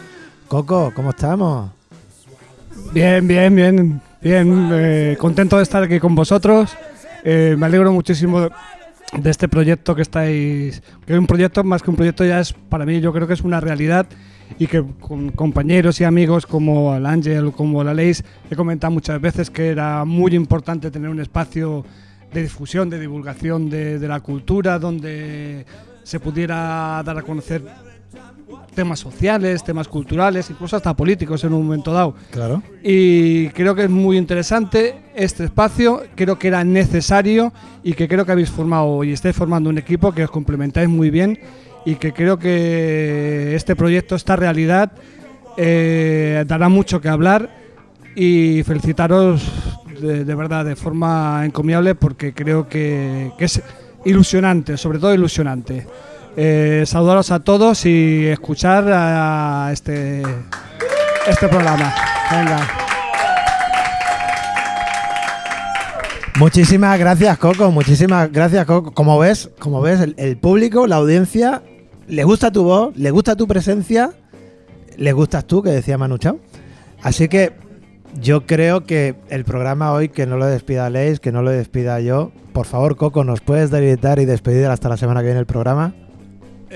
Coco, 0.47 0.91
¿cómo 0.95 1.09
estamos? 1.09 1.71
Bien, 2.93 3.27
bien, 3.27 3.55
bien, 3.55 4.01
bien. 4.21 4.69
eh, 4.73 5.17
contento 5.19 5.57
de 5.57 5.63
estar 5.63 5.83
aquí 5.83 5.99
con 5.99 6.15
vosotros. 6.15 6.75
Eh, 7.23 7.55
me 7.57 7.65
alegro 7.65 7.91
muchísimo 7.91 8.49
de 9.17 9.29
este 9.29 9.47
proyecto 9.47 9.95
que 9.95 10.01
estáis. 10.01 10.81
Que 11.05 11.13
es 11.13 11.19
un 11.19 11.27
proyecto, 11.27 11.63
más 11.63 11.81
que 11.81 11.89
un 11.89 11.95
proyecto, 11.95 12.25
ya 12.25 12.39
es 12.39 12.53
para 12.53 12.85
mí, 12.85 12.99
yo 13.01 13.13
creo 13.13 13.27
que 13.27 13.33
es 13.33 13.41
una 13.41 13.59
realidad. 13.59 14.07
Y 14.59 14.67
que 14.67 14.83
con 14.99 15.31
compañeros 15.31 15.99
y 16.01 16.03
amigos 16.03 16.45
como 16.45 16.95
el 16.95 17.05
Ángel, 17.05 17.51
como 17.51 17.83
la 17.83 17.93
Leis, 17.93 18.23
he 18.49 18.55
comentado 18.55 18.91
muchas 18.91 19.19
veces 19.19 19.49
que 19.49 19.69
era 19.69 20.05
muy 20.05 20.35
importante 20.35 20.91
tener 20.91 21.09
un 21.09 21.19
espacio 21.19 21.83
de 22.31 22.43
difusión, 22.43 22.89
de 22.89 22.99
divulgación 22.99 23.69
de, 23.69 23.97
de 23.97 24.07
la 24.07 24.19
cultura, 24.19 24.77
donde 24.77 25.65
se 26.03 26.19
pudiera 26.19 27.01
dar 27.03 27.17
a 27.17 27.23
conocer 27.23 27.63
temas 28.73 28.99
sociales, 28.99 29.63
temas 29.63 29.87
culturales, 29.87 30.49
incluso 30.49 30.75
hasta 30.75 30.93
políticos 30.93 31.43
en 31.43 31.53
un 31.53 31.63
momento 31.63 31.93
dado. 31.93 32.15
Claro. 32.31 32.61
Y 32.83 33.49
creo 33.49 33.73
que 33.73 33.85
es 33.85 33.89
muy 33.89 34.17
interesante 34.17 34.95
este 35.15 35.45
espacio, 35.45 36.03
creo 36.15 36.37
que 36.37 36.49
era 36.49 36.63
necesario 36.63 37.53
y 37.83 37.93
que 37.93 38.07
creo 38.07 38.25
que 38.25 38.31
habéis 38.33 38.49
formado 38.49 39.03
y 39.03 39.13
estáis 39.13 39.35
formando 39.35 39.69
un 39.69 39.77
equipo 39.77 40.11
que 40.11 40.23
os 40.23 40.31
complementáis 40.31 40.89
muy 40.89 41.09
bien 41.09 41.39
y 41.85 41.95
que 41.95 42.13
creo 42.13 42.37
que 42.37 43.55
este 43.55 43.75
proyecto, 43.75 44.15
esta 44.15 44.35
realidad, 44.35 44.91
eh, 45.57 46.43
dará 46.47 46.67
mucho 46.67 46.99
que 46.99 47.09
hablar 47.09 47.49
y 48.15 48.63
felicitaros 48.63 49.41
de, 50.01 50.25
de 50.25 50.35
verdad 50.35 50.65
de 50.65 50.75
forma 50.75 51.43
encomiable 51.45 51.95
porque 51.95 52.33
creo 52.33 52.67
que, 52.67 53.31
que 53.37 53.45
es 53.45 53.61
ilusionante, 54.03 54.77
sobre 54.77 54.99
todo 54.99 55.13
ilusionante. 55.13 55.85
Eh, 56.37 56.83
saludaros 56.85 57.31
a 57.31 57.39
todos 57.39 57.85
y 57.85 58.27
escuchar 58.27 58.85
a 58.91 59.69
este, 59.71 60.21
este 61.27 61.47
programa. 61.47 61.93
Venga. 62.31 62.67
Muchísimas 66.37 66.99
gracias, 66.99 67.37
Coco. 67.37 67.71
Muchísimas 67.71 68.31
gracias, 68.31 68.65
Coco. 68.65 68.91
Como 68.91 69.17
ves, 69.17 69.49
como 69.59 69.81
ves, 69.81 70.01
el, 70.17 70.37
público, 70.37 70.87
la 70.87 70.97
audiencia, 70.97 71.63
le 72.07 72.23
gusta 72.25 72.51
tu 72.51 72.63
voz, 72.63 72.95
le 72.97 73.11
gusta 73.11 73.35
tu 73.35 73.47
presencia 73.47 74.11
le 74.97 75.13
gustas 75.13 75.45
tú, 75.45 75.61
que 75.61 75.69
decía 75.69 75.97
Manu 75.97 76.17
Chao. 76.17 76.39
Así 77.01 77.27
que 77.27 77.53
yo 78.21 78.45
creo 78.45 78.85
que 78.85 79.15
el 79.29 79.45
programa 79.45 79.91
hoy, 79.91 80.09
que 80.09 80.25
no 80.25 80.37
lo 80.37 80.45
despida 80.45 80.89
Leis, 80.89 81.19
que 81.19 81.31
no 81.31 81.41
lo 81.41 81.51
despida 81.51 81.99
yo. 81.99 82.31
Por 82.53 82.65
favor, 82.65 82.95
Coco, 82.95 83.23
¿nos 83.23 83.41
puedes 83.41 83.71
debilitar 83.71 84.19
y 84.19 84.25
despedir 84.25 84.67
hasta 84.67 84.89
la 84.89 84.97
semana 84.97 85.21
que 85.21 85.27
viene 85.27 85.39
el 85.39 85.45
programa? 85.45 85.93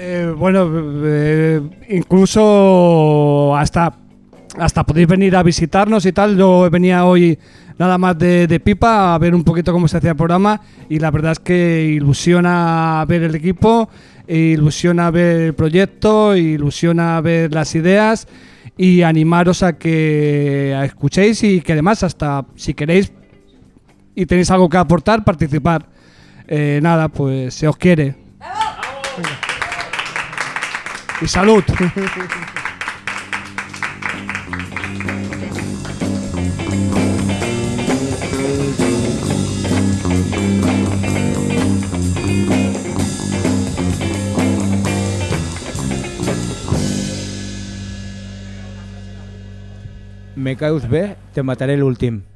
Eh, 0.02 0.34
bueno, 0.34 0.72
eh, 1.04 1.60
incluso 1.89 3.54
hasta, 3.54 3.93
hasta 4.58 4.86
podéis 4.86 5.10
venir 5.10 5.36
a 5.36 5.43
visitarnos 5.43 6.06
y 6.06 6.14
tal. 6.14 6.38
Yo 6.38 6.70
venía 6.70 7.04
hoy 7.04 7.38
nada 7.78 7.97
más 7.97 8.18
de, 8.18 8.62
pipa 8.64 9.14
a 9.14 9.18
ver 9.18 9.36
un 9.36 9.43
poquito 9.43 9.74
cómo 9.74 9.89
se 9.89 9.97
hacía 9.97 10.12
el 10.12 10.16
programa 10.16 10.62
y 10.88 11.00
la 11.00 11.12
verdad 11.12 11.34
es 11.34 11.39
que 11.39 11.84
ilusiona 11.84 13.04
ver 13.10 13.24
el 13.24 13.36
equipo, 13.36 13.89
ilusiona 14.26 15.12
ver 15.12 15.41
el 15.41 15.54
proyecto, 15.54 16.34
ilusiona 16.34 17.20
ver 17.20 17.54
las 17.54 17.76
ideas 17.76 18.26
y 18.78 19.02
animaros 19.02 19.64
a 19.64 19.78
que 19.78 20.82
escuchéis 20.86 21.43
y 21.43 21.60
que 21.60 21.74
además 21.74 22.04
hasta 22.04 22.45
si 22.56 22.74
queréis 22.74 23.12
y 24.16 24.26
tenéis 24.26 24.50
algo 24.50 24.70
que 24.70 24.78
aportar, 24.78 25.26
participar. 25.26 25.86
Eh, 26.47 26.80
nada, 26.82 27.10
pues 27.10 27.54
se 27.54 27.68
os 27.68 27.76
quiere. 27.76 28.16
Y 31.22 31.28
salud. 31.28 31.64
Me 50.36 50.56
caus 50.56 50.88
bé, 50.88 51.18
te 51.34 51.44
mataré 51.44 51.76
l'últim. 51.76 52.29